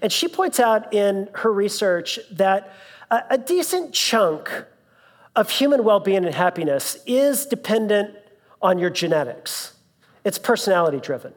And 0.01 0.11
she 0.11 0.27
points 0.27 0.59
out 0.59 0.93
in 0.93 1.29
her 1.35 1.51
research 1.51 2.19
that 2.31 2.73
a, 3.11 3.21
a 3.31 3.37
decent 3.37 3.93
chunk 3.93 4.65
of 5.35 5.49
human 5.49 5.83
well 5.83 5.99
being 5.99 6.25
and 6.25 6.33
happiness 6.33 6.97
is 7.05 7.45
dependent 7.45 8.15
on 8.61 8.79
your 8.79 8.89
genetics, 8.89 9.73
it's 10.23 10.39
personality 10.39 10.99
driven. 10.99 11.33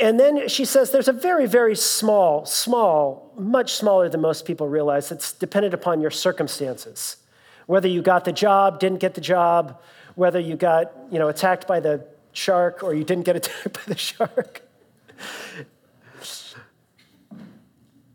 And 0.00 0.18
then 0.18 0.48
she 0.48 0.64
says 0.64 0.90
there's 0.90 1.06
a 1.06 1.12
very, 1.12 1.46
very 1.46 1.76
small, 1.76 2.44
small, 2.44 3.32
much 3.38 3.74
smaller 3.74 4.08
than 4.08 4.20
most 4.20 4.44
people 4.44 4.66
realize, 4.66 5.08
that's 5.08 5.32
dependent 5.32 5.74
upon 5.74 6.00
your 6.00 6.10
circumstances. 6.10 7.18
Whether 7.66 7.86
you 7.86 8.02
got 8.02 8.24
the 8.24 8.32
job, 8.32 8.80
didn't 8.80 8.98
get 8.98 9.14
the 9.14 9.20
job, 9.20 9.80
whether 10.14 10.40
you 10.40 10.56
got 10.56 10.92
you 11.10 11.18
know, 11.18 11.28
attacked 11.28 11.66
by 11.66 11.80
the 11.80 12.06
shark 12.32 12.82
or 12.82 12.94
you 12.94 13.04
didn't 13.04 13.24
get 13.24 13.36
attacked 13.42 13.72
by 13.72 13.80
the 13.86 13.96
shark. 13.96 14.62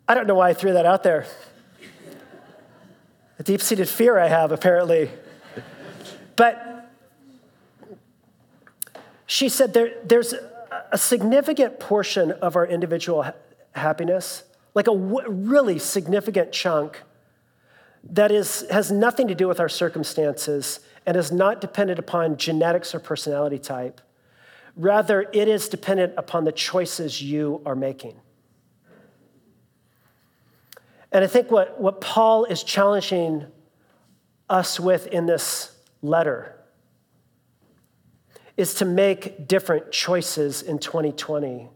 I 0.08 0.14
don't 0.14 0.28
know 0.28 0.36
why 0.36 0.50
I 0.50 0.54
threw 0.54 0.74
that 0.74 0.86
out 0.86 1.04
there. 1.04 1.26
A 3.40 3.44
deep 3.44 3.62
seated 3.62 3.90
fear 3.90 4.18
I 4.18 4.28
have, 4.28 4.52
apparently. 4.52 5.12
But 6.36 6.90
she 9.26 9.50
said 9.50 9.74
there, 9.74 9.94
there's 10.04 10.34
a 10.92 10.98
significant 10.98 11.80
portion 11.80 12.32
of 12.32 12.56
our 12.56 12.66
individual 12.66 13.24
ha- 13.24 13.34
happiness, 13.74 14.44
like 14.74 14.88
a 14.88 14.96
w- 14.96 15.30
really 15.30 15.78
significant 15.78 16.52
chunk, 16.52 17.04
that 18.04 18.32
is, 18.32 18.66
has 18.72 18.92
nothing 18.92 19.28
to 19.28 19.36
do 19.36 19.48
with 19.48 19.60
our 19.60 19.68
circumstances 19.68 20.80
and 21.08 21.16
is 21.16 21.32
not 21.32 21.62
dependent 21.62 21.98
upon 21.98 22.36
genetics 22.36 22.94
or 22.94 23.00
personality 23.00 23.58
type. 23.58 24.02
Rather, 24.76 25.22
it 25.32 25.48
is 25.48 25.70
dependent 25.70 26.14
upon 26.18 26.44
the 26.44 26.52
choices 26.52 27.22
you 27.22 27.62
are 27.66 27.76
making. 27.76 28.20
And 31.14 31.24
I 31.24 31.28
think 31.28 31.50
what, 31.50 31.80
what 31.80 32.02
Paul 32.02 32.44
is 32.44 32.62
challenging 32.62 33.46
us 34.50 34.80
with 34.80 35.08
in 35.08 35.26
this 35.26 35.72
letter 36.02 36.54
is 38.58 38.74
to 38.76 38.86
make 38.86 39.48
different 39.48 39.92
choices 39.94 40.62
in 40.62 40.78
2020 40.78 41.70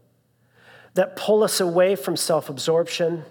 that 0.94 1.16
pull 1.16 1.42
us 1.42 1.58
away 1.58 1.96
from 1.96 2.16
self 2.16 2.50
absorption, 2.50 3.24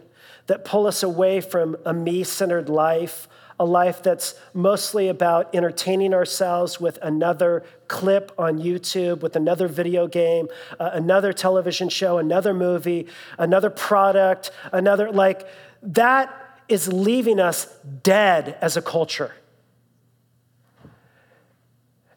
that 0.47 0.65
pull 0.65 0.87
us 0.87 1.03
away 1.03 1.41
from 1.41 1.77
a 1.85 1.93
me 1.93 2.23
centered 2.23 2.69
life, 2.69 3.27
a 3.61 3.65
life 3.65 4.01
that's 4.01 4.33
mostly 4.55 5.07
about 5.07 5.53
entertaining 5.53 6.15
ourselves 6.15 6.81
with 6.81 6.97
another 7.03 7.63
clip 7.87 8.31
on 8.35 8.57
YouTube, 8.57 9.19
with 9.19 9.35
another 9.35 9.67
video 9.67 10.07
game, 10.07 10.47
uh, 10.79 10.89
another 10.93 11.31
television 11.31 11.87
show, 11.87 12.17
another 12.17 12.55
movie, 12.55 13.05
another 13.37 13.69
product, 13.69 14.49
another, 14.71 15.11
like, 15.11 15.47
that 15.83 16.33
is 16.69 16.91
leaving 16.91 17.39
us 17.39 17.67
dead 18.01 18.57
as 18.61 18.75
a 18.77 18.81
culture. 18.81 19.35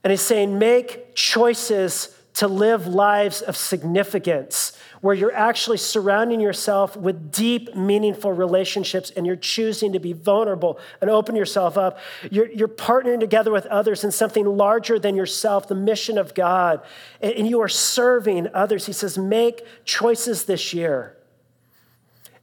And 0.03 0.11
he's 0.11 0.23
saying, 0.23 0.59
make 0.59 1.15
choices 1.15 2.19
to 2.35 2.49
live 2.49 2.87
lives 2.87 3.43
of 3.43 3.57
significance 3.57 4.77
where 5.01 5.15
you're 5.15 5.35
actually 5.35 5.77
surrounding 5.77 6.41
yourself 6.41 6.97
with 6.97 7.31
deep, 7.31 7.75
meaningful 7.77 8.33
relationships 8.33 9.11
and 9.11 9.27
you're 9.27 9.37
choosing 9.37 9.93
to 9.93 10.01
be 10.01 10.13
vulnerable 10.13 10.79
and 11.01 11.11
open 11.11 11.37
yourself 11.37 11.79
up. 11.79 11.99
You're, 12.31 12.51
you're 12.51 12.69
partnering 12.69 13.21
together 13.21 13.53
with 13.53 13.67
others 13.67 14.03
in 14.03 14.11
something 14.11 14.45
larger 14.45 14.99
than 14.99 15.15
yourself, 15.15 15.69
the 15.69 15.75
mission 15.75 16.19
of 16.19 16.35
God, 16.35 16.83
and, 17.21 17.35
and 17.35 17.49
you 17.49 17.61
are 17.61 17.69
serving 17.69 18.49
others. 18.53 18.87
He 18.87 18.93
says, 18.93 19.17
make 19.17 19.65
choices 19.85 20.45
this 20.45 20.75
year, 20.75 21.17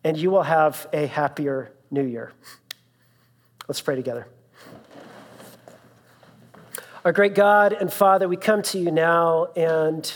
and 0.04 0.18
you 0.18 0.32
will 0.32 0.44
have 0.44 0.88
a 0.94 1.08
happier 1.08 1.74
new 1.90 2.06
year. 2.06 2.32
Let's 3.68 3.82
pray 3.82 3.96
together. 3.96 4.28
Our 7.04 7.12
great 7.12 7.34
God 7.34 7.74
and 7.74 7.92
Father, 7.92 8.28
we 8.28 8.38
come 8.38 8.62
to 8.62 8.78
you 8.78 8.92
now, 8.92 9.48
and 9.56 10.16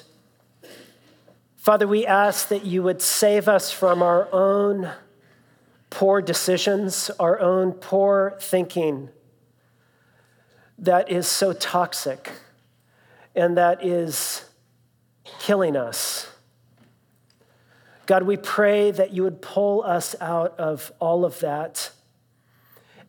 Father, 1.56 1.88
we 1.88 2.06
ask 2.06 2.50
that 2.50 2.64
you 2.64 2.84
would 2.84 3.02
save 3.02 3.48
us 3.48 3.72
from 3.72 4.04
our 4.04 4.32
own 4.32 4.92
poor 5.90 6.22
decisions, 6.22 7.10
our 7.20 7.40
own 7.40 7.72
poor 7.72 8.38
thinking 8.40 9.10
that 10.78 11.10
is 11.10 11.28
so 11.28 11.54
toxic 11.54 12.32
and 13.36 13.58
that 13.58 13.84
is 13.84 14.46
killing 15.40 15.76
us. 15.76 16.30
God, 18.06 18.22
we 18.22 18.38
pray 18.38 18.92
that 18.92 19.10
you 19.10 19.24
would 19.24 19.42
pull 19.42 19.82
us 19.82 20.16
out 20.22 20.60
of 20.60 20.92
all 21.00 21.26
of 21.26 21.40
that 21.40 21.90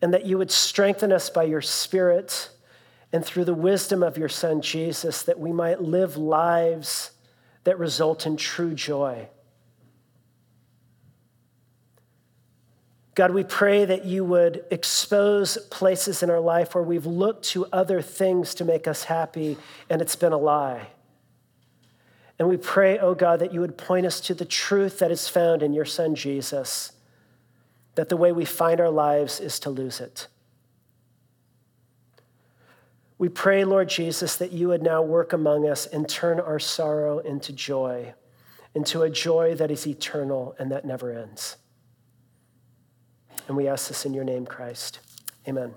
and 0.00 0.14
that 0.14 0.24
you 0.24 0.38
would 0.38 0.50
strengthen 0.50 1.12
us 1.12 1.28
by 1.28 1.42
your 1.42 1.60
Spirit 1.60 2.48
and 3.16 3.24
through 3.24 3.46
the 3.46 3.54
wisdom 3.54 4.02
of 4.02 4.18
your 4.18 4.28
Son, 4.28 4.60
Jesus, 4.60 5.22
that 5.22 5.40
we 5.40 5.50
might 5.50 5.80
live 5.80 6.18
lives 6.18 7.12
that 7.64 7.78
result 7.78 8.26
in 8.26 8.36
true 8.36 8.74
joy. 8.74 9.26
God, 13.14 13.30
we 13.30 13.42
pray 13.42 13.86
that 13.86 14.04
you 14.04 14.22
would 14.22 14.66
expose 14.70 15.56
places 15.70 16.22
in 16.22 16.28
our 16.28 16.40
life 16.40 16.74
where 16.74 16.84
we've 16.84 17.06
looked 17.06 17.46
to 17.46 17.64
other 17.72 18.02
things 18.02 18.54
to 18.56 18.66
make 18.66 18.86
us 18.86 19.04
happy 19.04 19.56
and 19.88 20.02
it's 20.02 20.14
been 20.14 20.34
a 20.34 20.36
lie. 20.36 20.88
And 22.38 22.50
we 22.50 22.58
pray, 22.58 22.98
oh 22.98 23.14
God, 23.14 23.38
that 23.38 23.54
you 23.54 23.60
would 23.60 23.78
point 23.78 24.04
us 24.04 24.20
to 24.20 24.34
the 24.34 24.44
truth 24.44 24.98
that 24.98 25.10
is 25.10 25.26
found 25.26 25.62
in 25.62 25.72
your 25.72 25.86
Son, 25.86 26.14
Jesus, 26.14 26.92
that 27.94 28.10
the 28.10 28.16
way 28.18 28.30
we 28.30 28.44
find 28.44 28.78
our 28.78 28.90
lives 28.90 29.40
is 29.40 29.58
to 29.60 29.70
lose 29.70 30.00
it. 30.00 30.26
We 33.18 33.28
pray, 33.28 33.64
Lord 33.64 33.88
Jesus, 33.88 34.36
that 34.36 34.52
you 34.52 34.68
would 34.68 34.82
now 34.82 35.02
work 35.02 35.32
among 35.32 35.68
us 35.68 35.86
and 35.86 36.08
turn 36.08 36.38
our 36.38 36.58
sorrow 36.58 37.18
into 37.20 37.52
joy, 37.52 38.14
into 38.74 39.02
a 39.02 39.10
joy 39.10 39.54
that 39.54 39.70
is 39.70 39.86
eternal 39.86 40.54
and 40.58 40.70
that 40.70 40.84
never 40.84 41.10
ends. 41.10 41.56
And 43.48 43.56
we 43.56 43.68
ask 43.68 43.88
this 43.88 44.04
in 44.04 44.12
your 44.12 44.24
name, 44.24 44.44
Christ. 44.44 45.00
Amen. 45.48 45.74